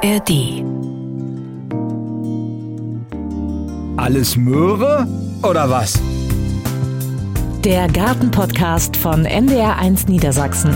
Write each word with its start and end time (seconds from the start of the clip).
ARD. 0.00 0.62
Alles 3.96 4.36
Möhre 4.36 5.08
oder 5.42 5.68
was? 5.68 6.00
Der 7.64 7.88
Gartenpodcast 7.88 8.96
von 8.96 9.26
NDR1 9.26 10.08
Niedersachsen. 10.08 10.72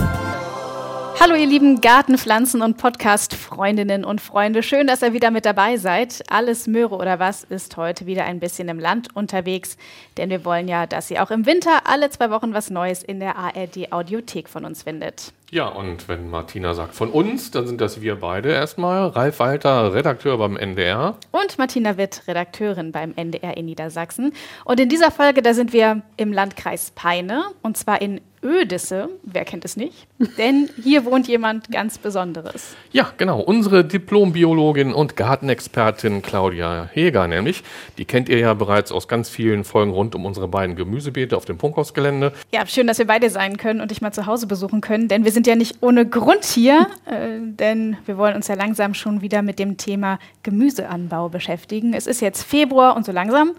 Hallo 1.21 1.35
ihr 1.35 1.45
lieben 1.45 1.79
Gartenpflanzen 1.79 2.61
und 2.61 2.75
Podcast-Freundinnen 2.75 4.03
und 4.03 4.19
Freunde. 4.19 4.61
Schön, 4.61 4.87
dass 4.87 5.01
ihr 5.01 5.13
wieder 5.13 5.31
mit 5.31 5.45
dabei 5.45 5.77
seid. 5.77 6.21
Alles 6.29 6.67
Möhre 6.67 6.95
oder 6.95 7.19
was 7.19 7.45
ist 7.45 7.77
heute 7.77 8.05
wieder 8.05 8.25
ein 8.25 8.41
bisschen 8.41 8.67
im 8.67 8.79
Land 8.79 9.15
unterwegs, 9.15 9.77
denn 10.17 10.31
wir 10.31 10.43
wollen 10.43 10.67
ja, 10.67 10.85
dass 10.85 11.09
ihr 11.09 11.23
auch 11.23 11.31
im 11.31 11.45
Winter 11.45 11.83
alle 11.85 12.09
zwei 12.09 12.29
Wochen 12.29 12.53
was 12.53 12.69
Neues 12.69 13.01
in 13.03 13.21
der 13.21 13.37
ARD 13.37 13.93
Audiothek 13.93 14.49
von 14.49 14.65
uns 14.65 14.83
findet. 14.83 15.31
Ja, 15.53 15.67
und 15.67 16.09
wenn 16.09 16.31
Martina 16.31 16.73
sagt 16.73 16.95
von 16.95 17.11
uns, 17.11 17.51
dann 17.51 17.67
sind 17.67 17.79
das 17.79 18.01
wir 18.01 18.15
beide 18.15 18.49
erstmal. 18.49 19.09
Ralf 19.09 19.37
Walter, 19.37 19.93
Redakteur 19.93 20.39
beim 20.39 20.57
NDR. 20.57 21.15
Und 21.29 21.59
Martina 21.59 21.95
Witt, 21.95 22.23
Redakteurin 22.27 22.91
beim 22.91 23.13
NDR 23.15 23.55
in 23.55 23.65
Niedersachsen. 23.65 24.33
Und 24.65 24.79
in 24.79 24.89
dieser 24.89 25.11
Folge, 25.11 25.43
da 25.43 25.53
sind 25.53 25.71
wir 25.71 26.01
im 26.17 26.33
Landkreis 26.33 26.89
Peine 26.95 27.43
und 27.61 27.77
zwar 27.77 28.01
in 28.01 28.19
Ödisse, 28.43 29.09
wer 29.23 29.45
kennt 29.45 29.63
es 29.63 29.77
nicht? 29.77 30.07
Denn 30.37 30.69
hier 30.83 31.05
wohnt 31.05 31.27
jemand 31.27 31.71
ganz 31.71 31.97
Besonderes. 31.97 32.75
Ja, 32.91 33.11
genau. 33.17 33.39
Unsere 33.39 33.85
Diplombiologin 33.85 34.93
und 34.93 35.15
Gartenexpertin 35.15 36.21
Claudia 36.21 36.89
Heger 36.91 37.27
nämlich. 37.27 37.63
Die 37.97 38.05
kennt 38.05 38.29
ihr 38.29 38.39
ja 38.39 38.53
bereits 38.53 38.91
aus 38.91 39.07
ganz 39.07 39.29
vielen 39.29 39.63
Folgen 39.63 39.91
rund 39.91 40.13
um 40.15 40.25
unsere 40.25 40.47
beiden 40.47 40.75
Gemüsebeete 40.75 41.37
auf 41.37 41.45
dem 41.45 41.57
Prunkhausgelände. 41.57 42.33
Ja, 42.51 42.65
schön, 42.67 42.87
dass 42.87 42.97
wir 42.99 43.07
beide 43.07 43.29
sein 43.29 43.57
können 43.57 43.79
und 43.79 43.91
dich 43.91 44.01
mal 44.01 44.11
zu 44.11 44.25
Hause 44.25 44.45
besuchen 44.45 44.81
können, 44.81 45.07
denn 45.07 45.23
wir 45.23 45.31
sind 45.31 45.42
ja 45.47 45.55
nicht 45.55 45.77
ohne 45.81 46.07
Grund 46.07 46.45
hier, 46.45 46.87
äh, 47.05 47.39
denn 47.41 47.97
wir 48.05 48.17
wollen 48.17 48.35
uns 48.35 48.47
ja 48.47 48.55
langsam 48.55 48.93
schon 48.93 49.21
wieder 49.21 49.41
mit 49.41 49.59
dem 49.59 49.77
Thema 49.77 50.19
Gemüseanbau 50.43 51.29
beschäftigen. 51.29 51.93
Es 51.93 52.07
ist 52.07 52.21
jetzt 52.21 52.43
Februar 52.43 52.95
und 52.95 53.05
so 53.05 53.11
langsam 53.11 53.53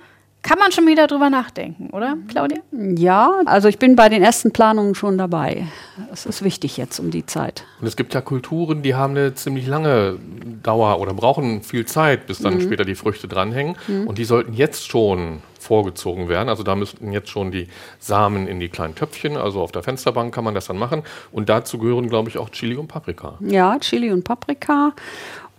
kann 0.45 0.59
man 0.59 0.73
schon 0.73 0.87
wieder 0.87 1.07
drüber 1.07 1.31
nachdenken, 1.31 1.89
oder, 1.91 2.19
Claudia? 2.29 2.59
Ja, 2.71 3.41
also 3.47 3.67
ich 3.67 3.79
bin 3.79 3.97
bei 3.97 4.11
den 4.11 4.23
ersten 4.23 4.53
Planungen 4.53 4.95
schon 4.95 5.17
dabei. 5.17 5.67
Das 6.11 6.27
ist 6.27 6.45
wichtig 6.45 6.77
jetzt 6.77 7.01
um 7.01 7.11
die 7.11 7.25
Zeit. 7.25 7.65
Und 7.81 7.87
es 7.87 7.97
gibt 7.97 8.13
ja 8.13 8.21
Kulturen, 8.21 8.83
die 8.83 8.95
haben 8.95 9.17
eine 9.17 9.35
ziemlich 9.35 9.67
lange 9.67 10.19
Dauer 10.63 11.01
oder 11.01 11.15
brauchen 11.15 11.63
viel 11.63 11.87
Zeit, 11.87 12.27
bis 12.27 12.41
dann 12.41 12.57
mhm. 12.57 12.61
später 12.61 12.85
die 12.85 12.95
Früchte 12.95 13.27
dranhängen. 13.27 13.77
Mhm. 13.89 14.07
Und 14.07 14.19
die 14.19 14.25
sollten 14.25 14.53
jetzt 14.53 14.87
schon 14.87 15.41
vorgezogen 15.65 16.29
werden. 16.29 16.49
Also 16.49 16.63
da 16.63 16.77
müssten 16.77 17.13
jetzt 17.13 17.31
schon 17.31 17.51
die 17.51 17.69
Samen 17.99 18.47
in 18.47 18.61
die 18.61 18.69
kleinen 18.69 18.95
Töpfchen, 18.95 19.37
also 19.37 19.61
auf 19.61 19.73
der 19.73 19.83
Fensterbank 19.83 20.35
kann 20.35 20.45
man 20.45 20.55
das 20.55 20.67
dann 20.67 20.79
machen. 20.79 21.03
Und 21.33 21.49
dazu 21.49 21.79
gehören, 21.79 22.09
glaube 22.09 22.29
ich, 22.29 22.39
auch 22.39 22.51
Chili 22.51 22.77
und 22.77 22.89
Paprika. 22.89 23.35
Ja, 23.41 23.79
Chili 23.79 24.13
und 24.13 24.25
Paprika 24.25 24.93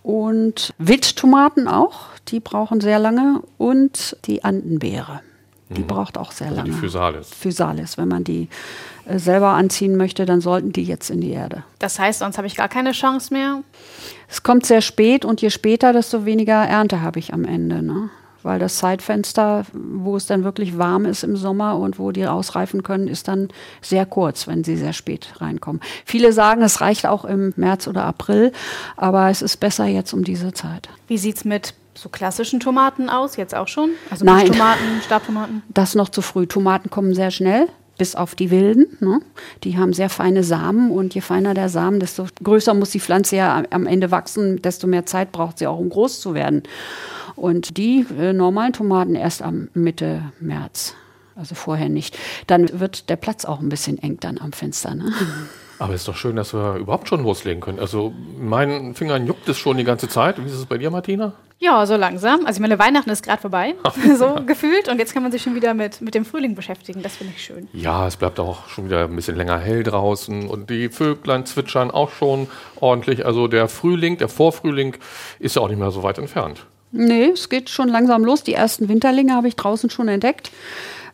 und 0.02 0.72
Wildtomaten 0.78 1.68
auch 1.68 2.16
die 2.28 2.40
brauchen 2.40 2.80
sehr 2.80 2.98
lange 2.98 3.42
und 3.58 4.16
die 4.24 4.44
Andenbeere. 4.44 5.20
Die 5.68 5.82
mhm. 5.82 5.86
braucht 5.86 6.16
auch 6.16 6.32
sehr 6.32 6.48
also 6.48 6.60
lange. 6.60 6.70
Die 6.70 6.76
Physalis. 6.76 7.28
Physalis. 7.28 7.98
Wenn 7.98 8.08
man 8.08 8.24
die 8.24 8.48
äh, 9.06 9.18
selber 9.18 9.48
anziehen 9.48 9.96
möchte, 9.96 10.24
dann 10.24 10.40
sollten 10.40 10.72
die 10.72 10.84
jetzt 10.84 11.10
in 11.10 11.20
die 11.20 11.30
Erde. 11.30 11.64
Das 11.78 11.98
heißt, 11.98 12.20
sonst 12.20 12.38
habe 12.38 12.46
ich 12.46 12.56
gar 12.56 12.68
keine 12.68 12.92
Chance 12.92 13.32
mehr? 13.32 13.62
Es 14.28 14.42
kommt 14.42 14.66
sehr 14.66 14.80
spät 14.80 15.24
und 15.24 15.42
je 15.42 15.50
später, 15.50 15.92
desto 15.92 16.24
weniger 16.24 16.64
Ernte 16.64 17.00
habe 17.00 17.18
ich 17.18 17.32
am 17.32 17.44
Ende. 17.44 17.82
Ne? 17.82 18.10
Weil 18.46 18.60
das 18.60 18.76
Zeitfenster, 18.76 19.64
wo 19.72 20.16
es 20.16 20.26
dann 20.26 20.44
wirklich 20.44 20.78
warm 20.78 21.04
ist 21.04 21.24
im 21.24 21.36
Sommer 21.36 21.76
und 21.76 21.98
wo 21.98 22.12
die 22.12 22.28
ausreifen 22.28 22.84
können, 22.84 23.08
ist 23.08 23.26
dann 23.26 23.48
sehr 23.82 24.06
kurz, 24.06 24.46
wenn 24.46 24.62
sie 24.62 24.76
sehr 24.76 24.92
spät 24.92 25.34
reinkommen. 25.38 25.82
Viele 26.04 26.32
sagen, 26.32 26.62
es 26.62 26.80
reicht 26.80 27.06
auch 27.06 27.24
im 27.24 27.52
März 27.56 27.88
oder 27.88 28.04
April, 28.04 28.52
aber 28.96 29.30
es 29.30 29.42
ist 29.42 29.56
besser 29.56 29.86
jetzt 29.86 30.12
um 30.12 30.22
diese 30.22 30.52
Zeit. 30.52 30.88
Wie 31.08 31.18
sieht 31.18 31.38
es 31.38 31.44
mit 31.44 31.74
so 31.94 32.08
klassischen 32.08 32.60
Tomaten 32.60 33.10
aus, 33.10 33.36
jetzt 33.36 33.52
auch 33.52 33.66
schon? 33.66 33.90
Also 34.10 34.24
Nein. 34.24 34.46
Tomaten, 34.46 35.02
Stabtomaten? 35.04 35.64
Das 35.68 35.96
noch 35.96 36.08
zu 36.08 36.22
früh. 36.22 36.46
Tomaten 36.46 36.88
kommen 36.88 37.14
sehr 37.14 37.32
schnell, 37.32 37.66
bis 37.98 38.14
auf 38.14 38.34
die 38.34 38.50
wilden. 38.50 38.86
Ne? 39.00 39.20
Die 39.64 39.78
haben 39.78 39.92
sehr 39.92 40.08
feine 40.08 40.44
Samen 40.44 40.90
und 40.90 41.14
je 41.14 41.20
feiner 41.20 41.54
der 41.54 41.68
Samen, 41.68 42.00
desto 42.00 42.26
größer 42.42 42.74
muss 42.74 42.90
die 42.90 43.00
Pflanze 43.00 43.36
ja 43.36 43.64
am 43.70 43.86
Ende 43.86 44.10
wachsen, 44.10 44.60
desto 44.62 44.86
mehr 44.86 45.06
Zeit 45.06 45.32
braucht 45.32 45.58
sie 45.58 45.66
auch, 45.66 45.78
um 45.78 45.88
groß 45.88 46.20
zu 46.20 46.34
werden. 46.34 46.62
Und 47.34 47.76
die 47.76 48.06
äh, 48.18 48.32
normalen 48.32 48.72
Tomaten 48.72 49.14
erst 49.14 49.42
am 49.42 49.68
Mitte 49.74 50.22
März. 50.40 50.94
Also 51.34 51.54
vorher 51.54 51.90
nicht. 51.90 52.16
Dann 52.46 52.80
wird 52.80 53.10
der 53.10 53.16
Platz 53.16 53.44
auch 53.44 53.60
ein 53.60 53.68
bisschen 53.68 53.98
eng 53.98 54.18
dann 54.20 54.38
am 54.38 54.52
Fenster. 54.52 54.94
Ne? 54.94 55.12
Aber 55.78 55.92
es 55.92 56.00
ist 56.00 56.08
doch 56.08 56.16
schön, 56.16 56.36
dass 56.36 56.54
wir 56.54 56.76
überhaupt 56.76 57.08
schon 57.08 57.22
loslegen 57.22 57.60
können. 57.60 57.78
Also 57.78 58.14
meinen 58.38 58.94
Fingern 58.94 59.26
juckt 59.26 59.46
es 59.48 59.58
schon 59.58 59.76
die 59.76 59.84
ganze 59.84 60.08
Zeit. 60.08 60.42
Wie 60.42 60.46
ist 60.46 60.54
es 60.54 60.64
bei 60.64 60.78
dir, 60.78 60.90
Martina? 60.90 61.34
Ja, 61.58 61.86
so 61.86 61.96
langsam. 61.96 62.44
Also 62.44 62.58
ich 62.58 62.60
meine, 62.60 62.78
Weihnachten 62.78 63.08
ist 63.08 63.22
gerade 63.22 63.40
vorbei, 63.40 63.74
so 64.16 64.36
gefühlt. 64.46 64.88
Und 64.88 64.98
jetzt 64.98 65.14
kann 65.14 65.22
man 65.22 65.32
sich 65.32 65.42
schon 65.42 65.54
wieder 65.54 65.72
mit, 65.72 66.02
mit 66.02 66.14
dem 66.14 66.24
Frühling 66.24 66.54
beschäftigen. 66.54 67.02
Das 67.02 67.16
finde 67.16 67.32
ich 67.34 67.42
schön. 67.42 67.68
Ja, 67.72 68.06
es 68.06 68.16
bleibt 68.16 68.38
auch 68.38 68.68
schon 68.68 68.86
wieder 68.86 69.04
ein 69.04 69.16
bisschen 69.16 69.36
länger 69.36 69.58
hell 69.58 69.82
draußen. 69.82 70.48
Und 70.48 70.68
die 70.68 70.90
Vöglein 70.90 71.46
zwitschern 71.46 71.90
auch 71.90 72.10
schon 72.10 72.48
ordentlich. 72.76 73.24
Also 73.24 73.48
der 73.48 73.68
Frühling, 73.68 74.18
der 74.18 74.28
Vorfrühling 74.28 74.96
ist 75.38 75.56
ja 75.56 75.62
auch 75.62 75.68
nicht 75.68 75.78
mehr 75.78 75.90
so 75.90 76.02
weit 76.02 76.18
entfernt. 76.18 76.66
Nee, 76.92 77.30
es 77.30 77.48
geht 77.48 77.70
schon 77.70 77.88
langsam 77.88 78.24
los. 78.24 78.42
Die 78.42 78.54
ersten 78.54 78.88
Winterlinge 78.88 79.34
habe 79.34 79.48
ich 79.48 79.56
draußen 79.56 79.88
schon 79.88 80.08
entdeckt. 80.08 80.50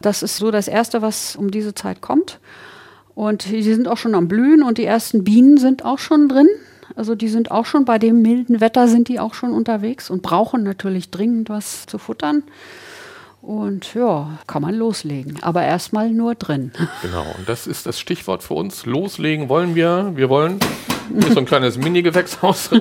Das 0.01 0.23
ist 0.25 0.37
so 0.37 0.51
das 0.51 0.67
Erste, 0.67 1.03
was 1.03 1.37
um 1.37 1.53
diese 1.53 1.75
Zeit 1.75 2.01
kommt. 2.01 2.41
Und 3.15 3.51
die 3.51 3.63
sind 3.63 3.87
auch 3.87 3.97
schon 3.97 4.15
am 4.15 4.27
Blühen 4.27 4.63
und 4.63 4.79
die 4.79 4.85
ersten 4.85 5.23
Bienen 5.23 5.57
sind 5.59 5.85
auch 5.85 5.99
schon 5.99 6.29
drin. 6.29 6.49
Also 6.97 7.15
die 7.15 7.29
sind 7.29 7.51
auch 7.51 7.67
schon 7.67 7.85
bei 7.85 7.99
dem 7.99 8.23
milden 8.23 8.61
Wetter 8.61 8.89
sind 8.89 9.09
die 9.09 9.21
auch 9.21 9.35
schon 9.35 9.53
unterwegs 9.53 10.11
und 10.11 10.23
brauchen 10.23 10.63
natürlich 10.63 11.11
dringend 11.11 11.49
was 11.49 11.87
zu 11.87 11.99
futtern. 11.99 12.43
Und 13.41 13.95
ja, 13.95 14.39
kann 14.47 14.63
man 14.63 14.75
loslegen, 14.75 15.43
aber 15.43 15.65
erstmal 15.65 16.11
nur 16.11 16.37
drin. 16.37 16.73
Genau, 17.03 17.27
und 17.37 17.49
das 17.49 17.67
ist 17.67 17.87
das 17.87 17.99
Stichwort 17.99 18.43
für 18.45 18.55
uns. 18.55 18.87
Loslegen 18.87 19.49
wollen 19.49 19.75
wir. 19.75 20.13
Wir 20.15 20.29
wollen 20.29 20.61
hier 21.13 21.27
ist 21.27 21.35
so 21.35 21.41
ein 21.41 21.47
kleines 21.47 21.77
Mini-Gewächshaus. 21.77 22.71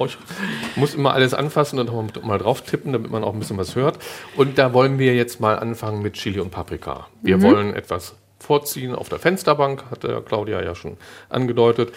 Ich 0.71 0.77
muss 0.77 0.95
immer 0.95 1.13
alles 1.13 1.33
anfassen 1.33 1.79
und 1.79 2.23
mal 2.23 2.37
drauf 2.37 2.61
tippen, 2.61 2.93
damit 2.93 3.11
man 3.11 3.25
auch 3.25 3.33
ein 3.33 3.39
bisschen 3.39 3.57
was 3.57 3.75
hört. 3.75 3.99
Und 4.37 4.57
da 4.57 4.73
wollen 4.73 4.99
wir 4.99 5.15
jetzt 5.15 5.41
mal 5.41 5.59
anfangen 5.59 6.01
mit 6.01 6.13
Chili 6.13 6.39
und 6.39 6.49
Paprika. 6.49 7.07
Wir 7.21 7.37
mhm. 7.37 7.41
wollen 7.41 7.73
etwas 7.73 8.15
vorziehen 8.39 8.95
auf 8.95 9.09
der 9.09 9.19
Fensterbank, 9.19 9.83
hat 9.91 10.03
der 10.03 10.21
Claudia 10.21 10.63
ja 10.63 10.75
schon 10.75 10.97
angedeutet. 11.27 11.93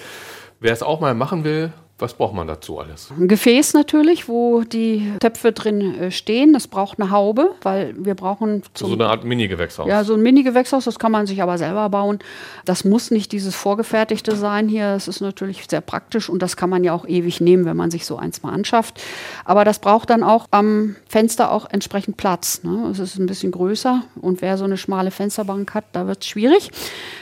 Wer 0.59 0.73
es 0.73 0.83
auch 0.83 1.01
mal 1.01 1.15
machen 1.15 1.45
will, 1.45 1.73
was 2.05 2.13
braucht 2.13 2.35
man 2.35 2.47
dazu 2.47 2.79
alles? 2.79 3.09
Ein 3.19 3.29
Gefäß 3.29 3.73
natürlich, 3.73 4.29
wo 4.29 4.63
die 4.63 5.11
Töpfe 5.21 5.53
drin 5.53 5.95
äh, 5.95 6.11
stehen. 6.11 6.53
Das 6.53 6.69
braucht 6.69 7.01
eine 7.01 7.11
Haube, 7.11 7.55
weil 7.63 7.95
wir 7.97 8.15
brauchen 8.15 8.63
so 8.75 8.93
eine 8.93 9.07
Art 9.07 9.25
Mini-Gewächshaus. 9.25 9.89
Ja, 9.89 10.05
so 10.05 10.13
ein 10.13 10.21
Mini-Gewächshaus, 10.21 10.85
das 10.85 10.99
kann 10.99 11.11
man 11.11 11.27
sich 11.27 11.43
aber 11.43 11.57
selber 11.57 11.89
bauen. 11.89 12.19
Das 12.67 12.85
muss 12.85 13.11
nicht 13.11 13.33
dieses 13.33 13.55
vorgefertigte 13.55 14.37
sein 14.37 14.69
hier. 14.69 14.93
Das 14.93 15.09
ist 15.09 15.23
natürlich 15.23 15.65
sehr 15.69 15.81
praktisch 15.81 16.29
und 16.29 16.43
das 16.43 16.57
kann 16.57 16.69
man 16.69 16.85
ja 16.85 16.93
auch 16.93 17.07
ewig 17.07 17.41
nehmen, 17.41 17.65
wenn 17.65 17.77
man 17.77 17.91
sich 17.91 18.05
so 18.05 18.17
eins 18.17 18.43
mal 18.43 18.53
anschafft. 18.53 19.01
Aber 19.47 19.65
das 19.65 19.79
braucht 19.79 20.11
dann 20.11 20.23
auch 20.23 20.47
am 20.51 20.97
Fenster 21.09 21.51
auch 21.51 21.65
entsprechend 21.71 22.19
Platz. 22.19 22.63
Ne? 22.65 22.89
Es 22.93 22.99
ist 22.99 23.19
ein 23.19 23.27
bisschen 23.27 23.51
größer 23.51 24.03
und 24.21 24.43
wer 24.43 24.59
so 24.59 24.65
eine 24.65 24.77
schmale 24.77 25.11
Fensterbank 25.11 25.73
hat, 25.73 25.85
da 25.93 26.07
wird 26.07 26.23
es 26.23 26.29
schwierig. 26.29 26.71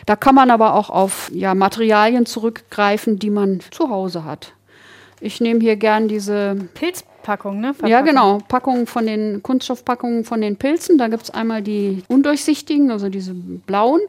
Da 0.06 0.16
kann 0.16 0.34
man 0.34 0.50
aber 0.50 0.75
auch 0.75 0.91
auf 0.91 1.31
ja, 1.32 1.54
Materialien 1.54 2.26
zurückgreifen, 2.26 3.21
die 3.21 3.31
man 3.31 3.60
zu 3.71 3.88
Hause 3.88 4.25
hat. 4.25 4.54
Ich 5.22 5.41
nehme 5.41 5.60
hier 5.60 5.77
gern 5.77 6.09
diese 6.09 6.56
Pilzpackung, 6.75 7.60
ne? 7.60 7.75
Verpackung. 7.75 7.91
Ja, 7.91 8.00
genau. 8.00 8.38
Packungen 8.49 8.87
von 8.87 9.06
den 9.06 9.41
Kunststoffpackungen 9.43 10.25
von 10.25 10.41
den 10.41 10.56
Pilzen. 10.56 10.99
Da 10.99 11.06
gibt 11.06 11.22
es 11.22 11.31
einmal 11.31 11.62
die 11.62 12.03
undurchsichtigen, 12.09 12.91
also 12.91 13.09
diese 13.09 13.33
blauen. 13.33 14.00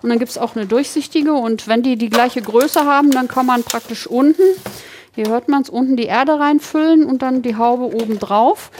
Und 0.00 0.10
dann 0.10 0.20
gibt 0.20 0.30
es 0.30 0.38
auch 0.38 0.54
eine 0.54 0.66
durchsichtige. 0.66 1.32
Und 1.32 1.66
wenn 1.66 1.82
die 1.82 1.96
die 1.96 2.08
gleiche 2.08 2.40
Größe 2.40 2.84
haben, 2.84 3.10
dann 3.10 3.26
kann 3.26 3.46
man 3.46 3.64
praktisch 3.64 4.06
unten, 4.06 4.42
hier 5.16 5.26
hört 5.28 5.48
man 5.48 5.62
es, 5.62 5.70
unten 5.70 5.96
die 5.96 6.04
Erde 6.04 6.38
reinfüllen 6.38 7.04
und 7.04 7.22
dann 7.22 7.42
die 7.42 7.56
Haube 7.56 7.92
oben 7.92 8.20
drauf 8.20 8.70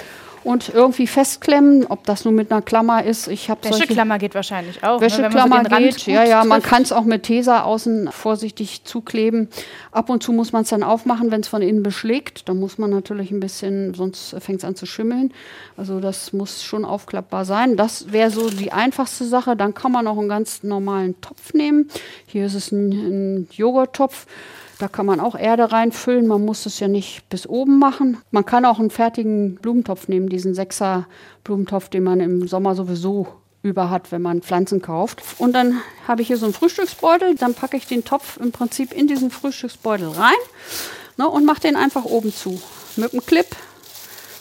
und 0.43 0.71
irgendwie 0.71 1.07
festklemmen, 1.07 1.87
ob 1.87 2.05
das 2.05 2.25
nun 2.25 2.35
mit 2.35 2.51
einer 2.51 2.63
Klammer 2.63 3.05
ist. 3.05 3.29
Ich 3.29 3.51
habe 3.51 3.69
Wäscheklammer 3.69 4.19
geht 4.19 4.35
wahrscheinlich 4.35 4.83
auch. 4.83 5.01
Wäscheklammer 5.01 5.63
ne, 5.63 5.69
so 5.71 5.77
geht, 5.77 6.07
ja, 6.07 6.25
ja. 6.25 6.45
Man 6.45 6.63
kann 6.63 6.83
es 6.83 6.93
auch 6.93 7.05
mit 7.05 7.25
Tesa 7.25 7.63
außen 7.63 8.11
vorsichtig 8.11 8.85
zukleben. 8.85 9.49
Ab 9.93 10.09
und 10.09 10.23
zu 10.23 10.33
muss 10.33 10.53
man 10.53 10.63
es 10.63 10.71
dann 10.71 10.83
aufmachen, 10.83 11.31
wenn 11.31 11.43
es 11.43 11.49
von 11.49 11.63
innen 11.63 11.83
beschlägt. 11.83 12.49
Da 12.49 12.55
muss 12.55 12.79
man 12.79 12.91
natürlich 12.91 13.31
ein 13.31 13.41
bisschen, 13.41 13.93
sonst 13.95 14.35
fängt 14.39 14.61
es 14.61 14.65
an 14.65 14.77
zu 14.77 14.87
schimmeln. 14.87 15.33
Also 15.77 16.01
das 16.01 16.33
muss 16.33 16.63
schon 16.63 16.85
aufklappbar 16.85 17.45
sein. 17.45 17.77
Das 17.77 18.13
wäre 18.13 18.31
so 18.31 18.49
die 18.49 18.73
einfachste 18.73 19.25
Sache. 19.25 19.57
Dann 19.57 19.75
kann 19.75 19.93
man 19.93 20.07
auch 20.07 20.19
einen 20.19 20.29
ganz 20.29 20.63
normalen 20.63 21.21
Topf 21.21 21.53
nehmen. 21.53 21.91
Hier 22.27 22.47
ist 22.47 22.55
es 22.55 22.73
ein, 22.73 22.91
ein 22.91 23.49
Joghurttopf. 23.53 24.27
Da 24.81 24.89
kann 24.89 25.05
man 25.05 25.21
auch 25.21 25.39
Erde 25.39 25.73
reinfüllen. 25.73 26.27
Man 26.27 26.43
muss 26.43 26.65
es 26.65 26.81
ja 26.81 26.89
nicht 26.89 27.29
bis 27.29 27.47
oben 27.47 27.79
machen. 27.79 28.17
Man 28.31 28.47
kann 28.47 28.65
auch 28.65 28.79
einen 28.79 28.89
fertigen 28.89 29.57
Blumentopf 29.57 30.09
nehmen, 30.09 30.31
diesen 30.31 30.55
Sechser 30.55 31.07
Blumentopf, 31.45 31.91
den 31.91 32.03
man 32.03 32.19
im 32.21 32.49
Sommer 32.49 32.75
sowieso 32.75 33.29
über 33.63 33.91
hat, 33.91 34.11
wenn 34.11 34.23
man 34.23 34.41
Pflanzen 34.41 34.81
kauft. 34.81 35.23
Und 35.37 35.53
dann 35.53 35.83
habe 36.09 36.23
ich 36.23 36.29
hier 36.29 36.39
so 36.39 36.47
einen 36.47 36.55
Frühstücksbeutel. 36.55 37.35
Dann 37.35 37.53
packe 37.53 37.77
ich 37.77 37.87
den 37.87 38.07
Topf 38.07 38.39
im 38.39 38.53
Prinzip 38.53 38.95
in 38.95 39.07
diesen 39.07 39.31
Frühstücksbeutel 39.31 40.09
rein 40.09 40.33
ne, 41.19 41.29
und 41.29 41.45
mache 41.45 41.61
den 41.61 41.77
einfach 41.77 42.07
oben 42.07 42.33
zu. 42.33 42.59
Mückenclip. 42.97 43.55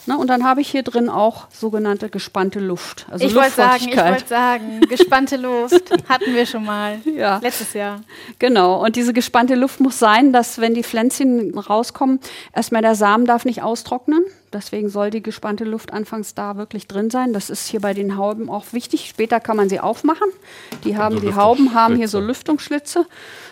Ne, 0.06 0.18
und 0.18 0.28
dann 0.28 0.44
habe 0.44 0.62
ich 0.62 0.70
hier 0.70 0.84
drin 0.84 1.10
auch 1.10 1.48
sogenannte 1.52 2.10
gespannte 2.10 2.60
Luft. 2.60 3.06
Also 3.10 3.26
ich 3.26 3.36
wollte 3.36 3.52
sagen, 3.52 3.86
ich 3.88 3.98
wollte 3.98 4.28
sagen, 4.28 4.82
gespannte 4.82 5.38
Luft 5.38 5.92
hatten 6.10 6.34
wir 6.34 6.46
schon 6.46 6.66
mal. 6.66 7.00
Ja. 7.06 7.40
Letztes 7.42 7.74
Jahr. 7.74 8.02
Genau, 8.40 8.84
und 8.84 8.96
diese 8.96 9.14
gespannte 9.14 9.56
Luft 9.56 9.80
muss 9.80 10.00
sein, 10.00 10.34
dass 10.34 10.60
wenn 10.60 10.74
die 10.74 10.84
Pflänzchen 10.84 11.58
rauskommen, 11.58 12.20
erstmal 12.54 12.82
der 12.82 12.96
Samen 12.96 13.26
darf 13.26 13.46
nicht 13.46 13.62
austrocknen. 13.62 14.24
Deswegen 14.52 14.90
soll 14.90 15.12
die 15.12 15.22
gespannte 15.22 15.64
Luft 15.64 15.94
anfangs 15.94 16.34
da 16.34 16.58
wirklich 16.58 16.88
drin 16.88 17.12
sein. 17.12 17.34
Das 17.34 17.52
ist 17.52 17.68
hier 17.68 17.82
bei 17.82 17.94
den 17.94 18.18
Hauben 18.18 18.50
auch 18.50 18.66
wichtig. 18.72 19.08
Später 19.08 19.40
kann 19.40 19.58
man 19.58 19.70
sie 19.70 19.80
aufmachen. 19.80 20.28
Die 20.84 20.98
haben, 20.98 21.16
So 21.16 21.22
die 21.22 21.36
Hauben 21.36 21.76
haben 21.76 21.96
hier 21.96 22.08
so 22.08 22.20
Lüftungsschlitze. 22.20 23.06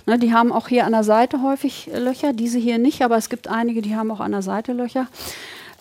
Ne, 0.08 0.18
die 0.18 0.34
haben 0.34 0.52
auch 0.52 0.68
hier 0.68 0.86
an 0.86 0.94
der 0.94 1.04
Seite 1.04 1.44
häufig 1.44 1.90
Löcher. 1.94 2.34
Diese 2.34 2.58
hier 2.58 2.80
nicht, 2.80 3.04
aber 3.04 3.18
es 3.18 3.30
gibt 3.30 3.48
einige, 3.48 3.82
die 3.82 3.96
haben 3.96 4.10
auch 4.10 4.22
an 4.22 4.32
der 4.32 4.42
Seite 4.42 4.74
Löcher. 4.74 5.08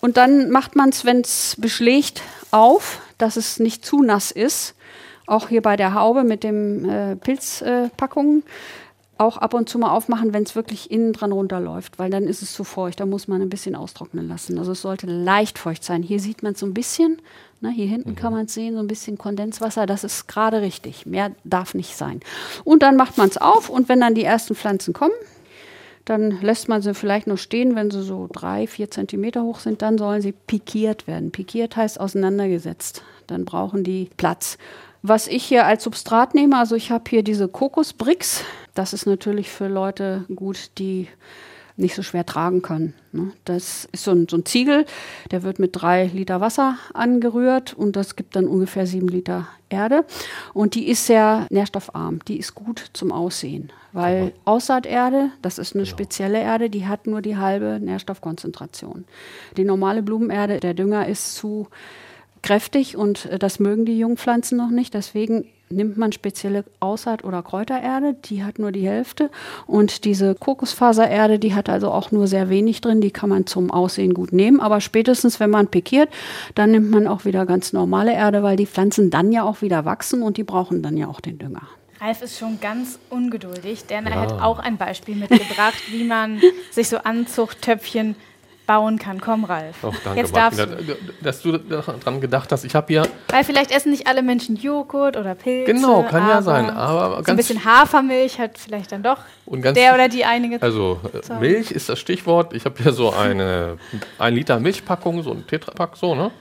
Und 0.01 0.17
dann 0.17 0.49
macht 0.51 0.75
man 0.75 0.89
es, 0.89 1.05
wenn 1.05 1.21
es 1.21 1.55
beschlägt, 1.59 2.21
auf, 2.51 3.01
dass 3.17 3.35
es 3.35 3.59
nicht 3.59 3.85
zu 3.85 4.03
nass 4.03 4.31
ist. 4.31 4.75
Auch 5.25 5.49
hier 5.49 5.61
bei 5.61 5.75
der 5.75 5.93
Haube 5.93 6.23
mit 6.23 6.43
dem 6.43 6.87
äh, 6.89 7.15
Pilzpackungen. 7.15 8.43
auch 9.17 9.37
ab 9.37 9.55
und 9.55 9.67
zu 9.67 9.79
mal 9.79 9.91
aufmachen, 9.91 10.31
wenn 10.31 10.43
es 10.43 10.55
wirklich 10.55 10.91
innen 10.91 11.11
dran 11.11 11.31
runterläuft, 11.31 11.97
weil 11.97 12.11
dann 12.11 12.25
ist 12.25 12.43
es 12.43 12.53
zu 12.53 12.63
feucht. 12.63 12.99
Da 12.99 13.05
muss 13.05 13.27
man 13.27 13.41
ein 13.41 13.49
bisschen 13.49 13.75
austrocknen 13.75 14.27
lassen. 14.27 14.59
Also 14.59 14.73
es 14.73 14.81
sollte 14.81 15.07
leicht 15.07 15.57
feucht 15.57 15.83
sein. 15.83 16.03
Hier 16.03 16.19
sieht 16.19 16.43
man 16.43 16.53
es 16.53 16.59
so 16.59 16.67
ein 16.67 16.73
bisschen. 16.73 17.19
Ne, 17.59 17.71
hier 17.71 17.87
hinten 17.87 18.15
kann 18.15 18.31
man 18.31 18.45
es 18.45 18.53
sehen, 18.53 18.75
so 18.75 18.79
ein 18.79 18.87
bisschen 18.87 19.17
Kondenswasser. 19.17 19.87
Das 19.87 20.03
ist 20.03 20.27
gerade 20.27 20.61
richtig. 20.61 21.07
Mehr 21.07 21.31
darf 21.43 21.73
nicht 21.73 21.97
sein. 21.97 22.19
Und 22.63 22.83
dann 22.83 22.95
macht 22.95 23.17
man 23.17 23.29
es 23.29 23.37
auf 23.37 23.69
und 23.69 23.89
wenn 23.89 23.99
dann 23.99 24.13
die 24.13 24.23
ersten 24.23 24.53
Pflanzen 24.53 24.93
kommen, 24.93 25.15
dann 26.07 26.39
lässt 26.41 26.69
man 26.69 26.81
sie 26.81 26.93
vielleicht 26.93 27.27
noch 27.27 27.37
stehen, 27.37 27.75
wenn 27.75 27.91
sie 27.91 28.01
so 28.01 28.29
drei, 28.31 28.65
vier 28.65 28.89
Zentimeter 28.89 29.43
hoch 29.43 29.59
sind. 29.59 29.81
Dann 29.81 29.97
sollen 29.97 30.21
sie 30.21 30.31
pikiert 30.31 31.05
werden. 31.05 31.31
Pikiert 31.31 31.75
heißt 31.75 31.99
auseinandergesetzt. 31.99 33.03
Dann 33.27 33.43
brauchen 33.43 33.83
die 33.83 34.09
Platz. 34.15 34.57
Was 35.01 35.27
ich 35.27 35.43
hier 35.43 35.65
als 35.65 35.83
Substrat 35.83 36.33
nehme, 36.33 36.57
also 36.57 36.75
ich 36.75 36.91
habe 36.91 37.03
hier 37.09 37.23
diese 37.23 37.49
Kokosbricks. 37.49 38.45
Das 38.73 38.93
ist 38.93 39.05
natürlich 39.05 39.49
für 39.49 39.67
Leute 39.67 40.23
gut, 40.33 40.71
die 40.77 41.09
nicht 41.77 41.95
so 41.95 42.01
schwer 42.01 42.25
tragen 42.25 42.61
können. 42.61 42.93
Ne? 43.11 43.31
Das 43.45 43.87
ist 43.91 44.03
so 44.03 44.11
ein, 44.11 44.27
so 44.27 44.37
ein 44.37 44.45
Ziegel, 44.45 44.85
der 45.31 45.43
wird 45.43 45.59
mit 45.59 45.71
drei 45.73 46.07
Liter 46.07 46.41
Wasser 46.41 46.77
angerührt 46.93 47.73
und 47.73 47.95
das 47.95 48.15
gibt 48.15 48.35
dann 48.35 48.47
ungefähr 48.47 48.87
sieben 48.87 49.07
Liter 49.07 49.47
Erde. 49.69 50.05
Und 50.53 50.75
die 50.75 50.87
ist 50.87 51.05
sehr 51.05 51.45
nährstoffarm, 51.49 52.19
die 52.27 52.37
ist 52.37 52.55
gut 52.55 52.89
zum 52.93 53.11
Aussehen, 53.11 53.71
weil 53.91 54.33
Aussaaterde, 54.45 55.31
das 55.41 55.57
ist 55.59 55.75
eine 55.75 55.85
spezielle 55.85 56.39
Erde, 56.39 56.69
die 56.69 56.87
hat 56.87 57.05
nur 57.05 57.21
die 57.21 57.37
halbe 57.37 57.79
Nährstoffkonzentration. 57.81 59.05
Die 59.57 59.65
normale 59.65 60.03
Blumenerde, 60.03 60.59
der 60.59 60.73
Dünger 60.73 61.07
ist 61.07 61.35
zu 61.35 61.67
kräftig 62.41 62.95
und 62.95 63.25
äh, 63.25 63.39
das 63.39 63.59
mögen 63.59 63.85
die 63.85 63.99
Jungpflanzen 63.99 64.57
noch 64.57 64.69
nicht. 64.69 64.93
Deswegen 64.93 65.45
nimmt 65.69 65.97
man 65.97 66.11
spezielle 66.11 66.63
Aussaat- 66.79 67.23
oder 67.23 67.43
Kräutererde, 67.43 68.15
die 68.25 68.43
hat 68.43 68.59
nur 68.59 68.71
die 68.71 68.87
Hälfte. 68.87 69.29
Und 69.65 70.05
diese 70.05 70.35
Kokosfasererde, 70.35 71.39
die 71.39 71.53
hat 71.53 71.69
also 71.69 71.91
auch 71.91 72.11
nur 72.11 72.27
sehr 72.27 72.49
wenig 72.49 72.81
drin, 72.81 73.01
die 73.01 73.11
kann 73.11 73.29
man 73.29 73.45
zum 73.45 73.71
Aussehen 73.71 74.13
gut 74.13 74.31
nehmen. 74.31 74.59
Aber 74.59 74.81
spätestens, 74.81 75.39
wenn 75.39 75.49
man 75.49 75.67
pikiert, 75.67 76.09
dann 76.55 76.71
nimmt 76.71 76.89
man 76.91 77.07
auch 77.07 77.25
wieder 77.25 77.45
ganz 77.45 77.73
normale 77.73 78.13
Erde, 78.13 78.43
weil 78.43 78.55
die 78.55 78.67
Pflanzen 78.67 79.09
dann 79.09 79.31
ja 79.31 79.43
auch 79.43 79.61
wieder 79.61 79.85
wachsen 79.85 80.23
und 80.23 80.37
die 80.37 80.43
brauchen 80.43 80.81
dann 80.81 80.97
ja 80.97 81.07
auch 81.07 81.21
den 81.21 81.37
Dünger. 81.37 81.67
Ralf 81.99 82.21
ist 82.21 82.37
schon 82.37 82.59
ganz 82.59 82.99
ungeduldig, 83.09 83.85
denn 83.87 84.05
er 84.05 84.21
hat 84.21 84.31
auch 84.33 84.59
ein 84.59 84.77
Beispiel 84.77 85.15
mitgebracht, 85.15 85.81
wie 85.91 86.03
man 86.03 86.39
sich 86.71 86.89
so 86.89 86.97
Anzuchttöpfchen 86.97 88.15
bauen 88.67 88.99
kann. 88.99 89.19
Komm, 89.19 89.45
Ralf. 89.45 89.77
Doch, 89.81 89.95
danke, 90.03 90.19
Jetzt 90.19 90.35
darfst 90.35 90.59
du. 90.59 90.67
dass 91.21 91.41
du 91.41 91.57
daran 91.57 92.21
gedacht 92.21 92.51
hast. 92.51 92.65
Ich 92.65 92.75
habe 92.75 92.87
hier, 92.87 93.07
Weil 93.29 93.43
vielleicht 93.43 93.71
essen 93.71 93.91
nicht 93.91 94.05
alle 94.05 94.21
Menschen 94.21 94.57
Joghurt 94.57 95.17
oder 95.17 95.33
Pilze. 95.33 95.73
genau, 95.73 96.03
kann 96.03 96.27
ja 96.27 96.41
sein, 96.41 96.69
aber 96.69 97.23
So 97.23 97.31
ein 97.31 97.37
bisschen 97.37 97.65
Hafermilch 97.65 98.37
hat 98.39 98.57
vielleicht 98.57 98.91
dann 98.91 99.01
doch 99.01 99.19
der 99.47 99.95
oder 99.95 100.09
die 100.09 100.25
einige. 100.25 100.61
Also 100.61 100.99
äh, 101.13 101.39
Milch 101.39 101.71
ist 101.71 101.89
das 101.89 101.97
Stichwort. 101.97 102.53
Ich 102.53 102.65
habe 102.65 102.75
hier 102.83 102.91
so 102.91 103.11
eine 103.11 103.77
1 104.19 104.35
Liter 104.35 104.59
Milchpackung, 104.59 105.23
so 105.23 105.31
ein 105.31 105.47
Tetrapack, 105.47 105.95
so, 105.95 106.13
ne? 106.13 106.31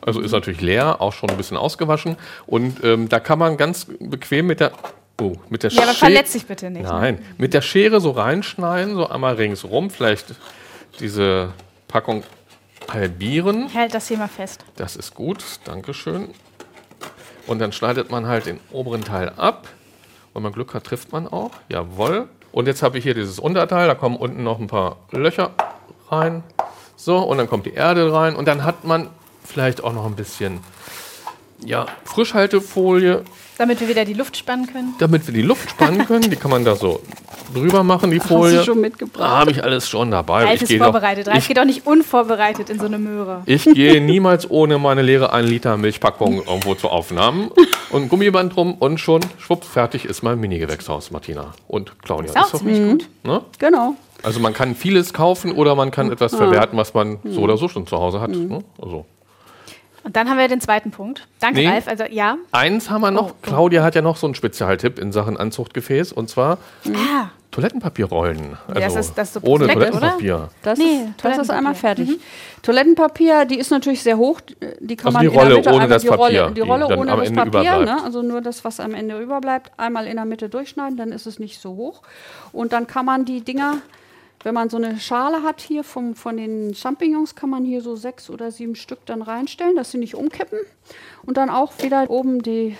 Also 0.00 0.20
ist 0.20 0.32
natürlich 0.32 0.62
leer, 0.62 1.02
auch 1.02 1.12
schon 1.12 1.28
ein 1.28 1.36
bisschen 1.36 1.58
ausgewaschen. 1.58 2.16
Und 2.46 2.82
ähm, 2.82 3.10
da 3.10 3.20
kann 3.20 3.38
man 3.38 3.58
ganz 3.58 3.86
bequem 4.00 4.46
mit 4.46 4.60
der, 4.60 4.72
oh, 5.20 5.34
mit 5.50 5.62
der 5.62 5.70
ja, 5.70 5.82
aber 5.82 5.92
Schere, 5.92 6.12
verletz 6.12 6.32
dich 6.32 6.46
bitte 6.46 6.70
nicht. 6.70 6.84
Ne? 6.84 6.88
nein, 6.88 7.18
mit 7.36 7.52
der 7.52 7.60
Schere 7.60 8.00
so 8.00 8.12
reinschneiden, 8.12 8.94
so 8.94 9.06
einmal 9.06 9.34
ringsrum, 9.34 9.90
vielleicht 9.90 10.34
diese 11.00 11.52
Packung 11.86 12.22
halbieren. 12.90 13.68
Hält 13.68 13.94
das 13.94 14.08
hier 14.08 14.18
mal 14.18 14.28
fest. 14.28 14.64
Das 14.76 14.96
ist 14.96 15.14
gut, 15.14 15.44
Dankeschön. 15.64 16.28
Und 17.46 17.60
dann 17.60 17.72
schneidet 17.72 18.10
man 18.10 18.26
halt 18.26 18.46
den 18.46 18.60
oberen 18.70 19.04
Teil 19.04 19.32
ab. 19.36 19.68
Wenn 20.34 20.42
man 20.42 20.52
Glück 20.52 20.74
hat, 20.74 20.84
trifft 20.84 21.12
man 21.12 21.26
auch. 21.26 21.50
Jawohl. 21.68 22.28
Und 22.52 22.66
jetzt 22.66 22.82
habe 22.82 22.98
ich 22.98 23.04
hier 23.04 23.14
dieses 23.14 23.38
Unterteil, 23.38 23.88
da 23.88 23.94
kommen 23.94 24.16
unten 24.16 24.42
noch 24.42 24.58
ein 24.58 24.66
paar 24.66 24.96
Löcher 25.10 25.50
rein. 26.10 26.42
So, 26.96 27.18
und 27.18 27.38
dann 27.38 27.48
kommt 27.48 27.66
die 27.66 27.74
Erde 27.74 28.12
rein. 28.12 28.36
Und 28.36 28.46
dann 28.46 28.64
hat 28.64 28.84
man 28.84 29.08
vielleicht 29.44 29.82
auch 29.82 29.92
noch 29.92 30.06
ein 30.06 30.16
bisschen 30.16 30.60
ja, 31.64 31.86
Frischhaltefolie, 32.04 33.22
Damit 33.58 33.80
wir 33.80 33.88
wieder 33.88 34.04
die 34.04 34.14
Luft 34.14 34.36
spannen 34.36 34.66
können. 34.66 34.94
damit 34.98 35.26
wir 35.26 35.34
die 35.34 35.42
Luft 35.42 35.70
spannen 35.70 36.06
können. 36.06 36.30
Die 36.30 36.36
kann 36.36 36.50
man 36.50 36.64
da 36.64 36.76
so 36.76 37.00
drüber 37.54 37.82
machen, 37.82 38.10
die 38.10 38.20
Hast 38.20 38.28
Folie. 38.28 38.58
du 38.58 38.64
schon 38.64 38.80
mitgebracht? 38.80 39.28
Habe 39.30 39.50
ich 39.50 39.62
alles 39.64 39.88
schon 39.88 40.10
dabei. 40.10 40.44
Ralf 40.44 40.54
ich 40.56 40.62
ist 40.62 40.68
gehe 40.68 40.78
doch, 40.78 40.86
vorbereitet. 40.86 41.26
Ralf 41.28 41.38
ich 41.38 41.48
geht 41.48 41.56
doch 41.56 41.64
nicht 41.64 41.86
unvorbereitet 41.86 42.70
in 42.70 42.78
so 42.78 42.86
eine 42.86 42.98
Möhre. 42.98 43.42
Ich 43.46 43.64
gehe 43.64 44.00
niemals 44.00 44.48
ohne 44.50 44.78
meine 44.78 45.02
leere 45.02 45.32
1 45.32 45.48
Liter 45.48 45.76
Milchpackung 45.76 46.44
irgendwo 46.46 46.74
zu 46.74 46.88
Aufnahmen 46.88 47.50
und 47.90 48.02
ein 48.02 48.08
Gummiband 48.08 48.54
drum 48.54 48.74
und 48.74 48.98
schon 49.00 49.20
schwupp, 49.38 49.64
fertig 49.64 50.04
ist 50.04 50.22
mein 50.22 50.38
Mini-Gewächshaus, 50.38 51.10
Martina. 51.10 51.52
Und 51.66 51.98
Claudia. 52.02 52.30
Ist 52.30 52.36
auch 52.36 52.44
Ist 52.44 52.52
doch- 52.54 52.58
ziemlich 52.60 52.78
gut. 52.90 53.08
ne? 53.24 53.42
Genau. 53.58 53.94
Also 54.22 54.40
man 54.40 54.52
kann 54.52 54.74
vieles 54.74 55.12
kaufen 55.12 55.52
oder 55.52 55.74
man 55.74 55.90
kann 55.90 56.10
etwas 56.12 56.34
verwerten, 56.34 56.76
was 56.76 56.92
man 56.92 57.18
so 57.24 57.40
oder 57.40 57.56
so 57.56 57.68
schon 57.68 57.86
zu 57.86 57.98
Hause 57.98 58.20
hat. 58.20 58.30
Ne? 58.30 58.62
Also. 58.80 59.04
Und 60.08 60.16
dann 60.16 60.30
haben 60.30 60.38
wir 60.38 60.48
den 60.48 60.62
zweiten 60.62 60.90
Punkt. 60.90 61.28
Danke, 61.38 61.60
Nee. 61.60 61.68
Ralf. 61.68 61.86
Also 61.86 62.04
ja. 62.08 62.38
Eins 62.50 62.88
haben 62.88 63.02
wir 63.02 63.10
noch, 63.10 63.26
Oh, 63.26 63.32
oh. 63.34 63.38
Claudia 63.42 63.82
hat 63.82 63.94
ja 63.94 64.00
noch 64.00 64.16
so 64.16 64.26
einen 64.26 64.34
Spezialtipp 64.34 64.98
in 64.98 65.12
Sachen 65.12 65.36
Anzuchtgefäß 65.36 66.12
und 66.14 66.30
zwar 66.30 66.56
Ah, 66.86 67.26
Toilettenpapierrollen. 67.50 68.56
Also 68.68 68.80
Das 68.80 68.96
ist- 68.96 69.18
das 69.18 69.28
ist 69.28 69.34
so 69.34 69.40
ohne 69.50 69.66
perfekt, 69.66 69.92
Toilettenpapier. 69.92 70.48
Das, 70.62 70.78
Nee, 70.78 70.84
ist, 70.84 70.94
das 70.94 71.08
ist 71.10 71.16
Toilettenpapier. 71.18 71.56
einmal 71.58 71.74
fertig. 71.74 72.08
Toilettenpapier, 72.62 73.44
die 73.44 73.58
ist 73.58 73.70
natürlich 73.70 74.02
sehr 74.02 74.16
hoch. 74.16 74.40
Die 74.80 74.96
kann 74.96 75.14
Also 75.14 75.18
man 75.18 75.20
die 75.22 75.26
in 75.26 75.32
der 75.34 75.42
Rolle 75.42 75.56
Mitte 75.56 75.72
ohne 75.74 75.88
das 75.88 76.02
die 76.02 76.08
Rolle, 76.08 76.18
Papier, 76.22 76.46
die 76.48 76.54
die 76.54 76.60
Rolle 76.62 76.86
dann 76.88 76.98
ohne 77.00 77.12
am 77.12 77.18
das 77.20 77.28
Ende 77.28 77.40
Papier, 77.42 77.60
überbleibt. 77.60 77.84
ne? 77.98 78.04
also 78.04 78.22
nur 78.22 78.40
das, 78.40 78.64
was 78.64 78.80
am 78.80 78.94
Ende 78.94 79.20
überbleibt, 79.20 79.72
einmal 79.76 80.06
in 80.06 80.16
der 80.16 80.24
Mitte 80.24 80.48
durchschneiden, 80.48 80.96
dann 80.96 81.12
ist 81.12 81.26
es 81.26 81.38
nicht 81.38 81.60
so 81.60 81.76
hoch. 81.76 82.00
Und 82.52 82.72
dann 82.72 82.86
kann 82.86 83.04
man 83.04 83.24
die 83.26 83.42
Dinger, 83.42 83.76
wenn 84.42 84.54
man 84.54 84.70
so 84.70 84.76
eine 84.76 84.98
Schale 84.98 85.42
hat 85.42 85.60
hier 85.60 85.84
vom, 85.84 86.14
von 86.14 86.36
den 86.36 86.74
Champignons, 86.74 87.34
kann 87.34 87.50
man 87.50 87.64
hier 87.64 87.82
so 87.82 87.96
sechs 87.96 88.30
oder 88.30 88.50
sieben 88.50 88.74
Stück 88.74 89.04
dann 89.06 89.22
reinstellen, 89.22 89.76
dass 89.76 89.90
sie 89.90 89.98
nicht 89.98 90.14
umkippen. 90.14 90.58
Und 91.24 91.36
dann 91.36 91.50
auch 91.50 91.72
wieder 91.82 92.08
oben 92.08 92.42
die 92.42 92.76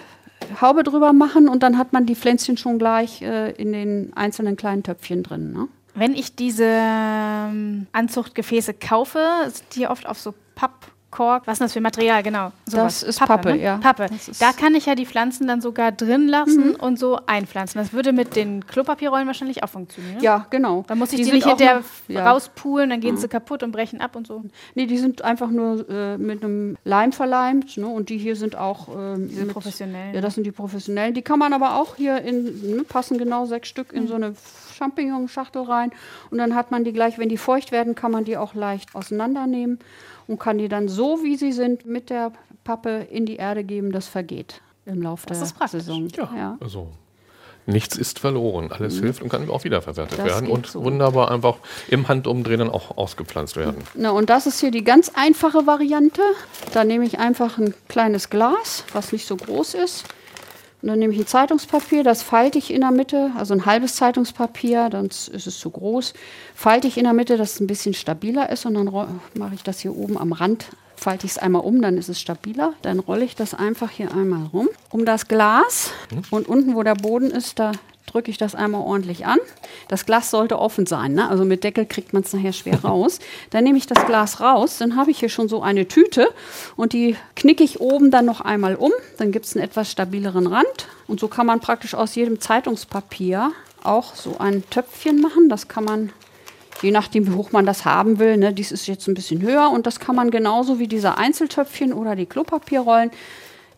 Haube 0.60 0.84
drüber 0.84 1.12
machen 1.12 1.48
und 1.48 1.62
dann 1.62 1.78
hat 1.78 1.92
man 1.92 2.06
die 2.06 2.14
Pflänzchen 2.14 2.56
schon 2.56 2.78
gleich 2.78 3.22
äh, 3.22 3.50
in 3.52 3.72
den 3.72 4.12
einzelnen 4.14 4.56
kleinen 4.56 4.82
Töpfchen 4.82 5.22
drin. 5.22 5.52
Ne? 5.52 5.68
wenn 5.98 6.14
ich 6.14 6.34
diese 6.34 6.64
ähm, 6.66 7.86
Anzuchtgefäße 7.92 8.74
kaufe, 8.74 9.20
sind 9.46 9.74
die 9.74 9.86
oft 9.86 10.06
auf 10.06 10.18
so 10.18 10.34
Pappkork. 11.10 11.46
Was 11.46 11.54
ist 11.54 11.60
das 11.60 11.72
für 11.72 11.80
Material? 11.80 12.22
Genau. 12.22 12.52
sowas. 12.66 13.00
Das 13.00 13.02
ist 13.02 13.18
Pappe, 13.18 13.50
ne? 13.54 13.62
ja. 13.62 13.78
Pappe. 13.78 14.08
Da 14.38 14.52
kann 14.52 14.74
ich 14.74 14.86
ja 14.86 14.94
die 14.94 15.06
Pflanzen 15.06 15.46
dann 15.46 15.60
sogar 15.60 15.92
drin 15.92 16.28
lassen 16.28 16.74
und 16.74 16.98
so 16.98 17.18
einpflanzen. 17.26 17.80
Das 17.80 17.92
würde 17.92 18.12
mit 18.12 18.36
den 18.36 18.66
Klopapierrollen 18.66 19.26
wahrscheinlich 19.26 19.62
auch 19.62 19.68
funktionieren. 19.68 20.20
Ja, 20.20 20.46
genau. 20.50 20.84
Dann 20.86 20.98
muss 20.98 21.12
ich 21.12 21.18
die, 21.18 21.24
sind 21.24 21.34
nicht 21.34 21.46
hinterher 21.46 21.82
ja. 22.08 22.30
rauspulen, 22.30 22.90
dann 22.90 23.00
gehen 23.00 23.16
sie 23.16 23.28
kaputt 23.28 23.62
und 23.62 23.72
brechen 23.72 24.00
ab 24.00 24.16
und 24.16 24.26
so. 24.26 24.44
Nee, 24.74 24.86
die 24.86 24.98
sind 24.98 25.22
einfach 25.22 25.50
nur 25.50 25.88
äh, 25.88 26.18
mit 26.18 26.44
einem 26.44 26.76
Leim 26.84 27.12
verleimt. 27.12 27.76
Ne? 27.76 27.86
Und 27.86 28.08
die 28.08 28.18
hier 28.18 28.36
sind 28.36 28.56
auch 28.56 28.88
ähm, 28.88 29.28
Diese 29.28 29.44
mit, 29.44 29.52
professionellen. 29.52 30.14
Ja, 30.14 30.20
das 30.20 30.34
sind 30.34 30.44
die 30.44 30.52
professionellen. 30.52 31.14
Die 31.14 31.22
kann 31.22 31.38
man 31.38 31.52
aber 31.52 31.76
auch 31.76 31.96
hier 31.96 32.20
in, 32.22 32.76
ne, 32.76 32.84
passen 32.84 33.18
genau 33.18 33.46
sechs 33.46 33.68
Stück 33.68 33.92
Mhm. 33.92 33.98
in 33.98 34.08
so 34.08 34.14
eine 34.14 34.34
Champignon-Schachtel 34.76 35.62
rein. 35.62 35.90
Und 36.30 36.38
dann 36.38 36.54
hat 36.54 36.70
man 36.70 36.84
die 36.84 36.92
gleich, 36.92 37.18
wenn 37.18 37.28
die 37.28 37.38
feucht 37.38 37.72
werden, 37.72 37.94
kann 37.94 38.12
man 38.12 38.24
die 38.24 38.36
auch 38.36 38.54
leicht 38.54 38.94
auseinandernehmen 38.94 39.78
und 40.28 40.38
kann 40.38 40.58
die 40.58 40.68
dann 40.68 40.86
so, 40.88 41.22
wie 41.24 41.36
sie 41.36 41.50
sind, 41.52 41.84
mit 41.86 42.10
der 42.10 42.30
Pappe 42.62 43.06
in 43.10 43.26
die 43.26 43.36
Erde 43.36 43.64
geben. 43.64 43.90
Das 43.90 44.06
vergeht 44.06 44.60
im 44.86 45.02
Laufe 45.02 45.26
Das 45.26 45.38
der 45.38 45.46
ist 45.46 45.52
praktisch. 45.58 45.82
Saison. 45.82 46.08
Ja, 46.36 46.56
also 46.60 46.88
nichts 47.66 47.96
ist 47.96 48.18
verloren. 48.18 48.70
Alles 48.72 48.98
hilft 49.00 49.22
und 49.22 49.28
kann 49.30 49.48
auch 49.50 49.64
wiederverwertet 49.64 50.18
Das 50.18 50.26
werden 50.26 50.48
und 50.48 50.66
so. 50.66 50.82
wunderbar 50.84 51.30
einfach 51.30 51.56
im 51.88 52.08
Handumdrehen 52.08 52.60
dann 52.60 52.70
auch 52.70 52.96
ausgepflanzt 52.96 53.56
werden. 53.56 53.82
Na, 53.94 54.10
und 54.10 54.30
das 54.30 54.46
ist 54.46 54.60
hier 54.60 54.70
die 54.70 54.84
ganz 54.84 55.10
einfache 55.14 55.66
Variante. 55.66 56.22
Da 56.72 56.84
nehme 56.84 57.04
ich 57.04 57.18
einfach 57.18 57.58
ein 57.58 57.74
kleines 57.88 58.30
Glas, 58.30 58.84
was 58.92 59.12
nicht 59.12 59.26
so 59.26 59.36
groß 59.36 59.74
ist. 59.74 60.04
Und 60.80 60.88
dann 60.88 60.98
nehme 61.00 61.12
ich 61.12 61.18
ein 61.18 61.26
Zeitungspapier, 61.26 62.04
das 62.04 62.22
falte 62.22 62.58
ich 62.58 62.72
in 62.72 62.82
der 62.82 62.92
Mitte, 62.92 63.32
also 63.36 63.52
ein 63.52 63.66
halbes 63.66 63.96
Zeitungspapier, 63.96 64.88
dann 64.90 65.06
ist 65.06 65.28
es 65.28 65.58
zu 65.58 65.70
groß. 65.70 66.14
Falte 66.54 66.86
ich 66.86 66.96
in 66.98 67.04
der 67.04 67.14
Mitte, 67.14 67.36
dass 67.36 67.54
es 67.54 67.60
ein 67.60 67.66
bisschen 67.66 67.94
stabiler 67.94 68.50
ist 68.50 68.64
und 68.64 68.74
dann 68.74 68.90
mache 69.34 69.54
ich 69.54 69.64
das 69.64 69.80
hier 69.80 69.96
oben 69.96 70.16
am 70.16 70.32
Rand, 70.32 70.66
falte 70.94 71.26
ich 71.26 71.32
es 71.32 71.38
einmal 71.38 71.62
um, 71.62 71.82
dann 71.82 71.98
ist 71.98 72.08
es 72.08 72.20
stabiler. 72.20 72.74
Dann 72.82 73.00
rolle 73.00 73.24
ich 73.24 73.34
das 73.34 73.54
einfach 73.54 73.90
hier 73.90 74.14
einmal 74.14 74.46
rum 74.52 74.68
um 74.90 75.04
das 75.04 75.26
Glas 75.26 75.90
und 76.30 76.48
unten, 76.48 76.76
wo 76.76 76.82
der 76.82 76.94
Boden 76.94 77.30
ist, 77.30 77.58
da 77.58 77.72
drücke 78.08 78.30
ich 78.30 78.38
das 78.38 78.54
einmal 78.54 78.80
ordentlich 78.80 79.26
an. 79.26 79.38
Das 79.88 80.06
Glas 80.06 80.30
sollte 80.30 80.58
offen 80.58 80.86
sein, 80.86 81.12
ne? 81.14 81.28
also 81.28 81.44
mit 81.44 81.64
Deckel 81.64 81.86
kriegt 81.86 82.12
man 82.12 82.22
es 82.22 82.32
nachher 82.32 82.52
schwer 82.52 82.80
raus. 82.84 83.18
Dann 83.50 83.64
nehme 83.64 83.78
ich 83.78 83.86
das 83.86 84.04
Glas 84.06 84.40
raus, 84.40 84.78
dann 84.78 84.96
habe 84.96 85.10
ich 85.10 85.18
hier 85.18 85.28
schon 85.28 85.48
so 85.48 85.62
eine 85.62 85.88
Tüte 85.88 86.28
und 86.76 86.92
die 86.92 87.16
knicke 87.36 87.64
ich 87.64 87.80
oben 87.80 88.10
dann 88.10 88.24
noch 88.24 88.40
einmal 88.40 88.74
um. 88.74 88.92
Dann 89.18 89.32
gibt 89.32 89.46
es 89.46 89.54
einen 89.54 89.64
etwas 89.64 89.90
stabileren 89.90 90.46
Rand 90.46 90.88
und 91.06 91.20
so 91.20 91.28
kann 91.28 91.46
man 91.46 91.60
praktisch 91.60 91.94
aus 91.94 92.14
jedem 92.14 92.40
Zeitungspapier 92.40 93.52
auch 93.84 94.14
so 94.14 94.38
ein 94.38 94.68
Töpfchen 94.70 95.20
machen. 95.20 95.48
Das 95.48 95.68
kann 95.68 95.84
man 95.84 96.12
je 96.82 96.90
nachdem, 96.90 97.26
wie 97.26 97.32
hoch 97.32 97.52
man 97.52 97.66
das 97.66 97.84
haben 97.84 98.18
will. 98.18 98.36
Ne? 98.36 98.52
Dies 98.52 98.72
ist 98.72 98.86
jetzt 98.86 99.08
ein 99.08 99.14
bisschen 99.14 99.42
höher 99.42 99.70
und 99.70 99.86
das 99.86 100.00
kann 100.00 100.16
man 100.16 100.30
genauso 100.30 100.78
wie 100.78 100.88
diese 100.88 101.16
Einzeltöpfchen 101.16 101.92
oder 101.92 102.16
die 102.16 102.26
Klopapierrollen 102.26 103.10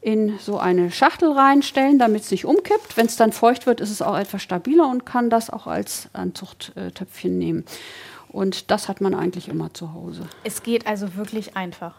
in 0.03 0.39
so 0.39 0.59
eine 0.59 0.91
Schachtel 0.91 1.33
reinstellen, 1.33 1.99
damit 1.99 2.23
es 2.23 2.31
nicht 2.31 2.45
umkippt. 2.45 2.97
Wenn 2.97 3.07
es 3.07 3.17
dann 3.17 3.33
feucht 3.33 3.67
wird, 3.67 3.81
ist 3.81 3.91
es 3.91 4.01
auch 4.01 4.17
etwas 4.17 4.43
stabiler 4.43 4.89
und 4.89 5.05
kann 5.05 5.31
das 5.31 5.51
auch 5.51 5.67
als 5.67 6.09
Anzuchttöpfchen 6.13 7.37
nehmen. 7.37 7.65
Und 8.29 8.71
das 8.71 8.89
hat 8.89 9.01
man 9.01 9.15
eigentlich 9.15 9.49
immer 9.49 9.75
zu 9.75 9.93
Hause. 9.93 10.23
Es 10.45 10.63
geht 10.63 10.87
also 10.87 11.17
wirklich 11.17 11.57
einfach. 11.57 11.97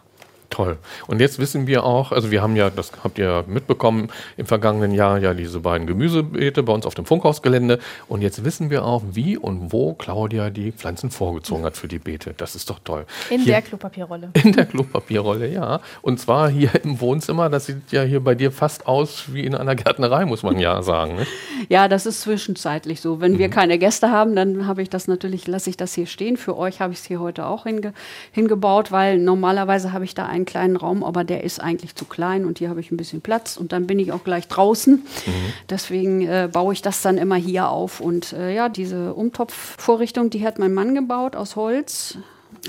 Toll. 0.52 0.76
Und 1.06 1.22
jetzt 1.22 1.38
wissen 1.38 1.66
wir 1.66 1.82
auch, 1.82 2.12
also 2.12 2.30
wir 2.30 2.42
haben 2.42 2.56
ja, 2.56 2.68
das 2.68 2.92
habt 3.02 3.18
ihr 3.18 3.42
mitbekommen, 3.46 4.10
im 4.36 4.44
vergangenen 4.44 4.92
Jahr 4.92 5.18
ja 5.18 5.32
diese 5.32 5.60
beiden 5.60 5.86
Gemüsebeete 5.86 6.62
bei 6.62 6.74
uns 6.74 6.84
auf 6.84 6.94
dem 6.94 7.06
Funkhausgelände. 7.06 7.78
Und 8.06 8.20
jetzt 8.20 8.44
wissen 8.44 8.68
wir 8.68 8.84
auch, 8.84 9.02
wie 9.12 9.38
und 9.38 9.72
wo 9.72 9.94
Claudia 9.94 10.50
die 10.50 10.70
Pflanzen 10.70 11.10
vorgezogen 11.10 11.64
hat 11.64 11.78
für 11.78 11.88
die 11.88 11.98
Beete. 11.98 12.34
Das 12.36 12.54
ist 12.54 12.68
doch 12.68 12.80
toll. 12.84 13.06
In 13.30 13.40
hier, 13.40 13.54
der 13.54 13.62
Klopapierrolle. 13.62 14.30
In 14.44 14.52
der 14.52 14.66
Klopapierrolle, 14.66 15.48
ja. 15.48 15.80
Und 16.02 16.20
zwar 16.20 16.50
hier 16.50 16.70
im 16.84 17.00
Wohnzimmer. 17.00 17.48
Das 17.48 17.64
sieht 17.64 17.90
ja 17.90 18.02
hier 18.02 18.20
bei 18.20 18.34
dir 18.34 18.52
fast 18.52 18.86
aus 18.86 19.32
wie 19.32 19.46
in 19.46 19.54
einer 19.54 19.74
Gärtnerei, 19.74 20.26
muss 20.26 20.42
man 20.42 20.58
ja 20.58 20.82
sagen. 20.82 21.16
Ne? 21.16 21.26
Ja, 21.70 21.88
das 21.88 22.04
ist 22.04 22.20
zwischenzeitlich 22.20 23.00
so. 23.00 23.22
Wenn 23.22 23.32
mhm. 23.32 23.38
wir 23.38 23.48
keine 23.48 23.78
Gäste 23.78 24.10
haben, 24.10 24.36
dann 24.36 24.66
habe 24.66 24.82
ich 24.82 24.90
das 24.90 25.08
natürlich, 25.08 25.46
lasse 25.46 25.70
ich 25.70 25.78
das 25.78 25.94
hier 25.94 26.06
stehen. 26.06 26.36
Für 26.36 26.58
euch 26.58 26.82
habe 26.82 26.92
ich 26.92 26.98
es 26.98 27.06
hier 27.06 27.20
heute 27.20 27.46
auch 27.46 27.62
hinge 27.62 27.94
hingebaut, 28.32 28.92
weil 28.92 29.18
normalerweise 29.18 29.94
habe 29.94 30.04
ich 30.04 30.14
da 30.14 30.26
ein 30.26 30.41
einen 30.42 30.46
kleinen 30.46 30.76
Raum, 30.76 31.04
aber 31.04 31.24
der 31.24 31.44
ist 31.44 31.60
eigentlich 31.60 31.94
zu 31.94 32.04
klein 32.04 32.44
und 32.44 32.58
hier 32.58 32.68
habe 32.68 32.80
ich 32.80 32.90
ein 32.90 32.96
bisschen 32.96 33.20
Platz 33.20 33.56
und 33.56 33.72
dann 33.72 33.86
bin 33.86 33.98
ich 33.98 34.12
auch 34.12 34.24
gleich 34.24 34.48
draußen. 34.48 34.94
Mhm. 34.94 35.32
Deswegen 35.70 36.22
äh, 36.22 36.48
baue 36.52 36.72
ich 36.72 36.82
das 36.82 37.02
dann 37.02 37.18
immer 37.18 37.36
hier 37.36 37.68
auf. 37.68 38.00
Und 38.00 38.32
äh, 38.32 38.54
ja, 38.54 38.68
diese 38.68 39.14
Umtopfvorrichtung, 39.14 40.30
die 40.30 40.44
hat 40.44 40.58
mein 40.58 40.74
Mann 40.74 40.94
gebaut 40.94 41.36
aus 41.36 41.56
Holz. 41.56 42.18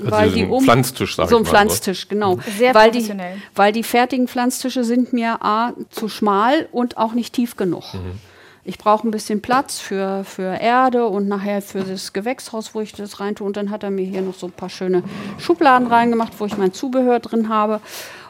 Also 0.00 0.10
weil 0.10 0.30
die 0.30 0.44
um 0.44 0.64
Pflanztisch, 0.64 1.14
sag 1.16 1.28
so 1.28 1.36
ein 1.36 1.44
Pflanztisch, 1.44 2.08
genau. 2.08 2.38
Sehr 2.58 2.74
weil 2.74 2.90
die, 2.90 3.08
weil 3.54 3.72
die 3.72 3.82
fertigen 3.82 4.26
Pflanztische 4.26 4.82
sind 4.82 5.12
mir 5.12 5.42
a 5.42 5.72
zu 5.90 6.08
schmal 6.08 6.68
und 6.72 6.96
auch 6.96 7.12
nicht 7.12 7.34
tief 7.34 7.56
genug. 7.56 7.84
Mhm. 7.94 8.18
Ich 8.66 8.78
brauche 8.78 9.06
ein 9.06 9.10
bisschen 9.10 9.42
Platz 9.42 9.78
für, 9.78 10.24
für 10.24 10.58
Erde 10.58 11.06
und 11.06 11.28
nachher 11.28 11.60
für 11.60 11.82
das 11.82 12.14
Gewächshaus, 12.14 12.74
wo 12.74 12.80
ich 12.80 12.94
das 12.94 13.20
rein 13.20 13.34
tue. 13.34 13.46
Und 13.46 13.58
dann 13.58 13.70
hat 13.70 13.82
er 13.82 13.90
mir 13.90 14.06
hier 14.06 14.22
noch 14.22 14.34
so 14.34 14.46
ein 14.46 14.52
paar 14.52 14.70
schöne 14.70 15.02
Schubladen 15.38 15.86
reingemacht, 15.86 16.32
wo 16.38 16.46
ich 16.46 16.56
mein 16.56 16.72
Zubehör 16.72 17.20
drin 17.20 17.50
habe. 17.50 17.80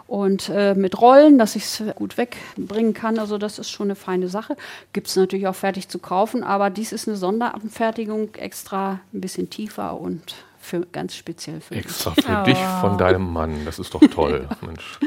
Und 0.08 0.48
äh, 0.48 0.74
mit 0.74 1.00
Rollen, 1.00 1.38
dass 1.38 1.56
ich 1.56 1.64
es 1.64 1.82
gut 1.94 2.18
wegbringen 2.18 2.94
kann. 2.94 3.18
Also 3.18 3.38
das 3.38 3.58
ist 3.58 3.70
schon 3.70 3.86
eine 3.86 3.94
feine 3.94 4.28
Sache. 4.28 4.56
Gibt 4.92 5.06
es 5.06 5.16
natürlich 5.16 5.46
auch 5.46 5.54
fertig 5.54 5.88
zu 5.88 5.98
kaufen, 5.98 6.42
aber 6.42 6.68
dies 6.68 6.92
ist 6.92 7.08
eine 7.08 7.16
Sonderanfertigung, 7.16 8.34
extra 8.34 9.00
ein 9.12 9.20
bisschen 9.20 9.48
tiefer 9.50 9.98
und 9.98 10.34
für, 10.58 10.80
ganz 10.86 11.14
speziell 11.14 11.60
für 11.60 11.76
Extra 11.76 12.12
mich. 12.16 12.24
für 12.24 12.40
oh. 12.40 12.44
dich 12.44 12.58
von 12.80 12.98
deinem 12.98 13.32
Mann. 13.32 13.64
Das 13.64 13.78
ist 13.78 13.94
doch 13.94 14.00
toll. 14.00 14.48
Mensch. 14.60 14.98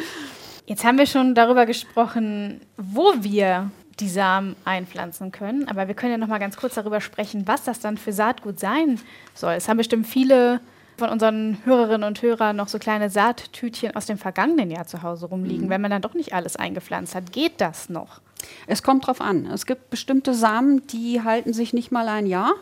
Jetzt 0.66 0.84
haben 0.84 0.98
wir 0.98 1.06
schon 1.06 1.36
darüber 1.36 1.66
gesprochen, 1.66 2.62
wo 2.78 3.14
wir 3.22 3.72
die 4.00 4.10
Samen 4.10 4.56
einpflanzen 4.66 5.32
können. 5.32 5.68
Aber 5.68 5.88
wir 5.88 5.96
können 5.96 6.12
ja 6.12 6.18
noch 6.18 6.28
mal 6.28 6.38
ganz 6.38 6.58
kurz 6.58 6.76
darüber 6.76 7.02
sprechen, 7.02 7.48
was 7.48 7.64
das 7.64 7.80
dann 7.80 7.98
für 7.98 8.14
Saatgut 8.14 8.60
sein 8.60 9.00
soll. 9.34 9.54
Es 9.54 9.68
haben 9.68 9.78
bestimmt 9.78 10.08
viele 10.08 10.60
von 10.98 11.10
unseren 11.10 11.58
Hörerinnen 11.64 12.08
und 12.08 12.22
Hörern 12.22 12.56
noch 12.56 12.68
so 12.68 12.80
kleine 12.80 13.10
Saattütchen 13.10 13.96
aus 13.96 14.08
dem 14.08 14.18
vergangenen 14.18 14.72
Jahr 14.72 14.88
zu 14.88 15.04
Hause 15.04 15.28
rumliegen, 15.28 15.66
mhm. 15.66 15.70
wenn 15.70 15.82
man 15.82 15.92
dann 15.92 16.02
doch 16.02 16.14
nicht 16.14 16.34
alles 16.34 16.56
eingepflanzt 16.56 17.16
hat. 17.16 17.32
Geht 17.32 17.62
das 17.62 17.90
noch? 17.90 18.22
Es 18.66 18.84
kommt 18.84 19.08
drauf 19.08 19.22
an. 19.22 19.46
Es 19.48 19.66
gibt 19.66 19.90
bestimmte 19.90 20.34
Samen, 20.34 20.86
die 20.88 21.22
halten 21.24 21.54
sich 21.54 21.74
nicht 21.74 21.92
mal 21.92 22.08
ein 22.08 22.26
Jahr. 22.26 22.54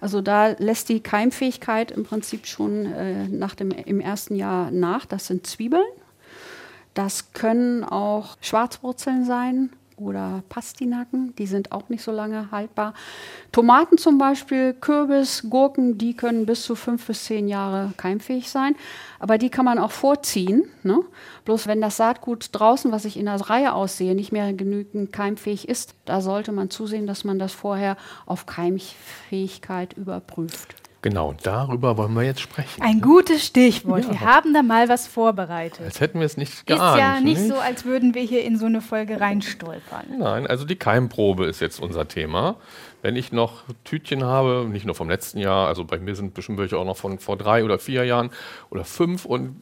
Also 0.00 0.20
da 0.20 0.48
lässt 0.58 0.88
die 0.88 1.00
Keimfähigkeit 1.00 1.90
im 1.90 2.04
Prinzip 2.04 2.46
schon 2.46 2.86
äh, 2.86 3.28
nach 3.28 3.54
dem, 3.54 3.70
im 3.70 4.00
ersten 4.00 4.36
Jahr 4.36 4.70
nach. 4.70 5.06
Das 5.06 5.26
sind 5.26 5.46
Zwiebeln. 5.46 5.86
Das 6.94 7.32
können 7.32 7.84
auch 7.84 8.36
Schwarzwurzeln 8.40 9.24
sein 9.24 9.70
oder 9.96 10.42
Pastinaken, 10.48 11.34
die 11.36 11.46
sind 11.46 11.72
auch 11.72 11.88
nicht 11.88 12.02
so 12.02 12.12
lange 12.12 12.50
haltbar. 12.50 12.94
Tomaten 13.52 13.98
zum 13.98 14.18
Beispiel, 14.18 14.74
Kürbis, 14.74 15.46
Gurken, 15.48 15.98
die 15.98 16.14
können 16.14 16.46
bis 16.46 16.62
zu 16.62 16.74
fünf 16.74 17.06
bis 17.06 17.24
zehn 17.24 17.48
Jahre 17.48 17.92
keimfähig 17.96 18.50
sein. 18.50 18.76
Aber 19.18 19.38
die 19.38 19.48
kann 19.48 19.64
man 19.64 19.78
auch 19.78 19.90
vorziehen. 19.90 20.64
Ne? 20.82 21.00
Bloß 21.44 21.66
wenn 21.66 21.80
das 21.80 21.96
Saatgut 21.96 22.50
draußen, 22.52 22.92
was 22.92 23.04
ich 23.04 23.16
in 23.16 23.26
der 23.26 23.40
Reihe 23.40 23.72
aussehe, 23.72 24.14
nicht 24.14 24.32
mehr 24.32 24.52
genügend 24.52 25.12
keimfähig 25.12 25.68
ist, 25.68 25.94
da 26.04 26.20
sollte 26.20 26.52
man 26.52 26.70
zusehen, 26.70 27.06
dass 27.06 27.24
man 27.24 27.38
das 27.38 27.52
vorher 27.52 27.96
auf 28.26 28.46
Keimfähigkeit 28.46 29.94
überprüft. 29.94 30.85
Genau, 31.02 31.34
darüber 31.42 31.96
wollen 31.96 32.14
wir 32.14 32.22
jetzt 32.22 32.40
sprechen. 32.40 32.82
Ein 32.82 33.00
gutes 33.00 33.44
Stichwort. 33.44 34.04
Ja. 34.04 34.10
Wir 34.10 34.20
haben 34.20 34.54
da 34.54 34.62
mal 34.62 34.88
was 34.88 35.06
vorbereitet. 35.06 35.84
Als 35.84 36.00
hätten 36.00 36.18
wir 36.18 36.26
es 36.26 36.36
nicht 36.36 36.66
geahnt. 36.66 36.96
Ist 36.96 37.00
ja 37.00 37.20
nicht, 37.20 37.40
nicht, 37.40 37.48
so, 37.48 37.60
als 37.60 37.84
würden 37.84 38.14
wir 38.14 38.22
hier 38.22 38.44
in 38.44 38.58
so 38.58 38.66
eine 38.66 38.80
Folge 38.80 39.20
reinstolpern. 39.20 40.06
Nein, 40.18 40.46
also 40.46 40.64
die 40.64 40.76
Keimprobe 40.76 41.46
ist 41.46 41.60
jetzt 41.60 41.80
unser 41.80 42.08
Thema. 42.08 42.56
Wenn 43.02 43.14
ich 43.14 43.30
noch 43.30 43.62
Tütchen 43.84 44.24
habe, 44.24 44.66
nicht 44.68 44.84
nur 44.84 44.96
vom 44.96 45.08
letzten 45.08 45.38
Jahr, 45.38 45.68
also 45.68 45.84
bei 45.84 45.98
mir 45.98 46.16
sind 46.16 46.34
bestimmt 46.34 46.58
welche 46.58 46.76
auch 46.76 46.84
noch 46.84 46.96
von 46.96 47.18
vor 47.18 47.36
drei 47.36 47.62
oder 47.62 47.78
vier 47.78 48.04
Jahren 48.04 48.30
oder 48.70 48.84
fünf 48.84 49.26
und 49.26 49.54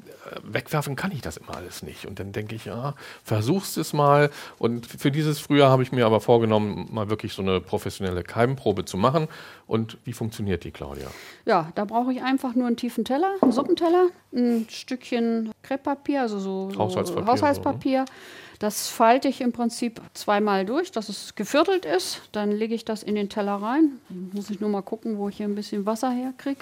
wegwerfen 0.42 0.96
kann 0.96 1.12
ich 1.12 1.20
das 1.20 1.36
immer 1.36 1.56
alles 1.56 1.82
nicht. 1.82 2.06
Und 2.06 2.18
dann 2.18 2.32
denke 2.32 2.54
ich, 2.54 2.64
ja, 2.64 2.94
versuchst 3.22 3.76
es 3.78 3.92
mal. 3.92 4.30
Und 4.58 4.86
für 4.86 5.10
dieses 5.10 5.38
Frühjahr 5.38 5.70
habe 5.70 5.82
ich 5.82 5.92
mir 5.92 6.06
aber 6.06 6.20
vorgenommen, 6.20 6.88
mal 6.92 7.10
wirklich 7.10 7.32
so 7.32 7.42
eine 7.42 7.60
professionelle 7.60 8.22
Keimprobe 8.22 8.84
zu 8.84 8.96
machen. 8.96 9.28
Und 9.66 9.98
wie 10.04 10.12
funktioniert 10.12 10.64
die, 10.64 10.70
Claudia? 10.70 11.06
Ja, 11.46 11.70
da 11.74 11.84
brauche 11.84 12.12
ich 12.12 12.22
einfach 12.22 12.54
nur 12.54 12.66
einen 12.66 12.76
tiefen 12.76 13.04
Teller, 13.04 13.32
einen 13.40 13.52
Suppenteller, 13.52 14.08
ein 14.34 14.66
Stückchen 14.68 15.52
Krepppapier, 15.62 16.22
also 16.22 16.38
so, 16.38 16.70
so 16.70 16.78
Haushaltspapier. 16.78 17.26
Haushaltspapier. 17.26 18.04
So, 18.06 18.12
ne? 18.12 18.18
Das 18.58 18.88
falte 18.88 19.28
ich 19.28 19.40
im 19.40 19.52
Prinzip 19.52 20.00
zweimal 20.14 20.64
durch, 20.64 20.92
dass 20.92 21.08
es 21.08 21.34
geviertelt 21.34 21.84
ist. 21.84 22.22
Dann 22.32 22.52
lege 22.52 22.74
ich 22.74 22.84
das 22.84 23.02
in 23.02 23.14
den 23.14 23.28
Teller 23.28 23.54
rein. 23.54 24.00
Muss 24.32 24.50
ich 24.50 24.60
nur 24.60 24.70
mal 24.70 24.82
gucken, 24.82 25.18
wo 25.18 25.28
ich 25.28 25.38
hier 25.38 25.46
ein 25.46 25.54
bisschen 25.54 25.86
Wasser 25.86 26.10
herkriege. 26.10 26.60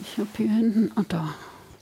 Ich 0.00 0.18
habe 0.18 0.28
hier 0.36 0.50
hinten, 0.50 0.90
und 0.94 1.12
da 1.12 1.34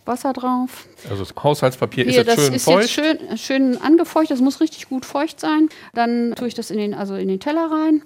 Wasser 0.04 0.32
drauf. 0.32 0.86
Also 1.08 1.24
das 1.24 1.34
Haushaltspapier 1.42 2.04
Hier, 2.04 2.20
ist 2.20 2.26
jetzt 2.26 2.40
schön 2.40 2.54
ist 2.54 2.64
feucht? 2.64 2.82
Jetzt 2.82 2.92
schön, 2.92 3.38
schön 3.38 3.80
angefeuchtet, 3.80 4.36
das 4.36 4.40
muss 4.40 4.60
richtig 4.60 4.88
gut 4.88 5.04
feucht 5.04 5.40
sein. 5.40 5.68
Dann 5.94 6.34
tue 6.36 6.48
ich 6.48 6.54
das 6.54 6.70
in 6.70 6.78
den, 6.78 6.94
also 6.94 7.14
in 7.14 7.28
den 7.28 7.40
Teller 7.40 7.70
rein. 7.70 8.02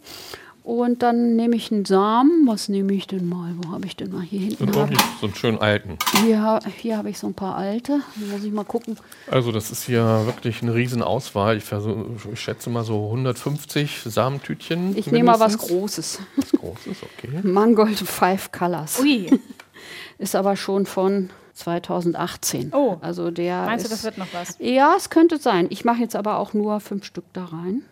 Und 0.65 1.03
dann 1.03 1.37
nehme 1.37 1.57
ich 1.57 1.71
einen 1.71 1.85
Samen. 1.85 2.47
Was 2.47 2.71
nehme 2.71 2.95
ich 2.95 3.07
denn 3.07 3.29
mal? 3.29 3.55
Wo 3.59 3.73
habe 3.73 3.85
ich 3.85 3.97
denn 3.97 4.11
mal 4.11 4.23
hier 4.23 4.41
hinten? 4.41 4.73
So, 4.73 4.89
so 5.21 5.27
einen 5.27 5.35
schönen 5.35 5.59
alten. 5.59 5.99
Hier, 6.25 6.59
hier 6.79 6.97
habe 6.97 7.11
ich 7.11 7.19
so 7.19 7.27
ein 7.27 7.35
paar 7.35 7.55
alte. 7.55 8.01
Da 8.17 8.35
muss 8.35 8.43
ich 8.45 8.51
mal 8.51 8.65
gucken. 8.65 8.97
Also 9.31 9.53
das 9.53 9.71
ist 9.71 9.85
hier 9.85 10.03
wirklich 10.25 10.63
eine 10.63 10.75
Riesenauswahl. 10.75 11.59
Ich, 11.59 11.65
versuch, 11.65 12.07
ich 12.33 12.41
schätze 12.41 12.71
mal 12.71 12.83
so 12.83 13.05
150 13.09 14.05
Samentütchen. 14.07 14.97
Ich 14.97 15.07
nehme 15.09 15.33
mal 15.33 15.39
was 15.39 15.59
Großes. 15.59 16.21
Was 16.37 16.53
Großes, 16.53 16.97
okay. 17.03 17.41
Mangold 17.43 17.99
Five 17.99 18.51
Colors. 18.51 19.01
Ui. 19.01 19.39
Ist 20.19 20.35
aber 20.35 20.57
schon 20.57 20.87
von 20.87 21.29
2018. 21.53 22.73
Oh, 22.73 22.97
also 23.03 23.31
der 23.31 23.67
meinst 23.67 23.85
ist, 23.85 23.91
du, 23.91 23.97
das 23.97 24.05
wird 24.05 24.17
noch 24.17 24.33
was? 24.33 24.57
Ja, 24.61 24.95
es 24.97 25.11
könnte 25.11 25.37
sein. 25.37 25.67
Ich 25.69 25.85
mache 25.85 26.01
jetzt 26.01 26.17
aber 26.17 26.39
auch 26.39 26.55
nur 26.55 26.81
fünf 26.81 27.05
Stück 27.05 27.27
da 27.35 27.45
rein. 27.45 27.83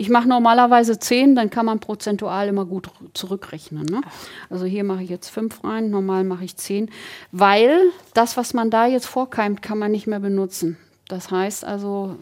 Ich 0.00 0.08
mache 0.08 0.26
normalerweise 0.26 0.98
zehn, 0.98 1.34
dann 1.34 1.50
kann 1.50 1.66
man 1.66 1.78
prozentual 1.78 2.48
immer 2.48 2.64
gut 2.64 2.88
zurückrechnen. 3.12 3.84
Ne? 3.84 4.00
Also 4.48 4.64
hier 4.64 4.82
mache 4.82 5.02
ich 5.02 5.10
jetzt 5.10 5.28
fünf 5.28 5.62
rein, 5.62 5.90
normal 5.90 6.24
mache 6.24 6.42
ich 6.42 6.56
zehn, 6.56 6.90
weil 7.32 7.78
das, 8.14 8.38
was 8.38 8.54
man 8.54 8.70
da 8.70 8.86
jetzt 8.86 9.04
vorkeimt, 9.04 9.60
kann 9.60 9.76
man 9.76 9.90
nicht 9.90 10.06
mehr 10.06 10.20
benutzen. 10.20 10.78
Das 11.08 11.30
heißt 11.30 11.66
also, 11.66 12.16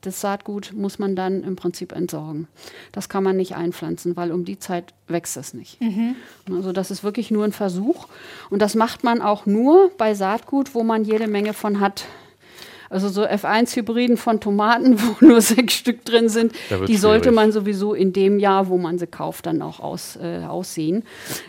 das 0.00 0.20
Saatgut 0.20 0.74
muss 0.74 1.00
man 1.00 1.16
dann 1.16 1.42
im 1.42 1.56
Prinzip 1.56 1.90
entsorgen. 1.90 2.46
Das 2.92 3.08
kann 3.08 3.24
man 3.24 3.36
nicht 3.36 3.56
einpflanzen, 3.56 4.16
weil 4.16 4.30
um 4.30 4.44
die 4.44 4.60
Zeit 4.60 4.94
wächst 5.08 5.36
es 5.36 5.54
nicht. 5.54 5.80
Mhm. 5.80 6.14
Also 6.52 6.70
das 6.70 6.92
ist 6.92 7.02
wirklich 7.02 7.32
nur 7.32 7.44
ein 7.44 7.52
Versuch. 7.52 8.06
Und 8.48 8.62
das 8.62 8.76
macht 8.76 9.02
man 9.02 9.20
auch 9.20 9.44
nur 9.44 9.90
bei 9.98 10.14
Saatgut, 10.14 10.72
wo 10.76 10.84
man 10.84 11.04
jede 11.04 11.26
Menge 11.26 11.52
von 11.52 11.80
hat. 11.80 12.04
Also 12.94 13.08
so 13.08 13.24
F1-Hybriden 13.26 14.16
von 14.16 14.40
Tomaten, 14.40 14.98
wo 15.02 15.24
nur 15.26 15.40
sechs 15.40 15.74
Stück 15.74 16.04
drin 16.04 16.28
sind, 16.28 16.52
die 16.88 16.96
sollte 16.96 17.24
schwierig. 17.24 17.34
man 17.36 17.52
sowieso 17.52 17.92
in 17.92 18.12
dem 18.12 18.38
Jahr, 18.38 18.68
wo 18.68 18.78
man 18.78 18.98
sie 18.98 19.06
kauft, 19.08 19.46
dann 19.46 19.60
auch 19.62 19.80
aus, 19.80 20.16
äh, 20.16 20.44
aussehen. 20.46 21.02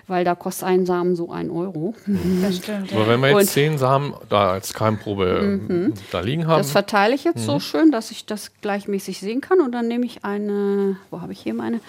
Weil 0.08 0.26
da 0.26 0.34
kostet 0.36 0.68
ein 0.68 0.86
Samen 0.86 1.16
so 1.16 1.32
ein 1.32 1.52
Euro. 1.52 1.94
Das 2.42 2.56
stimmt. 2.58 2.92
Aber 2.92 3.02
Ja. 3.04 3.08
wenn 3.10 3.20
wir 3.22 3.28
jetzt 3.30 3.36
Und- 3.38 3.44
Mhm. 3.44 3.50
zehn 3.50 3.78
Samen 3.78 4.14
da 4.30 4.52
als 4.52 4.74
Keimprobe 4.74 5.60
äh, 5.70 5.94
da 6.12 6.20
liegen 6.22 6.48
haben, 6.48 6.58
Das 6.58 6.72
verteile 6.72 7.14
ich 7.16 7.24
jetzt 7.24 7.42
Mhm. 7.42 7.46
so 7.52 7.60
schön, 7.60 7.92
dass 7.92 8.10
ich 8.12 8.26
das 8.26 8.52
gleichmäßig 8.62 9.20
sehen 9.20 9.40
kann. 9.42 9.60
Und 9.62 9.72
dann 9.72 9.88
nehme 9.88 10.06
ich 10.06 10.26
eine, 10.26 10.98
wo 11.12 11.22
habe 11.22 11.32
ich 11.32 11.40
hier 11.42 11.54
meine, 11.54 11.80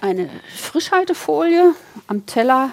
eine 0.00 0.28
Frischhaltefolie. 0.56 1.72
Am 2.06 2.26
Teller 2.26 2.70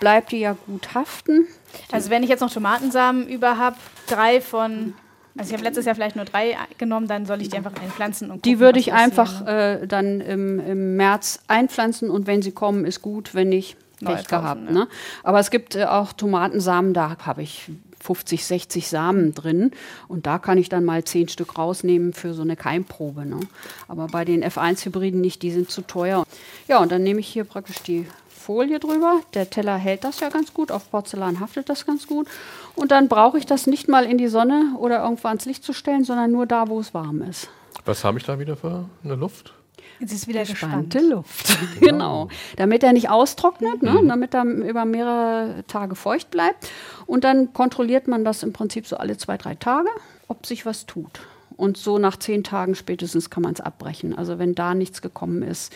bleibt 0.00 0.32
die 0.32 0.38
ja 0.40 0.56
gut 0.66 0.94
haften. 0.94 1.46
Also 1.90 2.10
wenn 2.10 2.22
ich 2.22 2.28
jetzt 2.28 2.40
noch 2.40 2.52
Tomatensamen 2.52 3.28
über 3.28 3.58
habe, 3.58 3.76
drei 4.08 4.40
von, 4.40 4.94
also 5.36 5.50
ich 5.50 5.54
habe 5.54 5.64
letztes 5.64 5.86
Jahr 5.86 5.94
vielleicht 5.94 6.16
nur 6.16 6.24
drei 6.24 6.56
genommen, 6.78 7.06
dann 7.06 7.26
soll 7.26 7.40
ich 7.40 7.48
die 7.48 7.56
einfach 7.56 7.72
einpflanzen 7.80 8.30
und 8.30 8.44
Die 8.44 8.52
gucken, 8.52 8.60
würde 8.60 8.78
was 8.78 8.86
ich 8.86 8.92
einfach 8.92 9.46
äh, 9.46 9.86
dann 9.86 10.20
im, 10.20 10.60
im 10.60 10.96
März 10.96 11.40
einpflanzen 11.48 12.10
und 12.10 12.26
wenn 12.26 12.42
sie 12.42 12.52
kommen, 12.52 12.84
ist 12.84 13.02
gut, 13.02 13.34
wenn 13.34 13.48
nicht, 13.48 13.76
Pech 14.04 14.26
gehabt. 14.26 14.70
Ne? 14.70 14.88
Aber 15.22 15.38
es 15.38 15.50
gibt 15.50 15.76
äh, 15.76 15.84
auch 15.84 16.12
Tomatensamen, 16.12 16.92
da 16.92 17.16
habe 17.24 17.42
ich 17.42 17.70
50, 18.00 18.44
60 18.44 18.88
Samen 18.88 19.32
drin 19.32 19.70
und 20.08 20.26
da 20.26 20.38
kann 20.38 20.58
ich 20.58 20.68
dann 20.68 20.84
mal 20.84 21.04
10 21.04 21.28
Stück 21.28 21.56
rausnehmen 21.56 22.12
für 22.12 22.34
so 22.34 22.42
eine 22.42 22.56
Keimprobe. 22.56 23.24
Ne? 23.24 23.40
Aber 23.88 24.08
bei 24.08 24.24
den 24.24 24.44
F1-Hybriden 24.44 25.20
nicht, 25.20 25.42
die 25.42 25.52
sind 25.52 25.70
zu 25.70 25.82
teuer. 25.82 26.24
Ja, 26.68 26.78
und 26.78 26.90
dann 26.90 27.02
nehme 27.02 27.20
ich 27.20 27.28
hier 27.28 27.44
praktisch 27.44 27.78
die 27.82 28.06
Folie 28.42 28.80
drüber. 28.80 29.20
Der 29.34 29.48
Teller 29.48 29.76
hält 29.76 30.04
das 30.04 30.20
ja 30.20 30.28
ganz 30.28 30.52
gut, 30.52 30.70
auf 30.72 30.90
Porzellan 30.90 31.40
haftet 31.40 31.68
das 31.68 31.86
ganz 31.86 32.06
gut. 32.06 32.26
Und 32.74 32.90
dann 32.90 33.08
brauche 33.08 33.38
ich 33.38 33.46
das 33.46 33.66
nicht 33.66 33.88
mal 33.88 34.04
in 34.04 34.18
die 34.18 34.28
Sonne 34.28 34.74
oder 34.78 35.02
irgendwo 35.02 35.28
ans 35.28 35.44
Licht 35.46 35.64
zu 35.64 35.72
stellen, 35.72 36.04
sondern 36.04 36.32
nur 36.32 36.46
da, 36.46 36.68
wo 36.68 36.80
es 36.80 36.92
warm 36.92 37.22
ist. 37.22 37.48
was 37.84 38.04
habe 38.04 38.18
ich 38.18 38.24
da 38.24 38.38
wieder 38.38 38.56
für 38.56 38.86
eine 39.04 39.14
Luft? 39.14 39.54
Jetzt 40.00 40.12
ist 40.12 40.26
wieder 40.26 40.40
gespannt. 40.40 40.92
Spannte 40.92 41.00
Luft. 41.00 41.56
genau. 41.80 42.28
Damit 42.56 42.82
er 42.82 42.92
nicht 42.92 43.08
austrocknet, 43.08 43.82
ne? 43.82 44.02
damit 44.06 44.34
er 44.34 44.44
über 44.44 44.84
mehrere 44.84 45.64
Tage 45.68 45.94
feucht 45.94 46.30
bleibt. 46.30 46.68
Und 47.06 47.22
dann 47.22 47.52
kontrolliert 47.52 48.08
man 48.08 48.24
das 48.24 48.42
im 48.42 48.52
Prinzip 48.52 48.86
so 48.86 48.96
alle 48.96 49.16
zwei, 49.16 49.36
drei 49.36 49.54
Tage, 49.54 49.88
ob 50.26 50.44
sich 50.44 50.66
was 50.66 50.86
tut. 50.86 51.20
Und 51.62 51.76
so 51.76 51.96
nach 51.98 52.16
zehn 52.16 52.42
Tagen 52.42 52.74
spätestens 52.74 53.30
kann 53.30 53.44
man 53.44 53.52
es 53.52 53.60
abbrechen. 53.60 54.18
Also 54.18 54.40
wenn 54.40 54.56
da 54.56 54.74
nichts 54.74 55.00
gekommen 55.00 55.44
ist, 55.44 55.72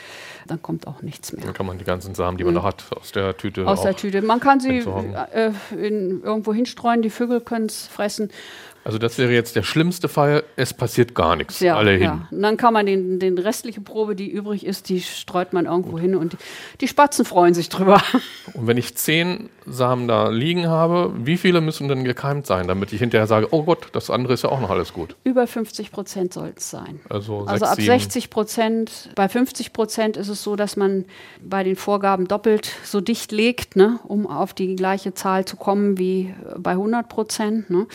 dann 0.49 0.61
kommt 0.61 0.89
auch 0.89 1.01
nichts 1.01 1.33
mehr. 1.33 1.45
Dann 1.45 1.55
kann 1.55 1.65
man 1.65 1.79
die 1.79 1.85
ganzen 1.85 2.13
Samen, 2.17 2.39
die 2.39 2.43
man 2.43 2.55
noch 2.55 2.65
hat, 2.65 2.87
aus 2.91 3.13
der 3.13 3.37
Tüte 3.37 3.61
Mhm. 3.61 3.69
Aus 3.69 3.83
der 3.83 3.95
Tüte. 3.95 4.21
Man 4.21 4.41
kann 4.41 4.59
sie 4.59 4.79
äh, 4.79 5.53
in, 5.71 6.25
irgendwo 6.25 6.53
hinstreuen, 6.53 7.03
die 7.03 7.11
Vögel 7.11 7.41
können 7.41 7.67
es 7.67 7.87
fressen. 7.87 8.33
Also 8.87 8.99
das 8.99 9.19
wäre 9.19 9.33
jetzt 9.33 9.57
der 9.57 9.65
schlimmste 9.65 10.09
Fall, 10.09 10.45
es 10.55 10.73
passiert 10.73 11.13
gar 11.17 11.35
nichts, 11.35 11.59
Ja, 11.59 11.77
alle 11.77 11.91
hin. 11.91 12.03
ja. 12.03 12.29
Und 12.31 12.41
dann 12.41 12.57
kann 12.57 12.73
man 12.73 12.87
den, 12.87 13.19
den 13.19 13.37
restliche 13.37 13.81
Probe, 13.81 14.15
die 14.15 14.31
übrig 14.31 14.65
ist, 14.65 14.89
die 14.89 15.01
streut 15.01 15.53
man 15.53 15.67
irgendwo 15.67 15.99
hin 15.99 16.15
und 16.15 16.35
die, 16.35 16.37
die 16.83 16.87
Spatzen 16.87 17.25
freuen 17.25 17.53
sich 17.53 17.69
drüber. 17.69 18.01
Und 18.55 18.69
wenn 18.69 18.77
ich 18.77 18.95
zehn 18.95 19.51
Samen 19.67 20.07
da 20.07 20.29
liegen 20.29 20.69
habe, 20.69 21.13
wie 21.19 21.37
viele 21.37 21.61
müssen 21.61 21.89
denn 21.89 22.05
gekeimt 22.05 22.47
sein, 22.47 22.69
damit 22.69 22.93
ich 22.93 23.01
hinterher 23.01 23.27
sage, 23.27 23.49
oh 23.51 23.65
Gott, 23.65 23.89
das 23.93 24.09
andere 24.09 24.35
ist 24.35 24.45
ja 24.45 24.51
auch 24.51 24.61
noch 24.61 24.71
alles 24.71 24.93
gut. 24.93 25.17
Über 25.25 25.49
50 25.49 25.91
Prozent 25.91 26.33
soll 26.33 26.53
es 26.57 26.71
sein. 26.71 27.01
Also, 27.09 27.45
Also 27.47 27.65
ab 27.67 27.75
sieben. 27.75 27.87
60 27.89 28.31
Prozent, 28.31 29.11
bei 29.17 29.29
50 29.29 29.73
Prozent 29.73 30.17
ist 30.17 30.29
es 30.29 30.45
so, 30.45 30.55
dass 30.55 30.77
man 30.77 31.07
bei 31.43 31.65
den 31.65 31.75
Vorgaben 31.75 32.29
doppelt 32.29 32.71
so 32.85 33.01
dicht 33.01 33.33
legt, 33.33 33.75
ne, 33.75 33.99
um 34.07 34.29
auf 34.29 34.55
die 34.55 34.77
gleiche 34.77 35.13
Zahl 35.15 35.45
zu 35.45 35.57
kommen 35.57 35.99
wie 35.99 36.33
bei 36.57 36.71
100 36.71 37.09
Prozent. 37.09 37.69
Ne. 37.69 37.87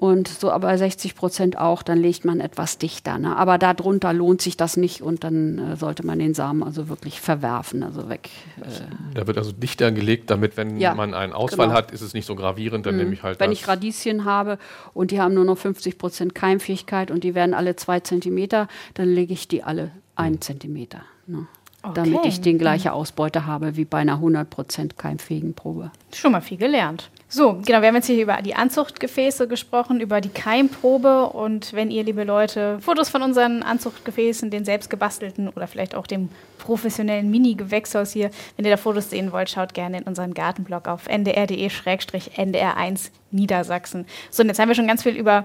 Und 0.00 0.28
so 0.28 0.50
aber 0.50 0.78
60 0.78 1.14
Prozent 1.14 1.58
auch, 1.58 1.82
dann 1.82 1.98
legt 1.98 2.24
man 2.24 2.40
etwas 2.40 2.78
dichter. 2.78 3.18
Ne. 3.18 3.36
Aber 3.36 3.58
darunter 3.58 4.14
lohnt 4.14 4.40
sich 4.40 4.56
das 4.56 4.78
nicht 4.78 5.02
und 5.02 5.24
dann 5.24 5.58
äh, 5.58 5.76
sollte 5.76 6.06
man 6.06 6.18
den 6.18 6.32
Samen 6.32 6.62
also 6.62 6.88
wirklich 6.88 7.20
verwerfen, 7.20 7.82
also 7.82 8.08
weg. 8.08 8.30
Äh, 8.62 8.64
Da 9.12 9.26
wird 9.26 9.36
also 9.36 9.52
dichter 9.52 9.92
gelegt, 9.92 10.30
damit, 10.30 10.56
wenn 10.56 10.78
Ja, 10.78 10.94
man 10.94 11.12
einen 11.12 11.34
Ausfall 11.34 11.66
genau. 11.66 11.76
hat, 11.76 11.90
ist 11.90 12.00
es 12.00 12.14
nicht 12.14 12.24
so 12.24 12.34
gravierend, 12.34 12.86
dann 12.86 12.96
nehme 12.96 13.12
ich 13.12 13.22
halt 13.22 13.40
Wenn 13.40 13.52
ich 13.52 13.68
Radieschen 13.68 14.24
habe 14.24 14.56
und 14.94 15.10
die 15.10 15.20
haben 15.20 15.34
nur 15.34 15.44
noch 15.44 15.58
50 15.58 15.98
Prozent 15.98 16.34
Keimfähigkeit 16.34 17.10
und 17.10 17.22
die 17.22 17.34
werden 17.34 17.52
alle 17.52 17.76
zwei 17.76 18.00
Zentimeter, 18.00 18.68
dann 18.94 19.06
lege 19.06 19.34
ich 19.34 19.48
die 19.48 19.62
alle 19.62 19.90
ein 20.16 20.40
Zentimeter. 20.40 21.02
Ne? 21.26 21.46
Damit 21.94 22.18
Okay. 22.18 22.28
ich 22.28 22.40
die 22.42 22.58
gleiche 22.58 22.92
Ausbeute 22.92 23.46
habe 23.46 23.76
wie 23.76 23.86
bei 23.86 23.98
einer 23.98 24.14
100 24.14 24.48
Prozent 24.50 24.98
keimfähigen 24.98 25.54
Probe. 25.54 25.90
Schon 26.14 26.32
mal 26.32 26.42
viel 26.42 26.58
gelernt. 26.58 27.08
So, 27.32 27.60
genau, 27.64 27.80
wir 27.80 27.88
haben 27.88 27.94
jetzt 27.94 28.06
hier 28.06 28.20
über 28.22 28.42
die 28.42 28.54
Anzuchtgefäße 28.56 29.46
gesprochen, 29.48 30.00
über 30.00 30.20
die 30.20 30.28
Keimprobe. 30.30 31.26
Und 31.28 31.72
wenn 31.72 31.90
ihr, 31.90 32.02
liebe 32.02 32.24
Leute, 32.24 32.78
Fotos 32.80 33.08
von 33.08 33.22
unseren 33.22 33.62
Anzuchtgefäßen, 33.62 34.50
den 34.50 34.64
selbst 34.64 34.90
gebastelten 34.90 35.48
oder 35.48 35.66
vielleicht 35.68 35.94
auch 35.94 36.06
dem 36.08 36.28
professionellen 36.58 37.30
Mini-Gewächshaus 37.30 38.10
hier, 38.12 38.30
wenn 38.56 38.64
ihr 38.66 38.72
da 38.72 38.76
Fotos 38.76 39.08
sehen 39.10 39.30
wollt, 39.32 39.48
schaut 39.48 39.72
gerne 39.72 39.98
in 39.98 40.02
unseren 40.04 40.34
Gartenblog 40.34 40.88
auf 40.88 41.06
ndr.de-ndr1 41.08 43.10
Niedersachsen. 43.30 44.06
So, 44.30 44.42
und 44.42 44.48
jetzt 44.48 44.58
haben 44.58 44.68
wir 44.68 44.74
schon 44.74 44.88
ganz 44.88 45.02
viel 45.02 45.16
über 45.16 45.44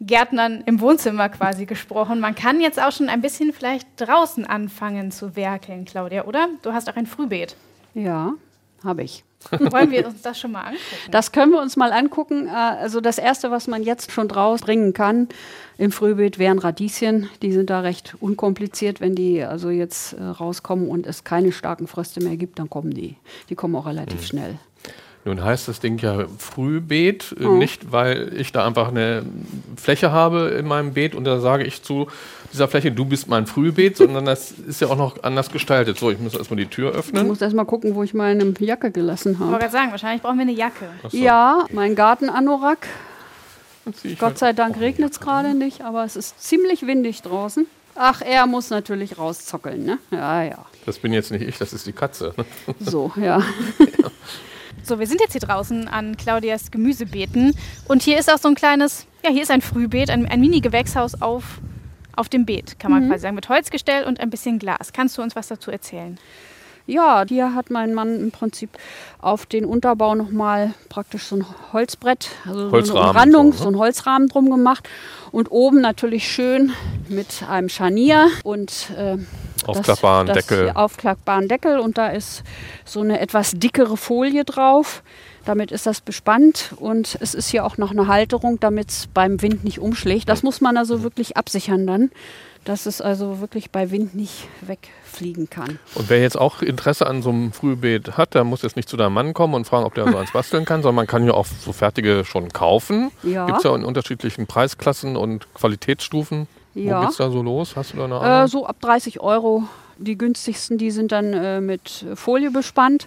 Gärtnern 0.00 0.62
im 0.66 0.80
Wohnzimmer 0.80 1.28
quasi 1.28 1.66
gesprochen. 1.66 2.20
Man 2.20 2.34
kann 2.34 2.60
jetzt 2.60 2.80
auch 2.82 2.92
schon 2.92 3.08
ein 3.08 3.20
bisschen 3.22 3.52
vielleicht 3.52 3.86
draußen 3.96 4.44
anfangen 4.46 5.10
zu 5.10 5.36
werkeln, 5.36 5.84
Claudia, 5.84 6.24
oder? 6.24 6.48
Du 6.62 6.72
hast 6.72 6.90
auch 6.90 6.96
ein 6.96 7.06
Frühbeet. 7.06 7.56
Ja, 7.94 8.34
habe 8.82 9.02
ich. 9.02 9.24
Wollen 9.50 9.90
wir 9.90 10.06
uns 10.06 10.22
das 10.22 10.38
schon 10.40 10.52
mal 10.52 10.62
angucken? 10.62 10.80
Das 11.10 11.32
können 11.32 11.52
wir 11.52 11.60
uns 11.60 11.76
mal 11.76 11.92
angucken. 11.92 12.46
Äh, 12.48 12.50
Also 12.50 13.00
das 13.00 13.18
Erste, 13.18 13.50
was 13.50 13.66
man 13.66 13.82
jetzt 13.82 14.10
schon 14.10 14.28
draus 14.28 14.62
bringen 14.62 14.92
kann 14.94 15.28
im 15.78 15.92
Frühbeet, 15.92 16.38
wären 16.38 16.58
Radieschen. 16.58 17.28
Die 17.42 17.52
sind 17.52 17.70
da 17.70 17.80
recht 17.80 18.14
unkompliziert. 18.20 19.00
Wenn 19.00 19.14
die 19.14 19.42
also 19.42 19.70
jetzt 19.70 20.14
äh, 20.14 20.22
rauskommen 20.22 20.88
und 20.88 21.06
es 21.06 21.24
keine 21.24 21.52
starken 21.52 21.86
Fröste 21.86 22.22
mehr 22.22 22.36
gibt, 22.36 22.58
dann 22.58 22.70
kommen 22.70 22.92
die. 22.92 23.16
Die 23.48 23.54
kommen 23.54 23.76
auch 23.76 23.86
relativ 23.86 24.26
schnell. 24.26 24.56
Nun 25.26 25.42
heißt 25.42 25.68
das 25.68 25.80
Ding 25.80 25.98
ja 25.98 26.26
Frühbeet, 26.38 27.34
Mhm. 27.38 27.58
nicht 27.58 27.92
weil 27.92 28.32
ich 28.36 28.52
da 28.52 28.66
einfach 28.66 28.88
eine 28.88 29.24
Fläche 29.76 30.12
habe 30.12 30.48
in 30.58 30.66
meinem 30.66 30.92
Beet 30.92 31.14
und 31.14 31.24
da 31.24 31.40
sage 31.40 31.64
ich 31.64 31.82
zu 31.82 32.08
dieser 32.52 32.68
Fläche, 32.68 32.92
du 32.92 33.04
bist 33.06 33.26
mein 33.28 33.46
Frühbeet, 33.46 33.96
sondern 33.98 34.26
das 34.26 34.50
ist 34.52 34.80
ja 34.82 34.88
auch 34.88 34.96
noch 34.98 35.22
anders 35.22 35.50
gestaltet. 35.50 35.98
So, 35.98 36.10
ich 36.10 36.18
muss 36.18 36.34
erstmal 36.34 36.58
die 36.58 36.66
Tür 36.66 36.90
Ich 36.90 36.96
öffnen. 36.98 37.26
muss 37.26 37.40
erst 37.40 37.56
mal 37.56 37.64
gucken, 37.64 37.94
wo 37.94 38.02
ich 38.02 38.12
meine 38.14 38.52
Jacke 38.58 38.90
gelassen 38.90 39.32
Ich 39.32 39.38
wollte 39.40 39.52
habe. 39.52 39.60
gerade 39.62 39.72
sagen, 39.72 39.90
wahrscheinlich 39.92 40.22
brauchen 40.22 40.36
wir 40.36 40.42
eine 40.42 40.52
Jacke. 40.52 40.86
Achso, 41.02 41.16
Ja, 41.16 41.64
mein 41.72 41.94
Gartenanorak. 41.94 42.86
ich 44.02 44.18
Gott 44.18 44.28
halt- 44.28 44.38
sei 44.38 44.52
Dank 44.52 44.78
regnet 44.78 45.12
es 45.12 45.20
gerade 45.20 45.54
nicht, 45.54 45.80
aber 45.82 46.04
es 46.04 46.16
ist 46.16 46.40
ziemlich 46.42 46.86
windig 46.86 47.22
draußen. 47.22 47.66
Ach, 47.96 48.20
er 48.22 48.46
muss 48.46 48.70
natürlich 48.70 49.18
rauszockeln, 49.18 49.84
ne? 49.84 49.98
Ja, 50.10 50.42
ja. 50.42 50.64
Das 50.84 50.98
bin 50.98 51.12
jetzt 51.12 51.30
nicht 51.30 51.42
ich, 51.42 51.56
das 51.58 51.72
ist 51.72 51.86
die 51.86 51.92
Katze. 51.92 52.34
ne? 52.36 52.44
So, 52.80 53.12
ja. 53.16 53.40
So, 54.84 54.98
wir 54.98 55.06
sind 55.06 55.20
jetzt 55.22 55.32
hier 55.32 55.40
draußen 55.40 55.88
an 55.88 56.14
Claudias 56.18 56.70
Gemüsebeeten 56.70 57.56
und 57.88 58.02
hier 58.02 58.18
ist 58.18 58.30
auch 58.30 58.36
so 58.36 58.48
ein 58.48 58.54
kleines, 58.54 59.06
ja, 59.24 59.30
hier 59.30 59.42
ist 59.42 59.50
ein 59.50 59.62
Frühbeet, 59.62 60.10
ein, 60.10 60.26
ein 60.26 60.40
Mini-Gewächshaus 60.40 61.22
auf, 61.22 61.60
auf 62.14 62.28
dem 62.28 62.44
Beet, 62.44 62.78
kann 62.78 62.90
man 62.90 63.08
quasi 63.08 63.22
sagen, 63.22 63.34
mit 63.34 63.48
Holzgestell 63.48 64.04
und 64.04 64.20
ein 64.20 64.28
bisschen 64.28 64.58
Glas. 64.58 64.92
Kannst 64.92 65.16
du 65.16 65.22
uns 65.22 65.34
was 65.34 65.48
dazu 65.48 65.70
erzählen? 65.70 66.18
Ja, 66.86 67.24
hier 67.26 67.54
hat 67.54 67.70
mein 67.70 67.94
Mann 67.94 68.20
im 68.20 68.30
Prinzip 68.30 68.70
auf 69.20 69.46
den 69.46 69.64
Unterbau 69.64 70.14
nochmal 70.14 70.74
praktisch 70.90 71.24
so 71.24 71.36
ein 71.36 71.46
Holzbrett, 71.72 72.28
also 72.46 72.66
so 72.66 72.72
Holzrahmen 72.72 73.00
eine 73.02 73.10
Umrandung, 73.10 73.52
so, 73.52 73.58
ne? 73.58 73.62
so 73.62 73.68
einen 73.68 73.78
Holzrahmen 73.78 74.28
drum 74.28 74.50
gemacht. 74.50 74.88
Und 75.32 75.50
oben 75.50 75.80
natürlich 75.80 76.30
schön 76.30 76.72
mit 77.08 77.42
einem 77.48 77.68
Scharnier 77.68 78.28
und 78.44 78.90
äh, 78.96 79.16
Aufklappbaren 79.66 80.26
das, 80.26 80.36
Deckel. 80.36 80.66
Das, 80.66 80.76
aufklappbaren 80.76 81.48
Deckel 81.48 81.78
und 81.78 81.96
da 81.98 82.08
ist 82.08 82.42
so 82.84 83.00
eine 83.00 83.20
etwas 83.20 83.52
dickere 83.52 83.96
Folie 83.96 84.44
drauf. 84.44 85.02
Damit 85.44 85.72
ist 85.72 85.86
das 85.86 86.00
bespannt 86.00 86.72
und 86.76 87.18
es 87.20 87.34
ist 87.34 87.48
hier 87.48 87.64
auch 87.64 87.76
noch 87.76 87.90
eine 87.90 88.06
Halterung, 88.06 88.60
damit 88.60 88.90
es 88.90 89.06
beim 89.12 89.42
Wind 89.42 89.64
nicht 89.64 89.78
umschlägt. 89.78 90.28
Das 90.28 90.42
muss 90.42 90.60
man 90.60 90.76
also 90.76 91.02
wirklich 91.02 91.36
absichern 91.36 91.86
dann, 91.86 92.10
dass 92.64 92.86
es 92.86 93.00
also 93.00 93.40
wirklich 93.40 93.70
bei 93.70 93.90
Wind 93.90 94.14
nicht 94.14 94.48
wegfliegen 94.62 95.50
kann. 95.50 95.78
Und 95.94 96.08
wer 96.10 96.20
jetzt 96.20 96.38
auch 96.38 96.62
Interesse 96.62 97.06
an 97.06 97.22
so 97.22 97.30
einem 97.30 97.52
Frühbeet 97.52 98.16
hat, 98.16 98.34
der 98.34 98.44
muss 98.44 98.62
jetzt 98.62 98.76
nicht 98.76 98.88
zu 98.88 98.96
deinem 98.96 99.14
Mann 99.14 99.34
kommen 99.34 99.54
und 99.54 99.66
fragen, 99.66 99.84
ob 99.84 99.94
der 99.94 100.10
so 100.10 100.16
eins 100.16 100.32
basteln 100.32 100.64
kann, 100.64 100.82
sondern 100.82 100.96
man 100.96 101.06
kann 101.06 101.22
hier 101.22 101.34
auch 101.34 101.46
so 101.46 101.72
fertige 101.72 102.24
schon 102.24 102.48
kaufen. 102.52 103.10
Ja. 103.22 103.46
Gibt 103.46 103.58
es 103.58 103.64
ja 103.64 103.74
in 103.74 103.84
unterschiedlichen 103.84 104.46
Preisklassen 104.46 105.16
und 105.16 105.52
Qualitätsstufen. 105.54 106.46
Wo 106.74 106.80
Ja. 106.80 107.04
geht's 107.04 107.18
da 107.18 107.30
so 107.30 107.42
los? 107.42 107.76
Hast 107.76 107.92
du 107.92 107.98
da 107.98 108.04
eine 108.06 108.18
Ahnung? 108.18 108.44
Äh, 108.46 108.48
so 108.48 108.66
ab 108.66 108.76
30 108.80 109.20
Euro. 109.20 109.64
Die 109.96 110.18
günstigsten, 110.18 110.76
die 110.76 110.90
sind 110.90 111.12
dann 111.12 111.32
äh, 111.32 111.60
mit 111.60 112.04
Folie 112.16 112.50
bespannt. 112.50 113.06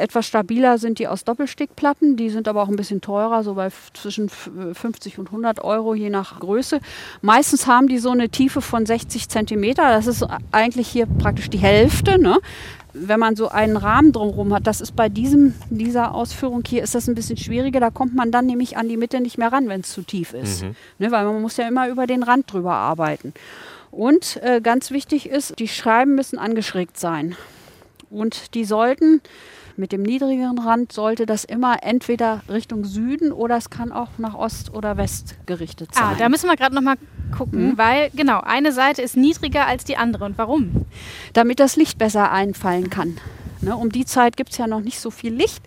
Etwas 0.00 0.26
stabiler 0.26 0.78
sind 0.78 0.98
die 0.98 1.06
aus 1.08 1.24
Doppelstickplatten. 1.24 2.16
Die 2.16 2.30
sind 2.30 2.48
aber 2.48 2.62
auch 2.62 2.68
ein 2.68 2.76
bisschen 2.76 3.00
teurer, 3.00 3.42
so 3.44 3.54
bei 3.54 3.68
zwischen 3.94 4.26
f- 4.26 4.50
50 4.72 5.18
und 5.18 5.26
100 5.28 5.62
Euro 5.62 5.94
je 5.94 6.10
nach 6.10 6.40
Größe. 6.40 6.80
Meistens 7.22 7.66
haben 7.66 7.86
die 7.88 7.98
so 7.98 8.10
eine 8.10 8.28
Tiefe 8.28 8.60
von 8.60 8.86
60 8.86 9.28
Zentimeter. 9.28 9.88
Das 9.90 10.06
ist 10.06 10.26
eigentlich 10.52 10.88
hier 10.88 11.06
praktisch 11.06 11.50
die 11.50 11.58
Hälfte. 11.58 12.20
Ne? 12.20 12.38
wenn 12.92 13.20
man 13.20 13.36
so 13.36 13.48
einen 13.48 13.76
Rahmen 13.76 14.10
drumherum 14.10 14.52
hat, 14.52 14.66
das 14.66 14.80
ist 14.80 14.96
bei 14.96 15.08
diesem, 15.08 15.54
dieser 15.70 16.12
Ausführung 16.12 16.64
hier, 16.66 16.82
ist 16.82 16.94
das 16.96 17.06
ein 17.06 17.14
bisschen 17.14 17.36
schwieriger. 17.36 17.78
Da 17.78 17.90
kommt 17.90 18.16
man 18.16 18.32
dann 18.32 18.46
nämlich 18.46 18.76
an 18.76 18.88
die 18.88 18.96
Mitte 18.96 19.20
nicht 19.20 19.38
mehr 19.38 19.52
ran, 19.52 19.68
wenn 19.68 19.82
es 19.82 19.92
zu 19.92 20.02
tief 20.02 20.32
ist. 20.34 20.64
Mhm. 20.64 20.74
Ne, 20.98 21.12
weil 21.12 21.24
man 21.24 21.40
muss 21.40 21.56
ja 21.56 21.68
immer 21.68 21.88
über 21.88 22.08
den 22.08 22.24
Rand 22.24 22.52
drüber 22.52 22.72
arbeiten. 22.72 23.32
Und 23.92 24.40
äh, 24.42 24.60
ganz 24.60 24.90
wichtig 24.90 25.28
ist, 25.28 25.60
die 25.60 25.68
Scheiben 25.68 26.16
müssen 26.16 26.36
angeschrägt 26.36 26.98
sein. 26.98 27.36
Und 28.10 28.54
die 28.54 28.64
sollten 28.64 29.20
mit 29.80 29.92
dem 29.92 30.02
niedrigeren 30.02 30.58
Rand 30.58 30.92
sollte 30.92 31.26
das 31.26 31.44
immer 31.44 31.78
entweder 31.82 32.42
Richtung 32.48 32.84
Süden 32.84 33.32
oder 33.32 33.56
es 33.56 33.70
kann 33.70 33.90
auch 33.90 34.10
nach 34.18 34.34
Ost 34.34 34.72
oder 34.72 34.96
West 34.96 35.34
gerichtet 35.46 35.94
sein. 35.94 36.04
Ah, 36.04 36.14
da 36.18 36.28
müssen 36.28 36.48
wir 36.48 36.56
gerade 36.56 36.74
noch 36.74 36.82
mal 36.82 36.96
gucken, 37.36 37.76
weil 37.76 38.10
genau, 38.14 38.40
eine 38.40 38.72
Seite 38.72 39.02
ist 39.02 39.16
niedriger 39.16 39.66
als 39.66 39.84
die 39.84 39.96
andere. 39.96 40.24
Und 40.24 40.38
warum? 40.38 40.86
damit 41.32 41.60
das 41.60 41.76
Licht 41.76 41.98
besser 41.98 42.30
einfallen 42.32 42.90
kann. 42.90 43.16
Ne, 43.60 43.76
um 43.76 43.90
die 43.90 44.04
Zeit 44.04 44.36
gibt 44.36 44.50
es 44.50 44.58
ja 44.58 44.66
noch 44.66 44.80
nicht 44.80 45.00
so 45.00 45.10
viel 45.10 45.34
Licht. 45.34 45.62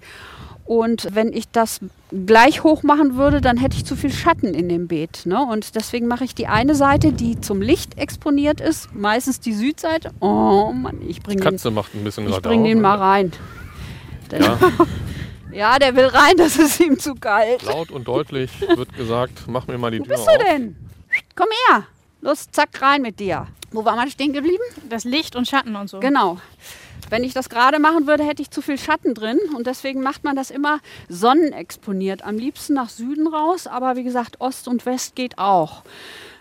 Und 0.66 1.10
wenn 1.12 1.34
ich 1.34 1.50
das 1.50 1.82
gleich 2.26 2.64
hoch 2.64 2.84
machen 2.84 3.16
würde, 3.16 3.42
dann 3.42 3.58
hätte 3.58 3.76
ich 3.76 3.86
zu 3.86 3.98
viel 3.98 4.12
Schatten 4.12 4.54
in 4.54 4.70
dem 4.70 4.88
Beet. 4.88 5.26
Ne? 5.26 5.44
Und 5.44 5.76
deswegen 5.76 6.08
mache 6.08 6.24
ich 6.24 6.36
die 6.36 6.48
eine 6.48 6.74
Seite, 6.74 7.12
die 7.12 7.42
zum 7.42 7.62
Licht 7.62 7.98
exponiert 7.98 8.62
ist, 8.62 8.96
meistens 8.96 9.42
die 9.42 9.52
Südseite. 9.52 10.12
Oh 10.22 10.72
Mann, 10.72 11.02
ich 11.06 11.22
bringe 11.22 11.42
den, 11.42 11.52
Katze 11.52 11.70
macht 11.70 11.94
ein 11.94 12.04
bisschen 12.06 12.30
ich 12.30 12.42
bring 12.42 12.64
den 12.64 12.80
mal 12.80 12.98
rein. 12.98 13.34
Der, 14.34 14.42
Ja, 14.42 14.60
ja, 15.52 15.80
der 15.80 15.96
will 15.96 16.06
rein, 16.08 16.36
das 16.38 16.58
ist 16.58 16.80
ihm 16.80 17.00
zu 17.00 17.16
kalt. 17.16 17.64
laut 17.64 17.92
und 17.92 18.08
deutlich 18.08 18.50
wird 18.62 18.94
gesagt, 18.96 19.44
mach 19.48 19.68
mir 19.68 19.78
mal 19.78 19.92
die 19.92 20.00
Wo 20.00 20.04
Tür 20.06 20.16
bist 20.16 20.28
auf. 20.28 20.38
du 20.38 20.44
denn? 20.46 20.76
Komm 21.36 21.48
her. 21.70 21.84
Los, 22.22 22.48
zack, 22.52 22.82
rein 22.82 23.02
mit 23.02 23.20
dir. 23.20 23.48
Wo 23.72 23.84
war 23.86 23.96
man 23.96 24.10
stehen 24.10 24.34
geblieben? 24.34 24.64
Das 24.90 25.04
Licht 25.04 25.36
und 25.36 25.48
Schatten 25.48 25.76
und 25.76 25.90
so. 25.90 26.00
Genau. 26.00 26.38
Wenn 27.10 27.24
ich 27.24 27.34
das 27.34 27.50
gerade 27.50 27.80
machen 27.80 28.08
würde, 28.08 28.24
hätte 28.24 28.42
ich 28.42 28.50
zu 28.50 28.62
viel 28.62 28.78
Schatten 28.78 29.14
drin 29.14 29.38
und 29.56 29.68
deswegen 29.68 30.02
macht 30.02 30.24
man 30.24 30.36
das 30.36 30.50
immer 30.52 30.80
sonnenexponiert. 31.10 32.24
Am 32.24 32.38
liebsten 32.38 32.74
nach 32.74 32.90
Süden 32.90 33.28
raus, 33.28 33.68
aber 33.68 33.96
wie 33.96 34.04
gesagt, 34.04 34.40
Ost 34.42 34.68
und 34.68 34.86
West 34.86 35.16
geht 35.16 35.38
auch. 35.38 35.84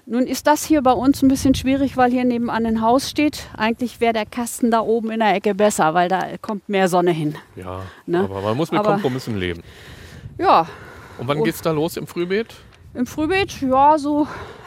Nun 0.05 0.27
ist 0.27 0.47
das 0.49 0.65
hier 0.65 0.83
bei 0.83 0.93
uns 0.93 1.23
ein 1.23 1.29
bisschen 1.29 1.55
schwierig, 1.55 1.97
weil 1.97 2.11
hier 2.11 2.25
nebenan 2.25 2.67
ein 2.67 2.81
Haus 2.83 3.09
steht. 3.09 3.47
Eigentlich 3.57 4.01
wäre 4.01 4.12
der 4.12 4.27
Kasten 4.27 4.71
da 4.71 4.81
oben 4.81 5.11
in 5.12 5.21
der 5.21 5.35
Ecke 5.35 5.55
besser, 5.55 5.95
weil 5.95 6.09
da 6.09 6.37
kommt 6.41 6.69
mehr 6.69 6.88
Sonne 6.88 7.12
hin. 7.12 7.37
Ja, 7.55 7.83
Ne? 8.07 8.19
aber 8.21 8.41
man 8.41 8.57
muss 8.57 8.73
mit 8.73 8.81
Aber- 8.81 8.93
Kompromissen 8.95 9.37
leben. 9.38 9.62
Ja, 10.38 10.67
Und 11.19 11.29
wann 11.29 11.38
Und- 11.38 11.45
geht's 11.45 11.61
da 11.62 11.71
los 11.71 11.97
im 11.97 12.07
Frühbeet? 12.07 12.55
im 12.95 13.07
Frühbeet, 13.07 13.61
ja, 13.61 13.97
so 13.97 14.27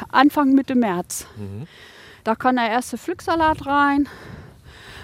Anfang 0.10 0.54
Mitte 0.54 0.74
März. 0.76 1.28
Da 2.24 2.36
kann 2.36 2.56
der 2.56 2.70
erste 2.70 2.98
Pflücksalat 2.98 3.66
rein. 3.66 4.08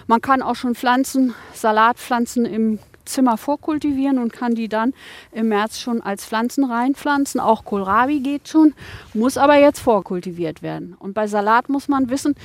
Man 0.08 0.22
kann 0.22 0.42
auch 0.42 0.56
schon 0.56 0.76
Pflanzen, 0.76 1.34
Salatpflanzen 1.54 2.46
im 2.46 2.80
Zimmer 3.12 3.38
vorkultivieren 3.38 4.18
und 4.18 4.34
kann 4.34 4.56
die 4.56 4.68
dann 4.68 4.94
im 5.32 5.50
März 5.50 5.80
schon 5.80 6.02
als 6.02 6.26
Pflanzen 6.26 6.64
reinpflanzen. 6.64 7.40
Auch 7.40 7.66
Kohlrabi 7.66 8.20
geht 8.20 8.48
schon, 8.48 8.74
muss 9.14 9.38
aber 9.38 9.58
jetzt 9.58 9.80
vorkultiviert 9.80 10.62
werden. 10.62 10.96
Und 11.00 11.14
bei 11.14 11.28
Salat 11.28 11.70
muss 11.70 11.88
man 11.88 12.10
wissen, 12.10 12.36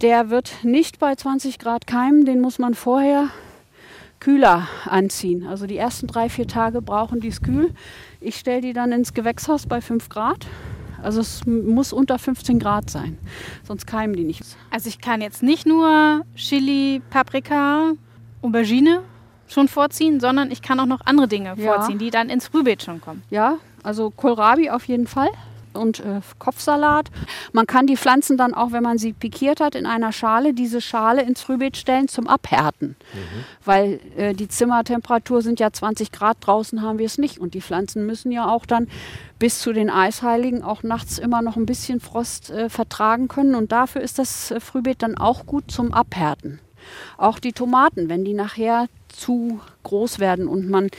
der 0.00 0.30
wird 0.30 0.64
nicht 0.64 0.98
bei 0.98 1.14
20 1.14 1.58
Grad 1.58 1.86
keimen, 1.86 2.24
den 2.24 2.40
muss 2.40 2.58
man 2.58 2.74
vorher 2.74 3.28
kühler 4.20 4.68
anziehen. 4.84 5.46
Also 5.46 5.66
die 5.66 5.76
ersten 5.78 6.06
drei, 6.06 6.28
vier 6.28 6.46
Tage 6.46 6.82
brauchen 6.82 7.20
die 7.20 7.28
es 7.28 7.42
kühl. 7.42 7.72
Ich 8.20 8.36
stelle 8.36 8.60
die 8.60 8.72
dann 8.72 8.92
ins 8.92 9.14
Gewächshaus 9.14 9.66
bei 9.66 9.80
5 9.80 10.08
Grad. 10.08 10.46
Also 11.02 11.20
es 11.20 11.46
muss 11.46 11.92
unter 11.92 12.18
15 12.18 12.58
Grad 12.58 12.90
sein, 12.90 13.18
sonst 13.66 13.86
keimen 13.86 14.14
die 14.14 14.24
nicht. 14.24 14.42
Also 14.70 14.88
ich 14.88 15.00
kann 15.00 15.22
jetzt 15.22 15.42
nicht 15.42 15.66
nur 15.66 16.26
Chili, 16.34 17.00
Paprika, 17.08 17.92
Aubergine 18.42 19.00
schon 19.50 19.68
vorziehen, 19.68 20.20
sondern 20.20 20.50
ich 20.50 20.62
kann 20.62 20.78
auch 20.80 20.86
noch 20.86 21.00
andere 21.04 21.28
Dinge 21.28 21.54
Ja. 21.56 21.74
vorziehen, 21.74 21.98
die 21.98 22.10
dann 22.10 22.28
ins 22.30 22.48
Frühbeet 22.48 22.82
schon 22.82 23.00
kommen. 23.00 23.22
Ja, 23.30 23.56
also 23.82 24.10
Kohlrabi 24.10 24.70
auf 24.70 24.86
jeden 24.86 25.06
Fall 25.06 25.28
und 25.72 26.00
äh, 26.00 26.20
Kopfsalat. 26.40 27.10
Man 27.52 27.66
kann 27.66 27.86
die 27.86 27.96
Pflanzen 27.96 28.36
dann 28.36 28.54
auch, 28.54 28.72
wenn 28.72 28.82
man 28.82 28.98
sie 28.98 29.12
pikiert 29.12 29.60
hat, 29.60 29.74
in 29.76 29.86
einer 29.86 30.10
Schale, 30.12 30.52
diese 30.52 30.80
Schale 30.80 31.22
ins 31.22 31.42
Frühbeet 31.42 31.76
stellen 31.76 32.08
zum 32.08 32.26
Abhärten. 32.26 32.96
Weil 33.64 34.00
äh, 34.16 34.34
die 34.34 34.48
Zimmertemperatur 34.48 35.42
sind 35.42 35.60
ja 35.60 35.72
20 35.72 36.10
Grad, 36.10 36.38
draußen 36.40 36.82
haben 36.82 36.98
wir 36.98 37.06
es 37.06 37.18
nicht. 37.18 37.38
Und 37.38 37.54
die 37.54 37.60
Pflanzen 37.60 38.04
müssen 38.04 38.32
ja 38.32 38.48
auch 38.48 38.66
dann 38.66 38.88
bis 39.38 39.60
zu 39.60 39.72
den 39.72 39.90
Eisheiligen 39.90 40.62
auch 40.64 40.82
nachts 40.82 41.18
immer 41.18 41.40
noch 41.40 41.56
ein 41.56 41.66
bisschen 41.66 42.00
Frost 42.00 42.50
äh, 42.50 42.68
vertragen 42.68 43.28
können. 43.28 43.54
Und 43.54 43.70
dafür 43.70 44.02
ist 44.02 44.18
das 44.18 44.50
äh, 44.50 44.58
Frühbeet 44.58 45.02
dann 45.02 45.16
auch 45.18 45.46
gut 45.46 45.70
zum 45.70 45.92
Abhärten. 45.94 46.58
Auch 47.16 47.38
die 47.38 47.52
Tomaten, 47.52 48.08
wenn 48.08 48.24
die 48.24 48.34
nachher 48.34 48.88
zu 49.12 49.60
groß 49.82 50.18
werden 50.18 50.48
und 50.48 50.68
man 50.68 50.90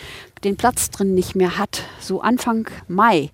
den 0.44 0.58
Platz 0.58 0.90
drin 0.90 1.14
nicht 1.14 1.36
mehr 1.36 1.58
hat, 1.58 1.84
so 2.00 2.22
Anfang 2.22 2.68
Mai, 2.88 3.32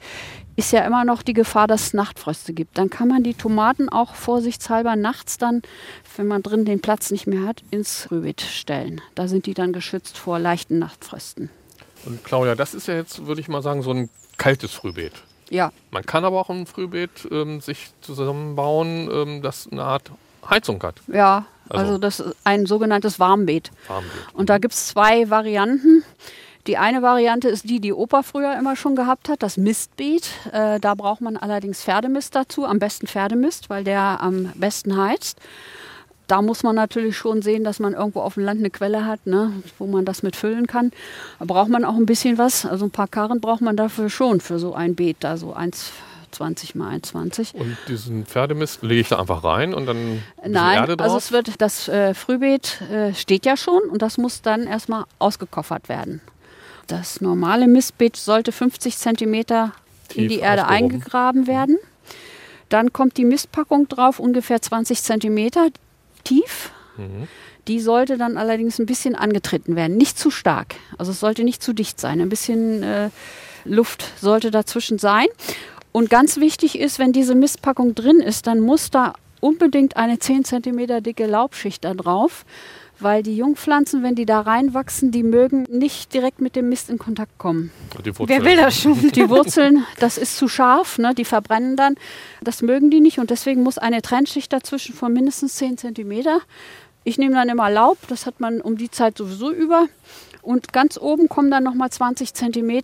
ist 0.55 0.71
ja 0.71 0.85
immer 0.85 1.05
noch 1.05 1.21
die 1.21 1.33
Gefahr, 1.33 1.67
dass 1.67 1.87
es 1.87 1.93
Nachtfröste 1.93 2.51
gibt. 2.51 2.77
Dann 2.79 2.89
kann 2.89 3.07
man 3.07 3.21
die 3.23 3.35
Tomaten 3.35 3.89
auch 3.89 4.15
vorsichtshalber 4.15 4.95
nachts 4.95 5.37
dann, 5.37 5.61
wenn 6.15 6.27
man 6.27 6.41
drin 6.41 6.65
den 6.65 6.81
Platz 6.81 7.11
nicht 7.11 7.27
mehr 7.27 7.43
hat, 7.47 7.61
ins 7.69 8.09
Rübit 8.09 8.41
stellen. 8.41 8.99
Da 9.13 9.27
sind 9.27 9.45
die 9.45 9.53
dann 9.53 9.71
geschützt 9.71 10.17
vor 10.17 10.39
leichten 10.39 10.79
Nachtfrösten. 10.79 11.51
Und 12.05 12.23
Claudia, 12.23 12.55
das 12.55 12.73
ist 12.73 12.87
ja 12.87 12.95
jetzt, 12.95 13.27
würde 13.27 13.39
ich 13.39 13.47
mal 13.47 13.61
sagen, 13.61 13.83
so 13.83 13.91
ein 13.91 14.09
kaltes 14.37 14.73
Frühbeet. 14.73 15.13
Ja, 15.49 15.71
Man 15.91 16.05
kann 16.05 16.25
aber 16.25 16.39
auch 16.39 16.49
ein 16.49 16.65
Frühbeet 16.65 17.27
ähm, 17.31 17.61
sich 17.61 17.91
zusammenbauen, 18.01 19.09
ähm, 19.11 19.41
das 19.41 19.67
eine 19.71 19.83
Art 19.83 20.11
Heizung 20.49 20.81
hat. 20.83 20.95
ja. 21.07 21.45
Also- 21.69 21.83
Also, 21.85 21.97
das 21.97 22.19
ist 22.19 22.35
ein 22.43 22.65
sogenanntes 22.65 23.19
Warmbeet. 23.19 23.71
Warmbeet. 23.87 24.11
Und 24.33 24.49
da 24.49 24.57
gibt 24.57 24.73
es 24.73 24.87
zwei 24.87 25.29
Varianten. 25.29 26.03
Die 26.67 26.77
eine 26.77 27.01
Variante 27.01 27.47
ist 27.47 27.69
die, 27.69 27.79
die 27.79 27.93
Opa 27.93 28.23
früher 28.23 28.57
immer 28.57 28.75
schon 28.75 28.95
gehabt 28.97 29.29
hat, 29.29 29.41
das 29.41 29.55
Mistbeet. 29.55 30.27
Äh, 30.51 30.81
da 30.81 30.95
braucht 30.95 31.21
man 31.21 31.37
allerdings 31.37 31.81
Pferdemist 31.81 32.35
dazu, 32.35 32.65
am 32.65 32.77
besten 32.79 33.07
Pferdemist, 33.07 33.69
weil 33.69 33.85
der 33.85 34.21
am 34.21 34.51
besten 34.55 34.97
heizt. 35.01 35.39
Da 36.27 36.41
muss 36.41 36.63
man 36.63 36.75
natürlich 36.75 37.15
schon 37.15 37.41
sehen, 37.41 37.63
dass 37.63 37.79
man 37.79 37.93
irgendwo 37.93 38.19
auf 38.19 38.33
dem 38.33 38.43
Land 38.43 38.59
eine 38.59 38.69
Quelle 38.69 39.05
hat, 39.05 39.25
ne, 39.25 39.53
wo 39.79 39.87
man 39.87 40.03
das 40.03 40.23
mit 40.23 40.35
füllen 40.35 40.67
kann. 40.67 40.91
Da 41.39 41.45
braucht 41.45 41.69
man 41.69 41.85
auch 41.85 41.95
ein 41.95 42.05
bisschen 42.05 42.37
was. 42.37 42.65
Also 42.65 42.83
ein 42.83 42.91
paar 42.91 43.07
Karren 43.07 43.39
braucht 43.39 43.61
man 43.61 43.77
dafür 43.77 44.09
schon 44.09 44.41
für 44.41 44.59
so 44.59 44.73
ein 44.73 44.93
Beet, 44.95 45.15
da 45.21 45.37
so 45.37 45.53
1,20 46.41 46.77
mal 46.77 46.95
1,20. 46.95 47.55
Und 47.55 47.77
diesen 47.87 48.25
Pferdemist 48.25 48.83
lege 48.83 49.01
ich 49.01 49.09
da 49.09 49.19
einfach 49.19 49.43
rein 49.43 49.73
und 49.73 49.85
dann 49.85 50.23
Nein, 50.45 50.77
Erde 50.77 50.97
drauf. 50.97 51.05
also 51.05 51.17
es 51.17 51.31
wird 51.31 51.61
das 51.61 51.87
äh, 51.87 52.13
Frühbeet 52.13 52.81
äh, 52.91 53.13
steht 53.13 53.45
ja 53.45 53.57
schon 53.57 53.81
und 53.83 54.01
das 54.01 54.17
muss 54.17 54.41
dann 54.41 54.67
erstmal 54.67 55.05
ausgekoffert 55.19 55.89
werden. 55.89 56.21
Das 56.87 57.19
normale 57.19 57.67
Mistbeet 57.67 58.15
sollte 58.15 58.51
50 58.51 58.97
Zentimeter 58.97 59.73
in 60.13 60.29
die 60.29 60.39
Erde 60.39 60.67
eingegraben 60.67 61.47
werden. 61.47 61.77
Dann 62.69 62.93
kommt 62.93 63.17
die 63.17 63.25
Mistpackung 63.25 63.87
drauf, 63.87 64.19
ungefähr 64.19 64.61
20 64.61 65.01
Zentimeter 65.01 65.67
tief. 66.23 66.71
Mhm. 66.97 67.27
Die 67.67 67.81
sollte 67.81 68.17
dann 68.17 68.37
allerdings 68.37 68.79
ein 68.79 68.85
bisschen 68.85 69.15
angetreten 69.15 69.75
werden, 69.75 69.97
nicht 69.97 70.17
zu 70.17 70.31
stark. 70.31 70.75
Also 70.97 71.11
es 71.11 71.19
sollte 71.19 71.43
nicht 71.43 71.61
zu 71.61 71.73
dicht 71.73 71.99
sein. 71.99 72.21
Ein 72.21 72.29
bisschen 72.29 72.83
äh, 72.83 73.09
Luft 73.65 74.05
sollte 74.19 74.51
dazwischen 74.51 74.97
sein. 74.99 75.27
Und 75.97 76.11
ganz 76.11 76.37
wichtig 76.37 76.77
ist, 76.77 76.99
wenn 76.99 77.11
diese 77.11 77.33
Mistpackung 77.33 77.95
drin 77.95 78.19
ist, 78.19 78.45
dann 78.45 78.59
muss 78.59 78.91
da 78.91 79.13
unbedingt 79.39 79.97
eine 79.97 80.19
10 80.19 80.45
cm 80.45 81.01
dicke 81.01 81.25
Laubschicht 81.25 81.83
da 81.83 81.95
drauf, 81.95 82.45
weil 82.99 83.23
die 83.23 83.35
Jungpflanzen, 83.35 84.03
wenn 84.03 84.13
die 84.13 84.27
da 84.27 84.41
reinwachsen, 84.41 85.09
die 85.09 85.23
mögen 85.23 85.63
nicht 85.63 86.13
direkt 86.13 86.39
mit 86.39 86.55
dem 86.55 86.69
Mist 86.69 86.91
in 86.91 86.99
Kontakt 86.99 87.39
kommen. 87.39 87.71
Die 88.05 88.11
Wer 88.11 88.19
Wurzeln. 88.19 88.45
will 88.45 88.55
das 88.57 88.79
schon? 88.79 89.11
Die 89.11 89.27
Wurzeln, 89.27 89.87
das 89.99 90.19
ist 90.19 90.37
zu 90.37 90.47
scharf, 90.47 90.99
ne? 90.99 91.15
die 91.15 91.25
verbrennen 91.25 91.75
dann. 91.75 91.95
Das 92.43 92.61
mögen 92.61 92.91
die 92.91 92.99
nicht 92.99 93.17
und 93.17 93.31
deswegen 93.31 93.63
muss 93.63 93.79
eine 93.79 94.03
Trennschicht 94.03 94.53
dazwischen 94.53 94.93
von 94.93 95.11
mindestens 95.11 95.55
10 95.55 95.79
cm. 95.79 96.25
Ich 97.05 97.17
nehme 97.17 97.33
dann 97.33 97.49
immer 97.49 97.71
Laub, 97.71 97.97
das 98.07 98.27
hat 98.27 98.39
man 98.39 98.61
um 98.61 98.77
die 98.77 98.91
Zeit 98.91 99.17
sowieso 99.17 99.51
über. 99.51 99.87
Und 100.47 100.71
ganz 100.71 100.97
oben 100.97 101.27
kommen 101.27 101.51
dann 101.51 101.65
nochmal 101.65 101.89
20 101.89 102.33
cm 102.33 102.81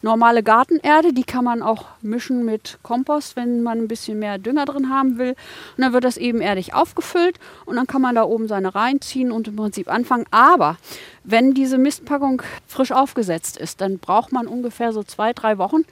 normale 0.00 0.44
Gartenerde. 0.44 1.12
Die 1.12 1.24
kann 1.24 1.42
man 1.42 1.60
auch 1.60 1.86
mischen 2.02 2.44
mit 2.44 2.78
Kompost, 2.84 3.34
wenn 3.34 3.64
man 3.64 3.78
ein 3.78 3.88
bisschen 3.88 4.20
mehr 4.20 4.38
Dünger 4.38 4.64
drin 4.64 4.90
haben 4.90 5.18
will. 5.18 5.30
Und 5.76 5.82
dann 5.82 5.92
wird 5.92 6.04
das 6.04 6.16
ebenerdig 6.16 6.72
aufgefüllt 6.72 7.40
und 7.64 7.74
dann 7.74 7.88
kann 7.88 8.00
man 8.00 8.14
da 8.14 8.22
oben 8.22 8.46
seine 8.46 8.76
reinziehen 8.76 9.32
und 9.32 9.48
im 9.48 9.56
Prinzip 9.56 9.88
anfangen. 9.92 10.24
Aber 10.30 10.76
wenn 11.24 11.52
diese 11.52 11.78
Mistpackung 11.78 12.42
frisch 12.68 12.92
aufgesetzt 12.92 13.56
ist, 13.56 13.80
dann 13.80 13.98
braucht 13.98 14.30
man 14.30 14.46
ungefähr 14.46 14.92
so 14.92 15.02
zwei, 15.02 15.32
drei 15.32 15.58
Wochen, 15.58 15.82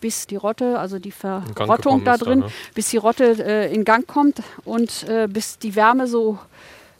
bis 0.00 0.28
die 0.28 0.36
Rotte, 0.36 0.78
also 0.78 1.00
die 1.00 1.10
Verrottung 1.10 2.04
da 2.04 2.16
drin, 2.16 2.38
ne? 2.38 2.46
bis 2.76 2.90
die 2.90 2.96
Rotte 2.96 3.44
äh, 3.44 3.74
in 3.74 3.84
Gang 3.84 4.06
kommt 4.06 4.40
und 4.64 5.02
äh, 5.08 5.26
bis 5.26 5.58
die 5.58 5.74
Wärme 5.74 6.06
so 6.06 6.38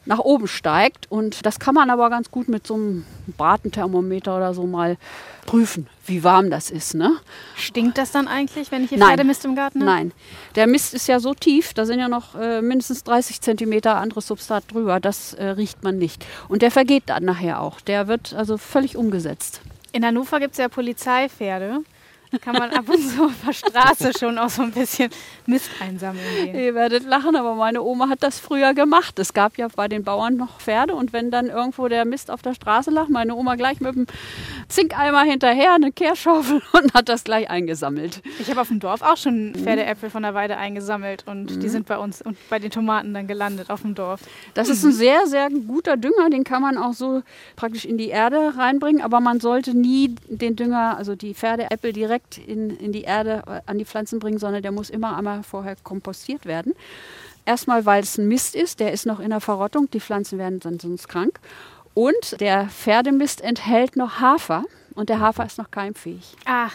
nach 0.05 0.19
oben 0.19 0.47
steigt. 0.47 1.11
Und 1.11 1.45
das 1.45 1.59
kann 1.59 1.75
man 1.75 1.89
aber 1.89 2.09
ganz 2.09 2.31
gut 2.31 2.47
mit 2.47 2.65
so 2.65 2.75
einem 2.75 3.05
Bratenthermometer 3.37 4.35
oder 4.35 4.53
so 4.53 4.65
mal 4.65 4.97
prüfen, 5.45 5.87
wie 6.05 6.23
warm 6.23 6.49
das 6.49 6.69
ist. 6.69 6.93
Ne? 6.93 7.17
Stinkt 7.55 7.97
das 7.97 8.11
dann 8.11 8.27
eigentlich, 8.27 8.71
wenn 8.71 8.83
ich 8.83 8.89
hier 8.89 8.99
Nein. 8.99 9.09
Pferdemist 9.09 9.45
im 9.45 9.55
Garten 9.55 9.81
habe? 9.81 9.91
Nein, 9.91 10.11
der 10.55 10.67
Mist 10.67 10.93
ist 10.93 11.07
ja 11.07 11.19
so 11.19 11.33
tief, 11.33 11.73
da 11.73 11.85
sind 11.85 11.99
ja 11.99 12.07
noch 12.07 12.35
äh, 12.35 12.61
mindestens 12.61 13.03
30 13.03 13.41
Zentimeter 13.41 13.95
anderes 13.95 14.27
Substrat 14.27 14.63
drüber. 14.71 14.99
Das 14.99 15.33
äh, 15.33 15.45
riecht 15.45 15.83
man 15.83 15.97
nicht. 15.97 16.25
Und 16.47 16.61
der 16.61 16.71
vergeht 16.71 17.03
dann 17.07 17.25
nachher 17.25 17.61
auch. 17.61 17.81
Der 17.81 18.07
wird 18.07 18.33
also 18.33 18.57
völlig 18.57 18.97
umgesetzt. 18.97 19.61
In 19.91 20.05
Hannover 20.05 20.39
gibt 20.39 20.53
es 20.53 20.57
ja 20.57 20.69
Polizeipferde. 20.69 21.79
Kann 22.39 22.55
man 22.55 22.71
ab 22.71 22.85
und 22.87 23.01
zu 23.01 23.25
auf 23.25 23.33
der 23.45 23.53
Straße 23.53 24.11
schon 24.17 24.37
auch 24.37 24.49
so 24.49 24.61
ein 24.61 24.71
bisschen 24.71 25.09
Mist 25.45 25.69
einsammeln 25.81 26.23
gehen. 26.45 26.55
Ihr 26.55 26.73
werdet 26.75 27.03
lachen, 27.03 27.35
aber 27.35 27.55
meine 27.55 27.81
Oma 27.81 28.07
hat 28.09 28.23
das 28.23 28.39
früher 28.39 28.73
gemacht. 28.73 29.19
Es 29.19 29.33
gab 29.33 29.57
ja 29.57 29.67
bei 29.75 29.87
den 29.87 30.03
Bauern 30.03 30.37
noch 30.37 30.59
Pferde 30.61 30.95
und 30.95 31.11
wenn 31.13 31.29
dann 31.31 31.47
irgendwo 31.47 31.87
der 31.89 32.05
Mist 32.05 32.31
auf 32.31 32.41
der 32.41 32.53
Straße 32.53 32.89
lag, 32.89 33.09
meine 33.09 33.35
Oma 33.35 33.55
gleich 33.55 33.81
mit 33.81 33.95
dem 33.95 34.07
Zinkeimer 34.69 35.23
hinterher, 35.23 35.73
eine 35.73 35.91
Kehrschaufel 35.91 36.61
und 36.73 36.93
hat 36.93 37.09
das 37.09 37.23
gleich 37.23 37.49
eingesammelt. 37.49 38.21
Ich 38.39 38.49
habe 38.49 38.61
auf 38.61 38.69
dem 38.69 38.79
Dorf 38.79 39.01
auch 39.01 39.17
schon 39.17 39.53
Pferdeäpfel 39.55 40.09
von 40.09 40.23
der 40.23 40.33
Weide 40.33 40.57
eingesammelt 40.57 41.25
und 41.27 41.41
Mhm. 41.51 41.59
die 41.59 41.69
sind 41.69 41.87
bei 41.87 41.97
uns 41.97 42.21
und 42.21 42.37
bei 42.49 42.59
den 42.59 42.71
Tomaten 42.71 43.13
dann 43.13 43.27
gelandet 43.27 43.69
auf 43.69 43.81
dem 43.81 43.95
Dorf. 43.95 44.21
Das 44.53 44.69
ist 44.69 44.83
ein 44.83 44.91
sehr, 44.91 45.25
sehr 45.27 45.49
guter 45.49 45.97
Dünger, 45.97 46.29
den 46.29 46.43
kann 46.43 46.61
man 46.61 46.77
auch 46.77 46.93
so 46.93 47.23
praktisch 47.55 47.85
in 47.85 47.97
die 47.97 48.09
Erde 48.09 48.53
reinbringen, 48.57 49.01
aber 49.01 49.19
man 49.19 49.39
sollte 49.39 49.75
nie 49.75 50.15
den 50.29 50.55
Dünger, 50.55 50.97
also 50.97 51.15
die 51.15 51.33
Pferdeäpfel 51.33 51.93
direkt 51.93 52.20
in, 52.45 52.77
in 52.77 52.91
die 52.91 53.03
Erde 53.03 53.43
äh, 53.47 53.61
an 53.65 53.77
die 53.77 53.85
Pflanzen 53.85 54.19
bringen, 54.19 54.39
sondern 54.39 54.61
der 54.61 54.71
muss 54.71 54.89
immer 54.89 55.17
einmal 55.17 55.43
vorher 55.43 55.75
kompostiert 55.83 56.45
werden. 56.45 56.73
Erstmal, 57.45 57.85
weil 57.85 58.03
es 58.03 58.17
ein 58.17 58.27
Mist 58.27 58.55
ist, 58.55 58.79
der 58.79 58.91
ist 58.91 59.05
noch 59.05 59.19
in 59.19 59.31
der 59.31 59.41
Verrottung, 59.41 59.89
die 59.91 59.99
Pflanzen 59.99 60.37
werden 60.37 60.59
dann 60.59 60.79
sonst 60.79 61.07
krank. 61.07 61.39
Und 61.93 62.39
der 62.39 62.67
Pferdemist 62.67 63.41
enthält 63.41 63.95
noch 63.95 64.19
Hafer 64.19 64.63
und 64.93 65.09
der 65.09 65.19
Hafer 65.19 65.45
ist 65.45 65.57
noch 65.57 65.71
keimfähig. 65.71 66.35
Ah. 66.45 66.69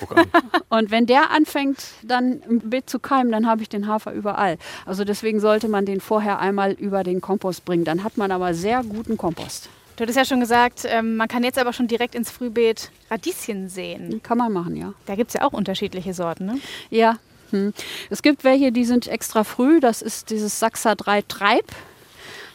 Und 0.68 0.90
wenn 0.90 1.06
der 1.06 1.30
anfängt, 1.30 1.84
dann 2.02 2.40
im 2.42 2.60
Beet 2.60 2.88
zu 2.88 2.98
keimen, 2.98 3.32
dann 3.32 3.46
habe 3.46 3.62
ich 3.62 3.68
den 3.68 3.86
Hafer 3.86 4.12
überall. 4.12 4.56
Also 4.86 5.04
deswegen 5.04 5.40
sollte 5.40 5.68
man 5.68 5.86
den 5.86 6.00
vorher 6.00 6.38
einmal 6.38 6.72
über 6.72 7.02
den 7.02 7.20
Kompost 7.20 7.64
bringen. 7.64 7.84
Dann 7.84 8.04
hat 8.04 8.16
man 8.16 8.30
aber 8.30 8.54
sehr 8.54 8.82
guten 8.84 9.16
Kompost. 9.16 9.68
Du 10.02 10.12
hattest 10.12 10.18
ja 10.18 10.24
schon 10.24 10.40
gesagt, 10.40 10.82
ähm, 10.84 11.16
man 11.16 11.28
kann 11.28 11.44
jetzt 11.44 11.58
aber 11.58 11.72
schon 11.72 11.86
direkt 11.86 12.16
ins 12.16 12.28
Frühbeet 12.28 12.90
Radieschen 13.08 13.68
sehen. 13.68 14.20
Kann 14.22 14.36
man 14.36 14.52
machen, 14.52 14.74
ja. 14.74 14.94
Da 15.06 15.14
gibt 15.14 15.30
es 15.30 15.34
ja 15.34 15.46
auch 15.46 15.52
unterschiedliche 15.52 16.12
Sorten, 16.12 16.46
ne? 16.46 16.58
Ja. 16.90 17.18
Hm. 17.50 17.72
Es 18.10 18.22
gibt 18.22 18.42
welche, 18.42 18.72
die 18.72 18.84
sind 18.84 19.06
extra 19.06 19.44
früh. 19.44 19.78
Das 19.78 20.02
ist 20.02 20.30
dieses 20.30 20.58
Saxa 20.58 20.96
3 20.96 21.22
Treib. 21.22 21.66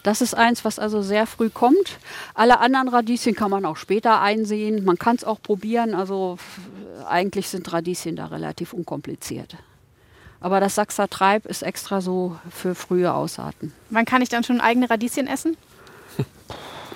Das 0.03 0.21
ist 0.21 0.33
eins, 0.35 0.65
was 0.65 0.77
also 0.77 1.01
sehr 1.01 1.25
früh 1.25 1.49
kommt. 1.49 1.99
Alle 2.33 2.59
anderen 2.59 2.89
Radieschen 2.89 3.33
kann 3.33 3.51
man 3.51 3.65
auch 3.65 3.77
später 3.77 4.19
einsehen. 4.21 4.83
Man 4.83 4.97
kann 4.97 5.15
es 5.15 5.23
auch 5.23 5.41
probieren. 5.41 5.93
Also 5.93 6.37
eigentlich 7.07 7.47
sind 7.47 7.71
Radieschen 7.71 8.17
da 8.17 8.25
relativ 8.25 8.73
unkompliziert. 8.73 9.55
Aber 10.41 10.59
das 10.59 10.75
Saxa 10.75 11.07
Treib 11.07 11.45
ist 11.45 11.63
extra 11.63 12.01
so 12.01 12.37
für 12.49 12.75
frühe 12.75 13.13
Aussaaten. 13.13 13.73
Wann 13.89 14.05
kann 14.05 14.21
ich 14.21 14.29
dann 14.29 14.43
schon 14.43 14.59
eigene 14.59 14.89
Radieschen 14.89 15.27
essen? 15.27 15.55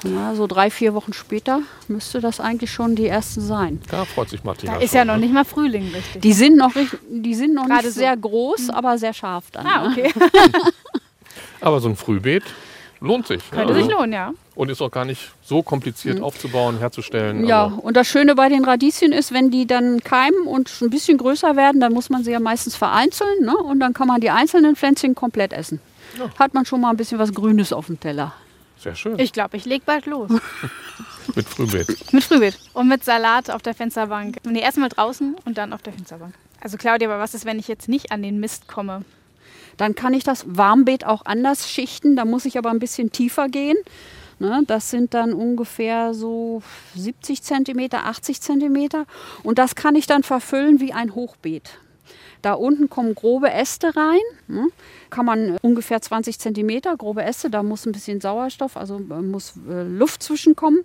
Ja, 0.04 0.34
so 0.36 0.48
drei, 0.48 0.72
vier 0.72 0.94
Wochen 0.94 1.14
später 1.14 1.62
müsste 1.88 2.22
das 2.22 2.40
eigentlich 2.40 2.72
schon 2.72 2.96
die 2.96 3.08
ersten 3.08 3.42
sein. 3.42 3.80
Da 3.90 4.06
freut 4.06 4.30
sich 4.30 4.44
Martina. 4.44 4.74
Da 4.74 4.80
ist 4.80 4.90
schon, 4.92 4.98
ja 4.98 5.06
noch 5.06 5.16
ne? 5.16 5.22
nicht 5.22 5.34
mal 5.34 5.46
Frühling, 5.46 5.90
richtig. 5.94 6.22
Die 6.22 6.34
sind 6.34 6.58
noch, 6.58 6.72
die 7.10 7.36
sind 7.36 7.54
noch 7.54 7.66
Gerade 7.68 7.86
nicht 7.86 7.94
so. 7.94 8.00
sehr 8.00 8.18
groß, 8.18 8.70
aber 8.72 8.98
sehr 8.98 9.14
scharf 9.14 9.46
dann. 9.52 9.66
ah, 9.68 9.90
ne? 9.90 9.90
okay. 9.92 10.12
Aber 11.62 11.80
so 11.80 11.90
ein 11.90 11.96
Frühbeet 11.96 12.44
lohnt 13.02 13.28
sich. 13.28 13.38
ne? 13.52 13.58
Könnte 13.58 13.74
Also- 13.74 13.86
sich 13.86 13.92
lohnen, 13.94 14.14
ja. 14.14 14.34
Und 14.56 14.70
ist 14.70 14.82
auch 14.82 14.92
gar 14.92 15.06
nicht 15.06 15.32
so 15.44 15.64
kompliziert 15.64 16.22
aufzubauen, 16.22 16.78
herzustellen. 16.80 17.46
Ja, 17.46 17.64
und 17.66 17.96
das 17.96 18.08
Schöne 18.08 18.36
bei 18.36 18.50
den 18.50 18.66
Radieschen 18.66 19.12
ist, 19.12 19.32
wenn 19.34 19.50
die 19.50 19.66
dann 19.66 20.02
keimen 20.04 20.46
und 20.46 20.70
ein 20.82 20.90
bisschen 20.90 21.18
größer 21.18 21.56
werden, 21.56 21.80
dann 21.80 21.94
muss 21.94 22.10
man 22.10 22.24
sie 22.24 22.32
ja 22.32 22.40
meistens 22.40 22.76
vereinzeln. 22.76 23.44
Ne? 23.46 23.56
Und 23.56 23.80
dann 23.80 23.94
kann 23.94 24.08
man 24.08 24.20
die 24.22 24.30
einzelnen 24.30 24.76
Pflänzchen 24.76 25.16
komplett 25.16 25.54
essen. 25.54 25.80
Hat 26.38 26.54
man 26.54 26.66
schon 26.66 26.82
mal 26.82 26.90
ein 26.90 26.98
bisschen 26.98 27.18
was 27.18 27.34
Grünes 27.34 27.72
auf 27.74 27.86
dem 27.88 28.00
Teller. 28.00 28.34
Sehr 28.82 28.96
schön. 28.96 29.20
Ich 29.20 29.32
glaube, 29.34 29.58
ich 29.58 29.65
leg 29.65 29.86
bald 29.86 30.06
los. 30.06 30.32
Mit 31.36 31.48
Frühbeet. 31.48 32.13
mit 32.13 32.24
Frühbeet. 32.24 32.58
Und 32.74 32.88
mit 32.88 33.04
Salat 33.04 33.50
auf 33.52 33.62
der 33.62 33.76
Fensterbank. 33.76 34.38
Nee, 34.44 34.60
erstmal 34.60 34.89
draußen 34.89 35.36
und 35.46 35.58
dann 35.58 35.72
auf 35.72 35.82
der 35.82 35.94
Fensterbank. 35.94 36.34
Also 36.60 36.78
Claudia, 36.78 37.08
aber 37.08 37.22
was 37.22 37.34
ist, 37.34 37.46
wenn 37.46 37.60
ich 37.60 37.67
jetzt 37.67 37.88
nicht 37.88 38.12
an 38.12 38.24
den 38.24 38.39
Mist 38.39 38.67
komme? 38.67 39.06
Dann 39.78 39.96
kann 39.96 40.13
ich 40.13 40.24
das 40.24 40.44
Warmbeet 40.48 41.06
auch 41.06 41.26
anders 41.26 41.70
schichten. 41.70 42.15
Da 42.15 42.26
muss 42.26 42.46
ich 42.46 42.58
aber 42.58 42.72
ein 42.72 42.80
bisschen 42.80 43.12
tiefer 43.12 43.50
gehen. 43.50 43.78
Ne, 44.39 44.63
das 44.65 44.89
sind 44.89 45.13
dann 45.13 45.34
ungefähr 45.34 46.15
so 46.15 46.63
70 46.96 47.44
Zentimeter, 47.44 48.06
80 48.06 48.41
Zentimeter. 48.41 49.06
Und 49.44 49.60
das 49.60 49.76
kann 49.76 49.96
ich 49.96 50.08
dann 50.08 50.24
verfüllen 50.24 50.80
wie 50.80 50.94
ein 50.94 51.13
Hochbeet. 51.13 51.78
Da 52.41 52.54
unten 52.54 52.89
kommen 52.89 53.15
grobe 53.15 53.51
Äste 53.51 53.95
rein. 53.95 54.19
Ne? 54.47 54.67
Kann 55.10 55.25
man 55.25 55.58
ungefähr 55.62 56.01
20 56.01 56.39
Zentimeter 56.39 56.95
grobe 56.97 57.23
Äste, 57.23 57.49
da 57.49 57.63
muss 57.63 57.86
ein 57.86 57.91
bisschen 57.91 58.21
Sauerstoff, 58.21 58.77
also 58.77 58.97
äh, 58.97 59.21
muss 59.21 59.54
äh, 59.69 59.84
Luft 59.84 60.23
zwischenkommen. 60.23 60.84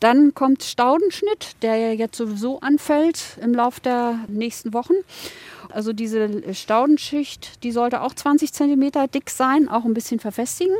Dann 0.00 0.34
kommt 0.34 0.62
Staudenschnitt, 0.62 1.56
der 1.62 1.76
ja 1.76 1.92
jetzt 1.92 2.16
sowieso 2.16 2.60
anfällt 2.60 3.38
im 3.42 3.54
Laufe 3.54 3.80
der 3.80 4.20
nächsten 4.28 4.72
Wochen. 4.72 4.94
Also 5.70 5.92
diese 5.92 6.54
Staudenschicht, 6.54 7.62
die 7.62 7.72
sollte 7.72 8.02
auch 8.02 8.14
20 8.14 8.52
Zentimeter 8.52 9.08
dick 9.08 9.30
sein, 9.30 9.68
auch 9.68 9.84
ein 9.84 9.94
bisschen 9.94 10.20
verfestigen. 10.20 10.74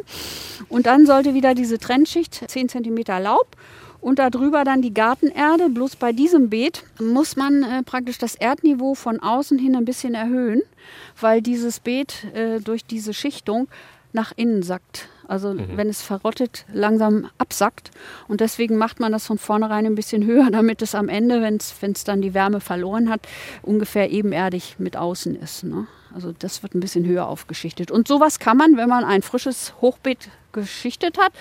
Und 0.68 0.86
dann 0.86 1.06
sollte 1.06 1.34
wieder 1.34 1.54
diese 1.54 1.78
Trennschicht 1.78 2.42
10 2.46 2.68
Zentimeter 2.68 3.20
Laub 3.20 3.56
und 4.00 4.18
darüber 4.18 4.64
dann 4.64 4.82
die 4.82 4.94
Gartenerde. 4.94 5.68
Bloß 5.68 5.96
bei 5.96 6.12
diesem 6.12 6.50
Beet 6.50 6.84
muss 7.00 7.36
man 7.36 7.62
äh, 7.62 7.82
praktisch 7.82 8.18
das 8.18 8.34
Erdniveau 8.34 8.94
von 8.94 9.20
außen 9.20 9.58
hin 9.58 9.76
ein 9.76 9.84
bisschen 9.84 10.14
erhöhen, 10.14 10.62
weil 11.20 11.42
dieses 11.42 11.80
Beet 11.80 12.24
äh, 12.34 12.60
durch 12.60 12.84
diese 12.84 13.14
Schichtung 13.14 13.68
nach 14.12 14.32
innen 14.36 14.62
sackt. 14.62 15.08
Also 15.28 15.56
wenn 15.56 15.88
es 15.88 16.02
verrottet, 16.02 16.64
langsam 16.72 17.28
absackt. 17.38 17.90
Und 18.28 18.40
deswegen 18.40 18.76
macht 18.76 19.00
man 19.00 19.12
das 19.12 19.26
von 19.26 19.38
vornherein 19.38 19.86
ein 19.86 19.94
bisschen 19.94 20.24
höher, 20.26 20.50
damit 20.50 20.82
es 20.82 20.94
am 20.94 21.08
Ende, 21.08 21.42
wenn 21.42 21.56
es 21.56 22.04
dann 22.04 22.22
die 22.22 22.34
Wärme 22.34 22.60
verloren 22.60 23.10
hat, 23.10 23.20
ungefähr 23.62 24.10
ebenerdig 24.10 24.76
mit 24.78 24.96
außen 24.96 25.36
ist. 25.36 25.64
Ne? 25.64 25.86
Also 26.14 26.32
das 26.36 26.62
wird 26.62 26.74
ein 26.74 26.80
bisschen 26.80 27.04
höher 27.04 27.26
aufgeschichtet. 27.26 27.90
Und 27.90 28.08
sowas 28.08 28.38
kann 28.38 28.56
man, 28.56 28.76
wenn 28.76 28.88
man 28.88 29.04
ein 29.04 29.22
frisches 29.22 29.74
Hochbeet 29.80 30.30
geschichtet 30.52 31.18
hat, 31.18 31.32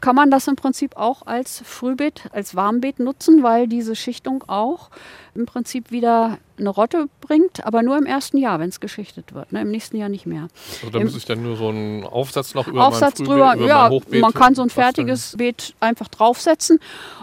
kann 0.00 0.16
man 0.16 0.30
das 0.30 0.48
im 0.48 0.56
Prinzip 0.56 0.96
auch 0.96 1.22
als 1.26 1.62
Frühbeet, 1.64 2.24
als 2.32 2.54
Warmbeet 2.54 2.98
nutzen, 2.98 3.42
weil 3.42 3.68
diese 3.68 3.96
Schichtung 3.96 4.44
auch 4.46 4.90
im 5.34 5.46
Prinzip 5.46 5.90
wieder 5.90 6.38
eine 6.58 6.68
Rotte 6.68 7.08
bringt, 7.20 7.66
aber 7.66 7.82
nur 7.82 7.98
im 7.98 8.06
ersten 8.06 8.38
Jahr, 8.38 8.60
wenn 8.60 8.68
es 8.68 8.78
geschichtet 8.78 9.34
wird. 9.34 9.50
Ne? 9.52 9.62
Im 9.62 9.70
nächsten 9.70 9.96
Jahr 9.96 10.08
nicht 10.08 10.26
mehr. 10.26 10.48
Also 10.82 10.90
da 10.90 10.98
Im- 10.98 11.06
muss 11.06 11.16
ich 11.16 11.24
dann 11.24 11.42
nur 11.42 11.56
so 11.56 11.68
einen 11.68 12.04
Aufsatz 12.04 12.54
noch 12.54 12.68
über 12.68 12.86
Aufsatz 12.86 13.18
mein 13.18 13.26
Frühbeet, 13.26 13.42
drüber, 13.42 13.56
über 13.56 13.66
ja, 13.66 13.88
Hochbeet 13.90 14.20
man 14.20 14.32
kann 14.32 14.54
so 14.54 14.62
ein 14.62 14.70
fertiges 14.70 15.34
Beet 15.36 15.74
einfach 15.80 16.08
draufsetzen. 16.08 16.78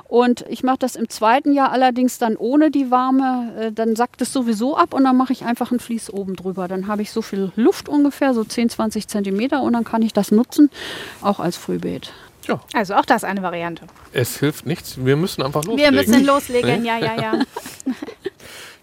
Und 0.09 0.43
ich 0.49 0.63
mache 0.63 0.79
das 0.79 0.97
im 0.97 1.07
zweiten 1.07 1.53
Jahr 1.53 1.71
allerdings 1.71 2.17
dann 2.17 2.35
ohne 2.35 2.69
die 2.69 2.91
warme, 2.91 3.53
äh, 3.57 3.71
dann 3.71 3.95
sackt 3.95 4.21
es 4.21 4.33
sowieso 4.33 4.75
ab 4.75 4.93
und 4.93 5.05
dann 5.05 5.15
mache 5.15 5.31
ich 5.31 5.45
einfach 5.45 5.71
ein 5.71 5.79
Vlies 5.79 6.09
oben 6.09 6.35
drüber. 6.35 6.67
Dann 6.67 6.87
habe 6.87 7.01
ich 7.01 7.11
so 7.11 7.21
viel 7.21 7.53
Luft 7.55 7.87
ungefähr, 7.87 8.33
so 8.33 8.43
10, 8.43 8.69
20 8.69 9.07
Zentimeter 9.07 9.61
und 9.61 9.71
dann 9.71 9.85
kann 9.85 10.01
ich 10.01 10.11
das 10.11 10.31
nutzen, 10.31 10.69
auch 11.21 11.39
als 11.39 11.55
Frühbeet. 11.55 12.11
Ja, 12.47 12.59
Also 12.73 12.95
auch 12.95 13.05
das 13.05 13.23
eine 13.23 13.41
Variante. 13.43 13.85
es 14.13 14.37
hilft 14.39 14.65
nichts. 14.65 14.95
Wir 15.03 15.15
müssen 15.15 15.41
einfach 15.43 15.63
Wir 15.63 15.91
loslegen. 15.91 15.95
müssen 15.95 16.25
loslegen, 16.25 16.85
ja, 16.85 16.97
ja, 16.97 17.21
ja. 17.21 17.33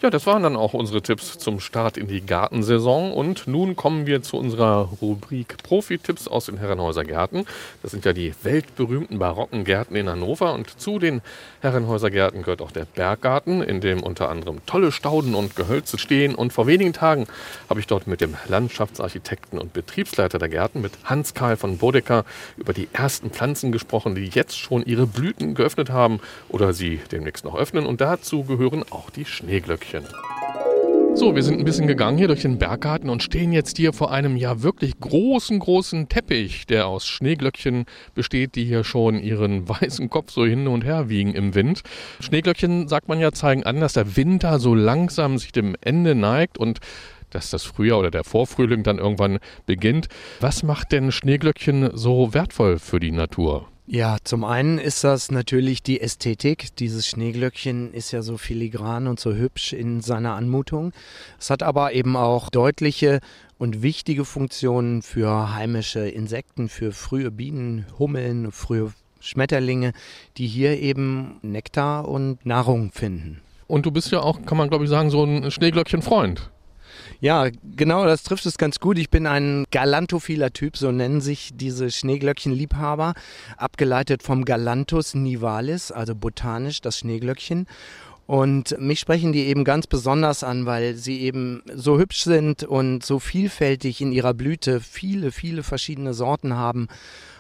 Ja, 0.00 0.10
das 0.10 0.26
waren 0.26 0.44
dann 0.44 0.54
auch 0.54 0.74
unsere 0.74 1.02
Tipps 1.02 1.38
zum 1.38 1.58
Start 1.58 1.96
in 1.96 2.06
die 2.06 2.24
Gartensaison. 2.24 3.10
Und 3.10 3.48
nun 3.48 3.74
kommen 3.74 4.06
wir 4.06 4.22
zu 4.22 4.36
unserer 4.36 4.90
Rubrik 5.02 5.56
Profi-Tipps 5.64 6.28
aus 6.28 6.46
den 6.46 6.58
Herrenhäuser 6.58 7.02
Gärten. 7.02 7.46
Das 7.82 7.90
sind 7.90 8.04
ja 8.04 8.12
die 8.12 8.32
weltberühmten 8.44 9.18
barocken 9.18 9.64
Gärten 9.64 9.96
in 9.96 10.08
Hannover. 10.08 10.54
Und 10.54 10.78
zu 10.78 11.00
den 11.00 11.20
Herrenhäuser 11.62 12.12
Gärten 12.12 12.42
gehört 12.42 12.62
auch 12.62 12.70
der 12.70 12.84
Berggarten, 12.84 13.60
in 13.60 13.80
dem 13.80 14.04
unter 14.04 14.28
anderem 14.28 14.64
tolle 14.66 14.92
Stauden 14.92 15.34
und 15.34 15.56
Gehölze 15.56 15.98
stehen. 15.98 16.36
Und 16.36 16.52
vor 16.52 16.68
wenigen 16.68 16.92
Tagen 16.92 17.26
habe 17.68 17.80
ich 17.80 17.88
dort 17.88 18.06
mit 18.06 18.20
dem 18.20 18.36
Landschaftsarchitekten 18.46 19.58
und 19.58 19.72
Betriebsleiter 19.72 20.38
der 20.38 20.48
Gärten, 20.48 20.80
mit 20.80 20.92
Hans-Karl 21.06 21.56
von 21.56 21.78
Bodecker, 21.78 22.24
über 22.56 22.72
die 22.72 22.86
ersten 22.92 23.30
Pflanzen 23.30 23.72
gesprochen, 23.72 24.14
die 24.14 24.26
jetzt 24.26 24.56
schon 24.56 24.84
ihre 24.84 25.08
Blüten 25.08 25.56
geöffnet 25.56 25.90
haben 25.90 26.20
oder 26.48 26.72
sie 26.72 27.00
demnächst 27.10 27.44
noch 27.44 27.56
öffnen. 27.56 27.84
Und 27.84 28.00
dazu 28.00 28.44
gehören 28.44 28.84
auch 28.92 29.10
die 29.10 29.24
Schneeglöckchen. 29.24 29.87
So, 31.14 31.34
wir 31.34 31.42
sind 31.42 31.58
ein 31.58 31.64
bisschen 31.64 31.86
gegangen 31.88 32.16
hier 32.16 32.28
durch 32.28 32.42
den 32.42 32.58
Berggarten 32.58 33.10
und 33.10 33.22
stehen 33.22 33.52
jetzt 33.52 33.76
hier 33.76 33.92
vor 33.92 34.12
einem 34.12 34.36
ja 34.36 34.62
wirklich 34.62 35.00
großen, 35.00 35.58
großen 35.58 36.08
Teppich, 36.08 36.66
der 36.66 36.86
aus 36.86 37.06
Schneeglöckchen 37.06 37.86
besteht, 38.14 38.54
die 38.54 38.64
hier 38.64 38.84
schon 38.84 39.18
ihren 39.18 39.68
weißen 39.68 40.10
Kopf 40.10 40.30
so 40.30 40.44
hin 40.44 40.68
und 40.68 40.84
her 40.84 41.08
wiegen 41.08 41.34
im 41.34 41.54
Wind. 41.54 41.82
Schneeglöckchen, 42.20 42.86
sagt 42.86 43.08
man 43.08 43.18
ja, 43.18 43.32
zeigen 43.32 43.64
an, 43.64 43.80
dass 43.80 43.94
der 43.94 44.16
Winter 44.16 44.60
so 44.60 44.74
langsam 44.74 45.38
sich 45.38 45.50
dem 45.50 45.74
Ende 45.80 46.14
neigt 46.14 46.56
und 46.56 46.78
dass 47.30 47.50
das 47.50 47.64
Frühjahr 47.64 47.98
oder 47.98 48.10
der 48.10 48.24
Vorfrühling 48.24 48.82
dann 48.84 48.98
irgendwann 48.98 49.38
beginnt. 49.66 50.08
Was 50.40 50.62
macht 50.62 50.92
denn 50.92 51.10
Schneeglöckchen 51.10 51.96
so 51.96 52.32
wertvoll 52.32 52.78
für 52.78 53.00
die 53.00 53.12
Natur? 53.12 53.68
Ja, 53.90 54.18
zum 54.22 54.44
einen 54.44 54.76
ist 54.76 55.02
das 55.02 55.30
natürlich 55.30 55.82
die 55.82 56.02
Ästhetik. 56.02 56.76
Dieses 56.76 57.06
Schneeglöckchen 57.06 57.94
ist 57.94 58.12
ja 58.12 58.20
so 58.20 58.36
filigran 58.36 59.06
und 59.06 59.18
so 59.18 59.32
hübsch 59.32 59.72
in 59.72 60.02
seiner 60.02 60.34
Anmutung. 60.34 60.92
Es 61.40 61.48
hat 61.48 61.62
aber 61.62 61.94
eben 61.94 62.14
auch 62.14 62.50
deutliche 62.50 63.20
und 63.56 63.80
wichtige 63.80 64.26
Funktionen 64.26 65.00
für 65.00 65.54
heimische 65.54 66.06
Insekten, 66.06 66.68
für 66.68 66.92
frühe 66.92 67.30
Bienen, 67.30 67.86
Hummeln, 67.98 68.52
frühe 68.52 68.92
Schmetterlinge, 69.20 69.94
die 70.36 70.46
hier 70.46 70.78
eben 70.78 71.38
Nektar 71.40 72.06
und 72.06 72.44
Nahrung 72.44 72.92
finden. 72.92 73.40
Und 73.68 73.86
du 73.86 73.90
bist 73.90 74.12
ja 74.12 74.20
auch, 74.20 74.44
kann 74.44 74.58
man 74.58 74.68
glaube 74.68 74.84
ich 74.84 74.90
sagen, 74.90 75.08
so 75.08 75.24
ein 75.24 75.50
Schneeglöckchen-Freund. 75.50 76.50
Ja, 77.20 77.48
genau, 77.76 78.04
das 78.04 78.22
trifft 78.22 78.46
es 78.46 78.58
ganz 78.58 78.78
gut. 78.78 78.96
Ich 78.96 79.10
bin 79.10 79.26
ein 79.26 79.64
galantophiler 79.72 80.52
Typ, 80.52 80.76
so 80.76 80.92
nennen 80.92 81.20
sich 81.20 81.50
diese 81.52 81.90
Schneeglöckchen-Liebhaber, 81.90 83.14
abgeleitet 83.56 84.22
vom 84.22 84.44
Galanthus 84.44 85.14
nivalis, 85.14 85.90
also 85.90 86.14
botanisch 86.14 86.80
das 86.80 86.98
Schneeglöckchen. 86.98 87.66
Und 88.28 88.78
mich 88.78 89.00
sprechen 89.00 89.32
die 89.32 89.46
eben 89.46 89.64
ganz 89.64 89.88
besonders 89.88 90.44
an, 90.44 90.64
weil 90.66 90.94
sie 90.94 91.20
eben 91.22 91.62
so 91.74 91.98
hübsch 91.98 92.22
sind 92.22 92.62
und 92.62 93.04
so 93.04 93.18
vielfältig 93.18 94.00
in 94.00 94.12
ihrer 94.12 94.34
Blüte 94.34 94.80
viele, 94.80 95.32
viele 95.32 95.64
verschiedene 95.64 96.14
Sorten 96.14 96.54
haben 96.54 96.86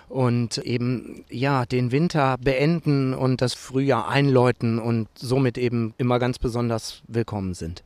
und 0.08 0.58
eben 0.58 1.24
ja 1.30 1.66
den 1.66 1.92
Winter 1.92 2.36
beenden 2.40 3.14
und 3.14 3.42
das 3.42 3.54
Frühjahr 3.54 4.08
einläuten 4.08 4.80
und 4.80 5.06
somit 5.14 5.56
eben 5.56 5.94
immer 5.98 6.18
ganz 6.18 6.40
besonders 6.40 7.02
willkommen 7.06 7.54
sind. 7.54 7.84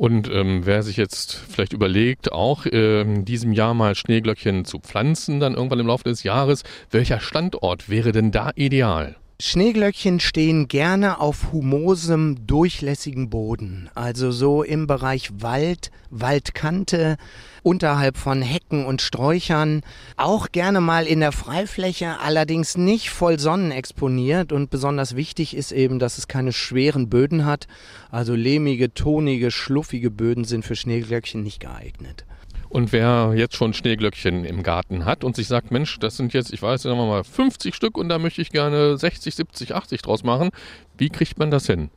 Und 0.00 0.30
ähm, 0.32 0.64
wer 0.64 0.82
sich 0.82 0.96
jetzt 0.96 1.34
vielleicht 1.34 1.74
überlegt, 1.74 2.32
auch 2.32 2.64
äh, 2.64 3.02
in 3.02 3.26
diesem 3.26 3.52
Jahr 3.52 3.74
mal 3.74 3.94
Schneeglöckchen 3.94 4.64
zu 4.64 4.78
pflanzen, 4.78 5.40
dann 5.40 5.52
irgendwann 5.52 5.78
im 5.78 5.88
Laufe 5.88 6.04
des 6.04 6.22
Jahres, 6.22 6.62
welcher 6.90 7.20
Standort 7.20 7.90
wäre 7.90 8.10
denn 8.10 8.30
da 8.30 8.50
ideal? 8.54 9.16
Schneeglöckchen 9.42 10.20
stehen 10.20 10.68
gerne 10.68 11.18
auf 11.18 11.50
humosem, 11.50 12.46
durchlässigen 12.46 13.30
Boden, 13.30 13.88
also 13.94 14.32
so 14.32 14.62
im 14.62 14.86
Bereich 14.86 15.30
Wald, 15.40 15.90
Waldkante, 16.10 17.16
unterhalb 17.62 18.18
von 18.18 18.42
Hecken 18.42 18.84
und 18.84 19.00
Sträuchern, 19.00 19.80
auch 20.18 20.52
gerne 20.52 20.82
mal 20.82 21.06
in 21.06 21.20
der 21.20 21.32
Freifläche, 21.32 22.20
allerdings 22.20 22.76
nicht 22.76 23.08
voll 23.08 23.38
sonnenexponiert 23.38 24.52
und 24.52 24.68
besonders 24.68 25.16
wichtig 25.16 25.56
ist 25.56 25.72
eben, 25.72 25.98
dass 25.98 26.18
es 26.18 26.28
keine 26.28 26.52
schweren 26.52 27.08
Böden 27.08 27.46
hat, 27.46 27.66
also 28.10 28.34
lehmige, 28.34 28.92
tonige, 28.92 29.50
schluffige 29.50 30.10
Böden 30.10 30.44
sind 30.44 30.66
für 30.66 30.76
Schneeglöckchen 30.76 31.42
nicht 31.42 31.60
geeignet. 31.60 32.26
Und 32.70 32.92
wer 32.92 33.32
jetzt 33.34 33.56
schon 33.56 33.74
Schneeglöckchen 33.74 34.44
im 34.44 34.62
Garten 34.62 35.04
hat 35.04 35.24
und 35.24 35.34
sich 35.34 35.48
sagt, 35.48 35.72
Mensch, 35.72 35.98
das 35.98 36.16
sind 36.16 36.32
jetzt, 36.32 36.52
ich 36.52 36.62
weiß, 36.62 36.82
sagen 36.82 36.96
wir 36.98 37.06
mal 37.06 37.24
50 37.24 37.74
Stück 37.74 37.98
und 37.98 38.08
da 38.08 38.20
möchte 38.20 38.40
ich 38.40 38.50
gerne 38.50 38.96
60, 38.96 39.34
70, 39.34 39.74
80 39.74 40.02
draus 40.02 40.22
machen, 40.22 40.50
wie 40.96 41.08
kriegt 41.08 41.36
man 41.36 41.50
das 41.50 41.66
hin? 41.66 41.90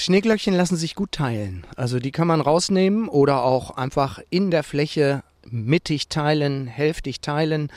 Schneeglöckchen 0.00 0.54
lassen 0.54 0.76
sich 0.76 0.94
gut 0.94 1.12
teilen. 1.12 1.66
Also 1.76 1.98
die 1.98 2.12
kann 2.12 2.26
man 2.28 2.40
rausnehmen 2.40 3.08
oder 3.08 3.44
auch 3.44 3.76
einfach 3.76 4.18
in 4.30 4.50
der 4.50 4.62
Fläche 4.62 5.22
mittig 5.50 6.08
teilen, 6.08 6.66
hälftig 6.66 7.20
teilen, 7.20 7.68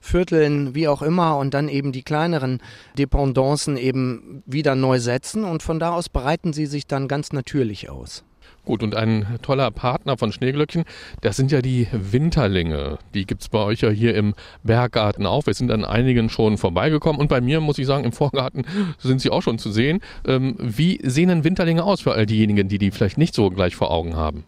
vierteln, 0.00 0.74
wie 0.74 0.88
auch 0.88 1.00
immer 1.00 1.38
und 1.38 1.54
dann 1.54 1.68
eben 1.68 1.92
die 1.92 2.02
kleineren 2.02 2.60
Dependancen 2.98 3.76
eben 3.76 4.42
wieder 4.46 4.74
neu 4.74 4.98
setzen 4.98 5.44
und 5.44 5.62
von 5.62 5.78
da 5.78 5.92
aus 5.94 6.08
breiten 6.08 6.52
sie 6.52 6.66
sich 6.66 6.88
dann 6.88 7.06
ganz 7.06 7.32
natürlich 7.32 7.88
aus. 7.88 8.24
Gut, 8.64 8.82
und 8.82 8.94
ein 8.94 9.38
toller 9.42 9.70
Partner 9.70 10.16
von 10.16 10.32
Schneeglöckchen, 10.32 10.84
das 11.20 11.36
sind 11.36 11.52
ja 11.52 11.60
die 11.60 11.86
Winterlinge. 11.92 12.98
Die 13.12 13.26
gibt 13.26 13.42
es 13.42 13.48
bei 13.50 13.58
euch 13.58 13.82
ja 13.82 13.90
hier 13.90 14.14
im 14.14 14.34
Berggarten 14.62 15.26
auch. 15.26 15.46
Wir 15.46 15.52
sind 15.52 15.70
an 15.70 15.84
einigen 15.84 16.30
schon 16.30 16.56
vorbeigekommen 16.56 17.20
und 17.20 17.28
bei 17.28 17.42
mir, 17.42 17.60
muss 17.60 17.78
ich 17.78 17.86
sagen, 17.86 18.04
im 18.04 18.12
Vorgarten 18.12 18.64
sind 18.98 19.20
sie 19.20 19.30
auch 19.30 19.42
schon 19.42 19.58
zu 19.58 19.70
sehen. 19.70 20.00
Ähm, 20.26 20.56
wie 20.58 20.98
sehen 21.02 21.28
denn 21.28 21.44
Winterlinge 21.44 21.84
aus 21.84 22.00
für 22.00 22.12
all 22.12 22.24
diejenigen, 22.24 22.68
die 22.68 22.78
die 22.78 22.90
vielleicht 22.90 23.18
nicht 23.18 23.34
so 23.34 23.50
gleich 23.50 23.76
vor 23.76 23.90
Augen 23.90 24.16
haben? 24.16 24.44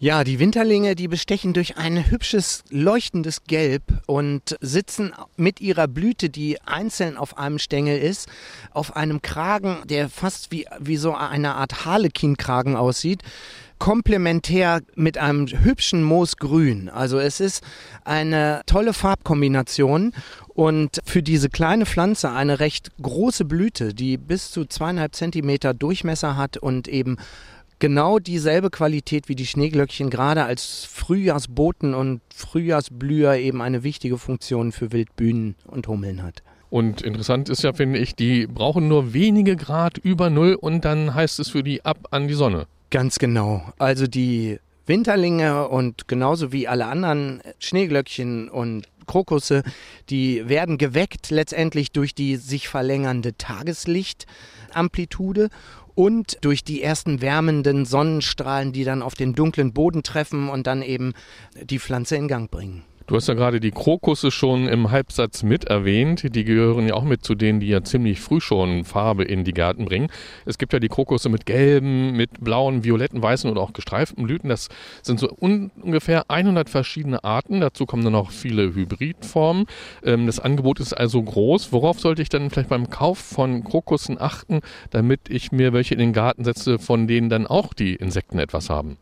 Ja, 0.00 0.22
die 0.22 0.38
Winterlinge, 0.38 0.94
die 0.94 1.08
bestechen 1.08 1.54
durch 1.54 1.76
ein 1.76 2.08
hübsches, 2.08 2.62
leuchtendes 2.70 3.42
Gelb 3.48 3.82
und 4.06 4.56
sitzen 4.60 5.12
mit 5.36 5.60
ihrer 5.60 5.88
Blüte, 5.88 6.30
die 6.30 6.62
einzeln 6.62 7.16
auf 7.16 7.36
einem 7.36 7.58
Stängel 7.58 7.98
ist, 7.98 8.28
auf 8.70 8.94
einem 8.94 9.22
Kragen, 9.22 9.78
der 9.86 10.08
fast 10.08 10.52
wie, 10.52 10.66
wie 10.78 10.96
so 10.96 11.16
eine 11.16 11.56
Art 11.56 11.84
Harlekin-Kragen 11.84 12.76
aussieht 12.76 13.24
komplementär 13.78 14.80
mit 14.96 15.18
einem 15.18 15.46
hübschen 15.46 16.02
Moosgrün. 16.02 16.88
Also 16.88 17.20
es 17.20 17.38
ist 17.38 17.62
eine 18.04 18.62
tolle 18.66 18.92
Farbkombination 18.92 20.12
und 20.48 20.98
für 21.04 21.22
diese 21.22 21.48
kleine 21.48 21.86
Pflanze 21.86 22.32
eine 22.32 22.58
recht 22.58 22.90
große 23.00 23.44
Blüte, 23.44 23.94
die 23.94 24.16
bis 24.16 24.50
zu 24.50 24.64
zweieinhalb 24.64 25.14
Zentimeter 25.14 25.74
Durchmesser 25.74 26.36
hat 26.36 26.56
und 26.56 26.88
eben 26.88 27.18
genau 27.78 28.18
dieselbe 28.18 28.70
Qualität 28.70 29.28
wie 29.28 29.34
die 29.34 29.46
Schneeglöckchen, 29.46 30.10
gerade 30.10 30.44
als 30.44 30.84
Frühjahrsboten 30.84 31.94
und 31.94 32.20
Frühjahrsblüher 32.34 33.36
eben 33.36 33.62
eine 33.62 33.82
wichtige 33.82 34.18
Funktion 34.18 34.72
für 34.72 34.92
Wildbühnen 34.92 35.54
und 35.66 35.88
Hummeln 35.88 36.22
hat. 36.22 36.42
Und 36.70 37.02
interessant 37.02 37.48
ist 37.48 37.62
ja, 37.62 37.72
finde 37.72 37.98
ich, 37.98 38.14
die 38.14 38.46
brauchen 38.46 38.88
nur 38.88 39.14
wenige 39.14 39.56
Grad 39.56 39.96
über 39.96 40.28
Null 40.28 40.54
und 40.54 40.84
dann 40.84 41.14
heißt 41.14 41.40
es 41.40 41.48
für 41.48 41.62
die 41.62 41.82
ab 41.84 42.08
an 42.10 42.28
die 42.28 42.34
Sonne. 42.34 42.66
Ganz 42.90 43.18
genau. 43.18 43.62
Also 43.78 44.06
die 44.06 44.58
Winterlinge 44.86 45.68
und 45.68 46.08
genauso 46.08 46.52
wie 46.52 46.68
alle 46.68 46.86
anderen 46.86 47.42
Schneeglöckchen 47.58 48.48
und 48.48 48.86
Krokusse, 49.06 49.62
die 50.10 50.48
werden 50.48 50.78
geweckt 50.78 51.30
letztendlich 51.30 51.92
durch 51.92 52.14
die 52.14 52.36
sich 52.36 52.68
verlängernde 52.68 53.36
Tageslichtamplitude 53.36 55.48
und 55.98 56.38
durch 56.42 56.62
die 56.62 56.80
ersten 56.80 57.20
wärmenden 57.20 57.84
Sonnenstrahlen, 57.84 58.72
die 58.72 58.84
dann 58.84 59.02
auf 59.02 59.16
den 59.16 59.34
dunklen 59.34 59.72
Boden 59.72 60.04
treffen 60.04 60.48
und 60.48 60.68
dann 60.68 60.80
eben 60.80 61.12
die 61.60 61.80
Pflanze 61.80 62.14
in 62.14 62.28
Gang 62.28 62.48
bringen. 62.48 62.84
Du 63.08 63.16
hast 63.16 63.26
ja 63.26 63.32
gerade 63.32 63.58
die 63.58 63.70
Krokusse 63.70 64.30
schon 64.30 64.68
im 64.68 64.90
Halbsatz 64.90 65.42
mit 65.42 65.64
erwähnt. 65.64 66.34
Die 66.34 66.44
gehören 66.44 66.86
ja 66.86 66.92
auch 66.92 67.04
mit 67.04 67.24
zu 67.24 67.34
denen, 67.34 67.58
die 67.58 67.68
ja 67.68 67.82
ziemlich 67.82 68.20
früh 68.20 68.38
schon 68.38 68.84
Farbe 68.84 69.24
in 69.24 69.44
die 69.44 69.54
Gärten 69.54 69.86
bringen. 69.86 70.08
Es 70.44 70.58
gibt 70.58 70.74
ja 70.74 70.78
die 70.78 70.88
Krokusse 70.88 71.30
mit 71.30 71.46
gelben, 71.46 72.12
mit 72.12 72.44
blauen, 72.44 72.84
violetten, 72.84 73.22
weißen 73.22 73.50
oder 73.50 73.62
auch 73.62 73.72
gestreiften 73.72 74.24
Blüten. 74.24 74.50
Das 74.50 74.68
sind 75.00 75.18
so 75.18 75.34
un 75.40 75.70
ungefähr 75.80 76.30
100 76.30 76.68
verschiedene 76.68 77.24
Arten. 77.24 77.62
Dazu 77.62 77.86
kommen 77.86 78.04
dann 78.04 78.12
noch 78.12 78.30
viele 78.30 78.74
Hybridformen. 78.74 79.64
Ähm, 80.04 80.26
das 80.26 80.38
Angebot 80.38 80.78
ist 80.78 80.92
also 80.92 81.22
groß. 81.22 81.72
Worauf 81.72 82.00
sollte 82.00 82.20
ich 82.20 82.28
dann 82.28 82.50
vielleicht 82.50 82.68
beim 82.68 82.90
Kauf 82.90 83.16
von 83.16 83.64
Krokussen 83.64 84.20
achten, 84.20 84.60
damit 84.90 85.30
ich 85.30 85.50
mir 85.50 85.72
welche 85.72 85.94
in 85.94 86.00
den 86.00 86.12
Garten 86.12 86.44
setze, 86.44 86.78
von 86.78 87.06
denen 87.06 87.30
dann 87.30 87.46
auch 87.46 87.72
die 87.72 87.94
Insekten 87.94 88.38
etwas 88.38 88.68
haben? 88.68 88.98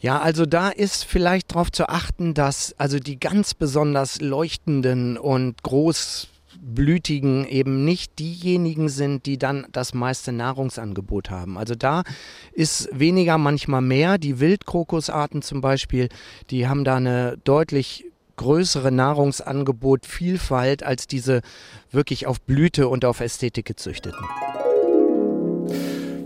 Ja, 0.00 0.20
also 0.20 0.46
da 0.46 0.68
ist 0.68 1.04
vielleicht 1.04 1.52
darauf 1.52 1.72
zu 1.72 1.88
achten, 1.88 2.32
dass 2.32 2.74
also 2.78 3.00
die 3.00 3.18
ganz 3.18 3.54
besonders 3.54 4.20
leuchtenden 4.20 5.18
und 5.18 5.60
großblütigen 5.64 7.44
eben 7.46 7.84
nicht 7.84 8.18
diejenigen 8.20 8.88
sind, 8.90 9.26
die 9.26 9.38
dann 9.38 9.66
das 9.72 9.94
meiste 9.94 10.30
Nahrungsangebot 10.30 11.30
haben. 11.30 11.58
Also 11.58 11.74
da 11.74 12.04
ist 12.52 12.88
weniger 12.92 13.38
manchmal 13.38 13.80
mehr. 13.80 14.18
Die 14.18 14.38
Wildkrokusarten 14.38 15.42
zum 15.42 15.60
Beispiel, 15.60 16.08
die 16.50 16.68
haben 16.68 16.84
da 16.84 16.96
eine 16.96 17.36
deutlich 17.42 18.04
größere 18.36 18.92
Nahrungsangebot, 18.92 20.06
Vielfalt 20.06 20.84
als 20.84 21.08
diese 21.08 21.42
wirklich 21.90 22.28
auf 22.28 22.40
Blüte 22.40 22.86
und 22.86 23.04
auf 23.04 23.18
Ästhetik 23.18 23.66
gezüchteten. 23.66 24.24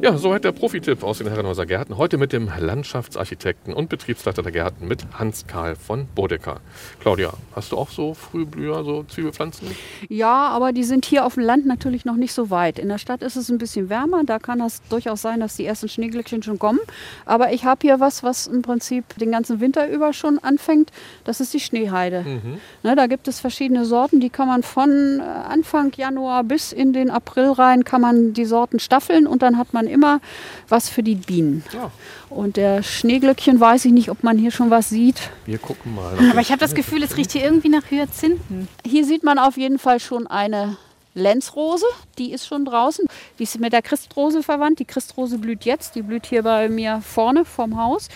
Ja, 0.03 0.19
soweit 0.19 0.43
der 0.43 0.51
Profitipp 0.51 1.05
aus 1.05 1.19
den 1.19 1.29
Herrenhäuser 1.29 1.65
Gärten. 1.65 1.97
Heute 1.97 2.19
mit 2.19 2.33
dem 2.33 2.51
Landschaftsarchitekten 2.59 3.73
und 3.73 3.89
Betriebsleiter 3.89 4.43
der 4.43 4.51
Gärten 4.51 4.89
mit 4.89 5.07
Hans-Karl 5.17 5.77
von 5.77 6.09
Bodecker. 6.13 6.57
Claudia, 6.99 7.33
hast 7.55 7.71
du 7.71 7.77
auch 7.77 7.89
so 7.89 8.13
Frühblüher, 8.13 8.83
so 8.83 9.05
Zwiebelpflanzen? 9.05 9.69
Ja, 10.09 10.49
aber 10.49 10.73
die 10.73 10.83
sind 10.83 11.05
hier 11.05 11.25
auf 11.25 11.35
dem 11.35 11.45
Land 11.45 11.67
natürlich 11.67 12.05
noch 12.05 12.17
nicht 12.17 12.33
so 12.33 12.51
weit. 12.51 12.81
In 12.81 12.89
der 12.89 12.99
Stadt 12.99 13.23
ist 13.23 13.37
es 13.37 13.49
ein 13.49 13.59
bisschen 13.59 13.91
wärmer. 13.91 14.25
Da 14.25 14.41
kann 14.41 14.61
es 14.61 14.83
durchaus 14.89 15.23
sein, 15.23 15.39
dass 15.39 15.55
die 15.55 15.65
ersten 15.65 15.89
Schneeglöckchen 15.89 16.43
schon 16.43 16.59
kommen. 16.59 16.81
Aber 17.25 17.53
ich 17.53 17.65
habe 17.65 17.79
hier 17.83 18.01
was, 18.01 18.25
was 18.25 18.49
im 18.49 18.63
Prinzip 18.63 19.05
den 19.19 19.31
ganzen 19.31 19.61
Winter 19.61 19.89
über 19.89 20.13
schon 20.13 20.41
anfängt. 20.41 20.91
Das 21.23 21.41
ist 21.41 21.55
die 21.55 21.61
Schneeheide. 21.61 22.23
Mhm. 22.23 22.59
Ne, 22.83 22.97
da 22.97 23.07
gibt 23.07 23.29
es 23.29 23.39
verschiedene 23.39 23.85
Sorten. 23.85 24.19
Die 24.19 24.31
kann 24.31 24.49
man 24.49 24.65
von 24.65 25.21
äh, 25.21 25.23
Anfang 25.23 25.93
Januar 25.97 26.43
bis 26.43 26.73
in 26.73 26.93
den 26.93 27.09
April 27.09 27.53
rein, 27.53 27.85
kann 27.85 28.01
man 28.01 28.33
die 28.33 28.47
Sorten 28.47 28.81
staffeln 28.81 29.29
und 29.29 29.43
dann 29.43 29.59
hat 29.59 29.73
man 29.73 29.92
immer 29.93 30.21
was 30.69 30.89
für 30.89 31.03
die 31.03 31.15
Bienen. 31.15 31.63
Ja. 31.73 31.91
Und 32.31 32.57
der 32.57 32.83
Schneeglöckchen 32.83 33.61
weiß 33.61 33.85
ich 33.85 33.93
nicht, 33.93 34.11
ob 34.11 34.23
man 34.25 34.39
hier 34.39 34.51
schon 34.51 34.71
was 34.71 34.89
sieht. 34.89 35.31
Wir 35.47 35.59
gucken 35.59 35.95
mal. 35.95 36.17
Aber 36.31 36.41
ich 36.41 36.51
habe 36.51 36.59
das 36.61 36.75
Gefühl, 36.75 37.03
es 37.03 37.17
riecht 37.17 37.33
hier 37.33 37.45
irgendwie 37.45 37.69
nach 37.69 37.91
Hyazinthen. 37.91 38.69
Hier 38.85 39.05
sieht 39.05 39.23
man 39.23 39.39
auf 39.39 39.57
jeden 39.57 39.79
Fall 39.79 40.01
schon 40.01 40.27
eine 40.27 40.77
Lenzrose, 41.15 41.85
die 42.17 42.33
ist 42.33 42.47
schon 42.47 42.65
draußen. 42.65 43.05
Die 43.39 43.43
ist 43.43 43.61
mit 43.61 43.75
der 43.75 43.83
Christrose 43.83 44.43
verwandt. 44.43 44.79
Die 44.79 44.87
Christrose 44.87 45.37
blüht 45.37 45.67
jetzt. 45.67 45.95
Die 45.95 46.01
blüht 46.01 46.25
hier 46.25 46.43
bei 46.43 46.71
mir 46.71 47.03
vorne 47.07 47.45
vom 47.45 47.79
Haus. 47.79 48.09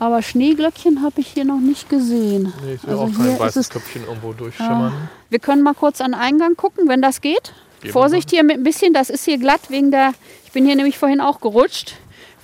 Aber 0.00 0.22
Schneeglöckchen 0.22 1.02
habe 1.04 1.20
ich 1.20 1.28
hier 1.28 1.44
noch 1.44 1.60
nicht 1.60 1.88
gesehen. 1.88 2.52
Nee, 2.64 2.74
ich 2.74 2.80
sehe 2.80 2.90
Also 2.90 3.02
auch 3.04 3.06
hier 3.10 3.16
kein 3.16 3.32
ist 3.34 3.38
weißes 3.40 3.56
es- 3.66 3.70
Köpfchen 3.70 4.04
irgendwo 4.06 4.32
durchschimmern. 4.32 5.08
Wir 5.30 5.38
können 5.38 5.62
mal 5.62 5.74
kurz 5.74 6.00
an 6.00 6.10
den 6.10 6.20
Eingang 6.20 6.56
gucken, 6.56 6.88
wenn 6.88 7.00
das 7.00 7.20
geht. 7.20 7.52
Gehen 7.52 7.52
wir 7.82 7.92
Vorsicht 7.92 8.30
hier 8.30 8.42
mit 8.42 8.56
ein 8.58 8.64
bisschen, 8.64 8.92
das 8.92 9.08
ist 9.08 9.24
hier 9.24 9.38
glatt 9.38 9.62
wegen 9.68 9.92
der, 9.92 10.12
ich 10.52 10.54
bin 10.54 10.66
hier 10.66 10.76
nämlich 10.76 10.98
vorhin 10.98 11.22
auch 11.22 11.40
gerutscht, 11.40 11.94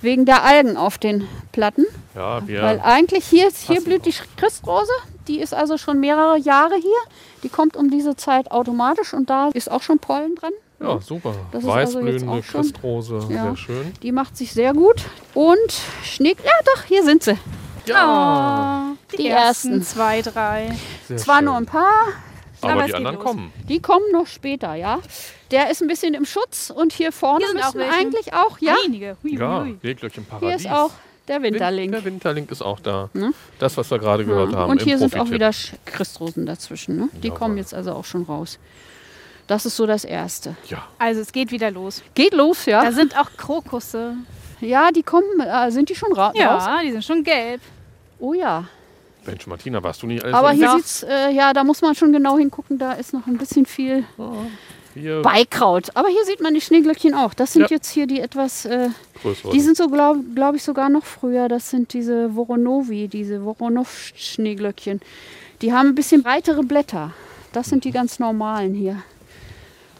wegen 0.01 0.25
der 0.25 0.43
Algen 0.43 0.77
auf 0.77 0.97
den 0.97 1.27
Platten. 1.51 1.85
Ja, 2.15 2.47
wir. 2.47 2.63
Weil 2.63 2.79
eigentlich 2.83 3.23
hier, 3.25 3.47
ist- 3.47 3.67
hier 3.67 3.81
blüht 3.81 4.07
die 4.07 4.15
Christrose, 4.35 4.91
die 5.27 5.39
ist 5.39 5.53
also 5.53 5.77
schon 5.77 5.99
mehrere 5.99 6.39
Jahre 6.39 6.73
hier. 6.73 6.97
Die 7.43 7.49
kommt 7.49 7.77
um 7.77 7.91
diese 7.91 8.15
Zeit 8.15 8.49
automatisch 8.49 9.13
und 9.13 9.29
da 9.29 9.49
ist 9.53 9.69
auch 9.69 9.83
schon 9.83 9.99
Pollen 9.99 10.33
dran. 10.33 10.53
ja, 10.81 10.99
super. 11.01 11.35
Das 11.51 11.61
ist 11.63 11.69
also 11.69 11.99
Weißblühende 11.99 12.41
schon- 12.41 12.61
Christrose, 12.63 13.19
Ja. 13.29 13.43
sehr 13.43 13.57
schön. 13.57 13.93
Die 14.01 14.11
macht 14.11 14.35
sich 14.37 14.53
sehr 14.53 14.73
gut. 14.73 15.03
Und 15.35 15.71
Schnee, 16.03 16.35
ja 16.43 16.51
doch, 16.73 16.85
hier 16.85 17.03
sind 17.03 17.21
sie. 17.21 17.37
Ja, 17.85 18.93
die, 19.11 19.17
Die 19.17 19.27
ersten 19.27 19.73
ersten. 19.73 19.83
zwei, 19.83 20.21
drei. 20.23 20.71
sehr 21.07 21.17
Zwar 21.17 21.35
schön. 21.37 21.45
nur 21.45 21.57
ein 21.57 21.65
paar, 21.67 22.05
Aber 22.61 22.73
aber 22.73 22.83
die 22.85 22.93
anderen 22.95 23.15
los. 23.17 23.25
kommen. 23.25 23.53
die 23.67 23.79
kommen 23.81 24.05
noch 24.11 24.27
später, 24.27 24.75
ja. 24.75 24.99
Der 25.51 25.69
ist 25.71 25.81
ein 25.81 25.87
bisschen 25.87 26.13
im 26.13 26.25
Schutz 26.25 26.69
und 26.69 26.93
hier 26.93 27.11
vorne 27.11 27.39
Hier 27.45 27.47
sind 27.53 27.59
auch 27.63 27.73
müssen 27.73 27.79
welche. 27.79 27.95
eigentlich 28.07 28.33
auch, 28.33 28.59
ja. 28.59 28.75
Einige. 28.85 29.17
Hui, 29.23 29.37
Ja, 29.37 29.59
hui, 29.61 29.69
hui. 29.69 29.77
Seeglöckchen 29.81 30.25
Hier 30.29 30.39
Paradies. 30.39 30.65
ist 30.65 30.71
auch 30.71 30.91
der 31.27 31.41
Win- 31.41 31.53
Winterling. 31.53 31.91
Der 31.91 32.03
Winterling 32.03 32.47
ist 32.49 32.61
auch 32.61 32.79
da. 32.79 33.09
Ne? 33.13 33.33
Das, 33.59 33.77
was 33.77 33.89
wir 33.91 33.99
gerade 33.99 34.25
gehört 34.25 34.53
haben. 34.55 34.71
Und 34.71 34.81
im 34.81 34.87
hier 34.87 34.97
sind 34.97 35.17
auch 35.19 35.29
wieder 35.29 35.51
Christrosen 35.85 36.45
dazwischen. 36.45 36.97
Ne? 36.97 37.09
Die 37.13 37.27
Jawohl. 37.27 37.39
kommen 37.39 37.57
jetzt 37.57 37.73
also 37.73 37.93
auch 37.93 38.05
schon 38.05 38.23
raus. 38.23 38.59
Das 39.47 39.65
ist 39.65 39.75
so 39.75 39.85
das 39.87 40.03
Erste. 40.05 40.55
Ja, 40.67 40.87
Also 40.99 41.21
es 41.21 41.31
geht 41.31 41.51
wieder 41.51 41.71
los. 41.71 42.03
Geht 42.13 42.33
los, 42.33 42.65
ja. 42.65 42.83
Da 42.83 42.91
sind 42.91 43.17
auch 43.17 43.29
Krokusse. 43.37 44.13
ja, 44.61 44.91
die 44.91 45.01
kommen, 45.03 45.39
äh, 45.39 45.71
sind 45.71 45.89
die 45.89 45.95
schon 45.95 46.13
ra 46.13 46.27
raus? 46.27 46.35
Ja, 46.35 46.79
die 46.83 46.91
sind 46.91 47.03
schon 47.03 47.23
gelb. 47.23 47.61
Oh 48.19 48.33
ja. 48.33 48.65
Mensch, 49.25 49.47
Martina, 49.47 49.83
warst 49.83 50.01
du 50.01 50.07
nicht 50.07 50.23
alles 50.23 50.35
Aber 50.35 50.51
hier 50.51 50.63
Jahr? 50.65 50.77
sieht's, 50.77 51.03
äh, 51.03 51.31
ja, 51.31 51.53
da 51.53 51.63
muss 51.63 51.81
man 51.81 51.93
schon 51.95 52.11
genau 52.13 52.37
hingucken, 52.37 52.77
da 52.79 52.93
ist 52.93 53.13
noch 53.13 53.27
ein 53.27 53.37
bisschen 53.37 53.65
viel 53.65 54.03
Hier 54.95 55.21
Beikraut. 55.21 55.89
Aber 55.95 56.07
hier 56.09 56.23
sieht 56.25 56.41
man 56.41 56.53
die 56.53 56.61
Schneeglöckchen 56.61 57.13
auch. 57.13 57.33
Das 57.33 57.53
sind 57.53 57.63
Ja. 57.63 57.67
jetzt 57.69 57.89
hier 57.91 58.07
die 58.07 58.19
etwas, 58.21 58.65
äh, 58.65 58.89
die 59.53 59.59
sind 59.59 59.77
so, 59.77 59.87
glaube 59.87 60.21
glaub 60.33 60.55
ich, 60.55 60.63
sogar 60.63 60.89
noch 60.89 61.05
früher. 61.05 61.47
Das 61.47 61.69
sind 61.69 61.93
diese 61.93 62.35
Voronovi, 62.35 63.07
diese 63.07 63.43
Voronov-Schneeglöckchen. 63.43 65.01
Die 65.61 65.73
haben 65.73 65.89
ein 65.89 65.95
bisschen 65.95 66.23
breitere 66.23 66.63
Blätter. 66.63 67.11
Das 67.51 67.67
sind 67.67 67.83
die 67.83 67.91
ganz 67.91 68.19
normalen 68.19 68.73
hier. 68.73 69.03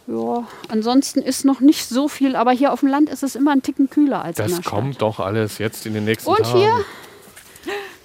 Ja, 0.06 0.44
ansonsten 0.68 1.20
ist 1.20 1.44
noch 1.44 1.60
nicht 1.60 1.88
so 1.88 2.08
viel, 2.08 2.34
aber 2.34 2.50
hier 2.50 2.72
auf 2.72 2.80
dem 2.80 2.88
Land 2.88 3.10
ist 3.10 3.22
es 3.22 3.36
immer 3.36 3.52
ein 3.52 3.62
Ticken 3.62 3.88
kühler 3.90 4.24
als 4.24 4.38
in 4.40 4.44
das 4.46 4.54
der 4.56 4.62
Stadt. 4.62 4.72
kommt 4.72 5.02
doch 5.02 5.20
alles 5.20 5.58
jetzt 5.58 5.86
in 5.86 5.94
den 5.94 6.04
nächsten 6.04 6.28
Und 6.28 6.38
Tagen. 6.42 6.58
hier? 6.58 6.84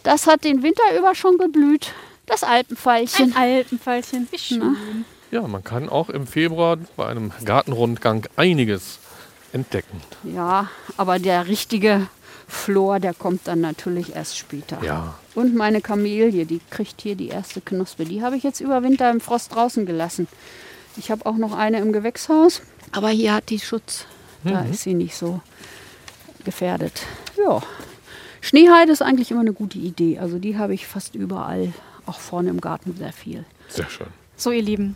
Das 0.06 0.28
hat 0.28 0.44
den 0.44 0.62
Winter 0.62 0.84
über 0.98 1.16
schon 1.16 1.38
geblüht. 1.40 1.92
Das 2.28 2.44
Alpenfeilchen. 2.44 3.36
Ein 3.36 3.56
Alpenfallchen. 3.58 4.28
Wie 4.32 4.38
schön. 4.38 4.76
Ja, 5.32 5.42
man 5.48 5.64
kann 5.64 5.90
auch 5.90 6.10
im 6.10 6.28
Februar 6.28 6.78
bei 6.96 7.08
einem 7.08 7.32
Gartenrundgang 7.44 8.28
einiges 8.36 9.00
entdecken. 9.52 10.00
Ja, 10.24 10.70
aber 10.96 11.18
der 11.18 11.48
richtige 11.48 12.08
Flor, 12.48 13.00
der 13.00 13.16
kommt 13.16 13.48
dann 13.48 13.62
natürlich 13.62 14.16
erst 14.16 14.38
später. 14.38 14.78
Ja, 14.84 15.16
Und 15.34 15.56
meine 15.56 15.82
Kamelie, 15.82 16.46
die 16.46 16.62
kriegt 16.70 17.02
hier 17.02 17.16
die 17.16 17.30
erste 17.30 17.60
Knospe. 17.62 18.06
Die 18.06 18.22
habe 18.22 18.38
ich 18.38 18.44
jetzt 18.44 18.62
über 18.62 18.84
Winter 18.84 19.10
im 19.10 19.20
Frost 19.20 19.56
draußen 19.56 19.88
gelassen. 19.88 20.28
Ich 20.98 21.10
habe 21.10 21.26
auch 21.26 21.36
noch 21.38 21.58
eine 21.58 21.80
im 21.80 21.92
Gewächshaus, 21.92 22.62
aber 22.92 23.10
hier 23.10 23.34
hat 23.34 23.50
die 23.50 23.60
Schutz. 23.60 24.06
Da 24.44 24.62
ist 24.62 24.84
sie 24.84 24.94
nicht 24.94 25.16
so 25.16 25.42
gefährdet. 26.44 27.02
Ja. 27.36 27.64
Schneeheide 28.46 28.92
ist 28.92 29.02
eigentlich 29.02 29.32
immer 29.32 29.42
eine 29.42 29.54
gute 29.54 29.80
Idee. 29.80 30.20
Also 30.20 30.38
die 30.38 30.56
habe 30.56 30.76
ich 30.76 30.86
fast 30.86 31.16
überall, 31.16 31.74
auch 32.06 32.20
vorne 32.20 32.52
im 32.52 32.62
Garten 32.62 32.96
sehr 32.96 33.12
viel. 33.12 33.44
sehr 33.70 33.90
schön. 33.90 34.06
So, 34.38 34.52
ihr 34.52 34.62
Lieben, 34.62 34.96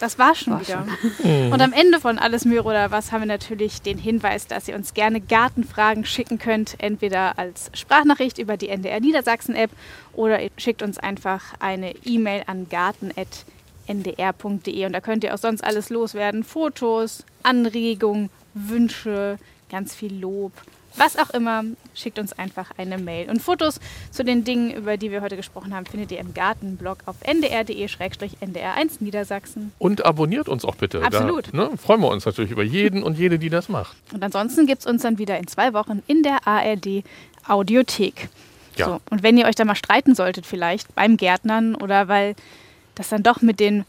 das 0.00 0.18
war 0.18 0.34
schon 0.34 0.54
War 0.54 0.62
wieder. 0.62 0.84
Und 1.52 1.62
am 1.62 1.72
Ende 1.72 2.00
von 2.00 2.18
Alles 2.18 2.44
Möhre 2.44 2.68
oder 2.68 2.90
was 2.90 3.12
haben 3.12 3.20
wir 3.20 3.26
natürlich 3.26 3.80
den 3.82 3.96
Hinweis, 3.96 4.48
dass 4.48 4.66
ihr 4.66 4.74
uns 4.74 4.92
gerne 4.92 5.20
Gartenfragen 5.20 6.04
schicken 6.04 6.40
könnt. 6.40 6.74
Entweder 6.78 7.38
als 7.38 7.70
Sprachnachricht 7.74 8.38
über 8.38 8.56
die 8.56 8.70
NDR 8.70 8.98
Niedersachsen-App 8.98 9.70
oder 10.12 10.42
ihr 10.42 10.50
schickt 10.56 10.82
uns 10.82 10.98
einfach 10.98 11.54
eine 11.60 11.94
E-Mail 12.04 12.42
an 12.48 12.68
garten.ndr.de 12.68 14.86
und 14.86 14.92
da 14.92 15.00
könnt 15.00 15.22
ihr 15.22 15.32
auch 15.32 15.38
sonst 15.38 15.62
alles 15.62 15.90
loswerden. 15.90 16.42
Fotos, 16.42 17.24
Anregungen, 17.44 18.30
Wünsche, 18.54 19.38
ganz 19.70 19.94
viel 19.94 20.18
Lob. 20.18 20.50
Was 20.96 21.16
auch 21.16 21.30
immer, 21.30 21.64
schickt 21.94 22.18
uns 22.18 22.32
einfach 22.32 22.72
eine 22.76 22.98
Mail. 22.98 23.30
Und 23.30 23.40
Fotos 23.40 23.80
zu 24.10 24.24
den 24.24 24.44
Dingen, 24.44 24.72
über 24.72 24.96
die 24.96 25.10
wir 25.10 25.22
heute 25.22 25.36
gesprochen 25.36 25.74
haben, 25.74 25.86
findet 25.86 26.10
ihr 26.12 26.18
im 26.18 26.34
Gartenblog 26.34 26.98
auf 27.06 27.16
ndr.de-ndr1 27.22 28.90
Niedersachsen. 29.00 29.72
Und 29.78 30.04
abonniert 30.04 30.48
uns 30.48 30.64
auch 30.64 30.74
bitte. 30.74 31.02
Absolut. 31.02 31.52
Da, 31.52 31.56
ne, 31.56 31.70
freuen 31.76 32.00
wir 32.00 32.08
uns 32.08 32.26
natürlich 32.26 32.50
über 32.50 32.64
jeden 32.64 33.02
und 33.02 33.18
jede, 33.18 33.38
die 33.38 33.50
das 33.50 33.68
macht. 33.68 33.96
Und 34.12 34.22
ansonsten 34.22 34.66
gibt 34.66 34.80
es 34.80 34.86
uns 34.86 35.02
dann 35.02 35.18
wieder 35.18 35.38
in 35.38 35.46
zwei 35.46 35.72
Wochen 35.72 36.02
in 36.06 36.22
der 36.22 36.46
ARD 36.46 37.04
Audiothek. 37.46 38.28
Ja. 38.76 38.86
So, 38.86 39.00
und 39.10 39.22
wenn 39.22 39.36
ihr 39.36 39.46
euch 39.46 39.54
da 39.54 39.64
mal 39.64 39.74
streiten 39.74 40.14
solltet, 40.14 40.46
vielleicht 40.46 40.94
beim 40.94 41.16
Gärtnern 41.16 41.74
oder 41.74 42.08
weil 42.08 42.34
das 42.94 43.08
dann 43.08 43.22
doch 43.22 43.40
mit 43.42 43.60
den 43.60 43.84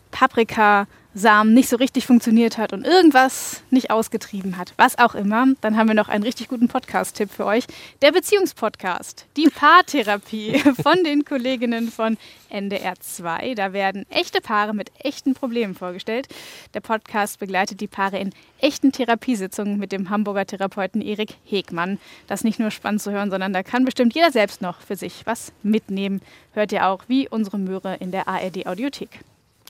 Paprikasamen 1.11 1.53
nicht 1.53 1.69
so 1.69 1.75
richtig 1.75 2.05
funktioniert 2.05 2.57
hat 2.57 2.73
und 2.73 2.85
irgendwas 2.85 3.63
nicht 3.69 3.91
ausgetrieben 3.91 4.57
hat, 4.57 4.73
was 4.77 4.97
auch 4.97 5.15
immer, 5.15 5.45
dann 5.61 5.77
haben 5.77 5.87
wir 5.87 5.93
noch 5.93 6.09
einen 6.09 6.23
richtig 6.23 6.47
guten 6.47 6.67
Podcast-Tipp 6.67 7.29
für 7.29 7.45
euch. 7.45 7.65
Der 8.01 8.11
Beziehungspodcast, 8.11 9.25
die 9.37 9.49
Paartherapie 9.49 10.59
von 10.81 11.03
den 11.03 11.25
Kolleginnen 11.25 11.91
von 11.91 12.17
NDR 12.49 12.95
2. 12.99 13.55
Da 13.55 13.73
werden 13.73 14.05
echte 14.09 14.41
Paare 14.41 14.73
mit 14.73 14.91
echten 14.99 15.33
Problemen 15.33 15.75
vorgestellt. 15.75 16.27
Der 16.73 16.81
Podcast 16.81 17.39
begleitet 17.39 17.81
die 17.81 17.87
Paare 17.87 18.19
in 18.19 18.31
echten 18.59 18.91
Therapiesitzungen 18.91 19.77
mit 19.77 19.91
dem 19.91 20.09
Hamburger 20.09 20.45
Therapeuten 20.45 21.01
Erik 21.01 21.35
Hegmann. 21.45 21.99
Das 22.27 22.41
ist 22.41 22.45
nicht 22.45 22.59
nur 22.59 22.71
spannend 22.71 23.01
zu 23.01 23.11
hören, 23.11 23.31
sondern 23.31 23.53
da 23.53 23.63
kann 23.63 23.85
bestimmt 23.85 24.15
jeder 24.15 24.31
selbst 24.31 24.61
noch 24.61 24.81
für 24.81 24.95
sich 24.95 25.25
was 25.25 25.51
mitnehmen. 25.63 26.21
Hört 26.53 26.71
ihr 26.71 26.87
auch 26.87 27.03
wie 27.07 27.27
unsere 27.27 27.57
Möhre 27.57 27.95
in 27.95 28.11
der 28.11 28.27
ARD 28.27 28.67
Audiothek. 28.67 29.21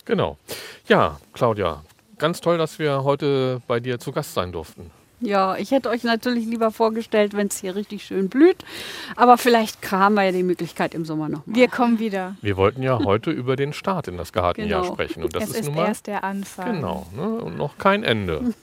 Genau. 0.06 0.38
Ja, 0.88 1.20
Claudia, 1.34 1.84
ganz 2.18 2.42
toll, 2.42 2.58
dass 2.58 2.80
wir 2.80 3.04
heute 3.04 3.62
bei 3.68 3.80
dir 3.80 4.00
zu 4.00 4.12
Gast 4.12 4.34
sein 4.34 4.52
durften. 4.52 4.92
Ja, 5.24 5.56
ich 5.56 5.70
hätte 5.70 5.90
euch 5.90 6.04
natürlich 6.04 6.46
lieber 6.48 6.72
vorgestellt, 6.72 7.36
wenn 7.36 7.46
es 7.46 7.60
hier 7.60 7.76
richtig 7.76 8.04
schön 8.04 8.28
blüht. 8.28 8.58
Aber 9.16 9.38
vielleicht 9.38 9.92
haben 9.92 10.16
wir 10.16 10.24
ja 10.24 10.32
die 10.32 10.42
Möglichkeit 10.42 10.96
im 10.96 11.06
Sommer 11.06 11.30
noch 11.30 11.46
mal. 11.46 11.56
Wir 11.56 11.68
kommen 11.68 12.00
wieder. 12.00 12.36
Wir 12.42 12.58
wollten 12.58 12.82
ja 12.82 12.98
heute 13.04 13.30
über 13.30 13.56
den 13.56 13.72
Start 13.72 14.08
in 14.08 14.18
das 14.18 14.34
Gartenjahr 14.34 14.82
Genau. 14.82 14.94
sprechen. 14.94 15.24
Und 15.24 15.36
das 15.36 15.44
es 15.44 15.50
ist, 15.52 15.56
ist 15.58 15.66
nun 15.68 15.76
mal 15.76 15.86
erst 15.86 16.08
der 16.08 16.24
Anfang. 16.24 16.78
Genau, 16.78 17.06
ne? 17.16 17.22
und 17.40 17.56
noch 17.56 17.78
kein 17.78 18.04
Ende. 18.04 18.56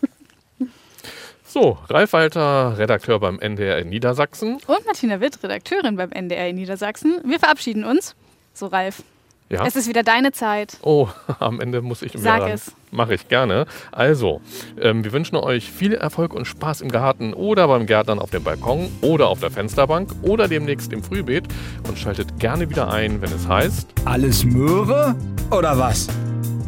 so, 1.46 1.78
Ralf 1.88 2.12
Walter, 2.12 2.76
Redakteur 2.76 3.20
beim 3.20 3.38
NDR 3.38 3.78
in 3.78 3.88
Niedersachsen. 3.90 4.54
Und 4.66 4.84
Martina 4.84 5.20
Witt, 5.20 5.40
Redakteurin 5.42 5.94
beim 5.94 6.10
NDR 6.10 6.48
in 6.48 6.56
Niedersachsen. 6.56 7.20
Wir 7.24 7.38
verabschieden 7.38 7.84
uns. 7.84 8.16
So, 8.52 8.66
Ralf, 8.66 9.04
Ja. 9.50 9.64
es 9.66 9.76
ist 9.76 9.88
wieder 9.88 10.02
deine 10.02 10.32
Zeit. 10.32 10.76
Oh, 10.82 11.08
am 11.38 11.60
Ende 11.60 11.80
muss 11.80 12.02
ich 12.02 12.12
Sag 12.14 12.42
ran. 12.42 12.50
es. 12.50 12.72
Mache 12.90 13.14
ich 13.14 13.28
gerne. 13.28 13.66
Also, 13.92 14.40
ähm, 14.80 15.04
wir 15.04 15.12
wünschen 15.12 15.36
euch 15.36 15.70
viel 15.70 15.94
Erfolg 15.94 16.34
und 16.34 16.46
Spaß 16.46 16.80
im 16.82 16.90
Garten 16.90 17.32
oder 17.32 17.66
beim 17.68 17.86
Gärtnern 17.86 18.18
auf 18.18 18.30
dem 18.30 18.44
Balkon 18.44 18.90
oder 19.00 19.28
auf 19.28 19.40
der 19.40 19.50
Fensterbank 19.50 20.10
oder 20.22 20.48
demnächst 20.48 20.92
im 20.92 21.02
Frühbeet 21.02 21.44
und 21.86 21.98
schaltet 21.98 22.38
gerne 22.38 22.68
wieder 22.68 22.90
ein, 22.90 23.20
wenn 23.22 23.32
es 23.32 23.48
heißt. 23.48 23.88
Alles 24.04 24.44
Möhre 24.44 25.14
oder 25.50 25.78
was? 25.78 26.08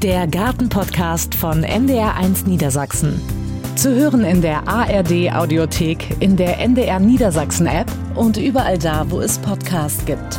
Der 0.03 0.26
Gartenpodcast 0.26 1.35
von 1.35 1.64
NDR1 1.64 2.47
Niedersachsen. 2.49 3.20
Zu 3.76 3.95
hören 3.95 4.24
in 4.24 4.43
der 4.43 4.66
ARD 4.68 5.33
Audiothek, 5.33 6.16
in 6.20 6.37
der 6.37 6.59
NDR 6.59 6.99
Niedersachsen 6.99 7.66
App 7.66 7.91
und 8.14 8.37
überall 8.37 8.78
da, 8.78 9.07
wo 9.11 9.20
es 9.20 9.39
Podcasts 9.39 10.05
gibt. 10.05 10.39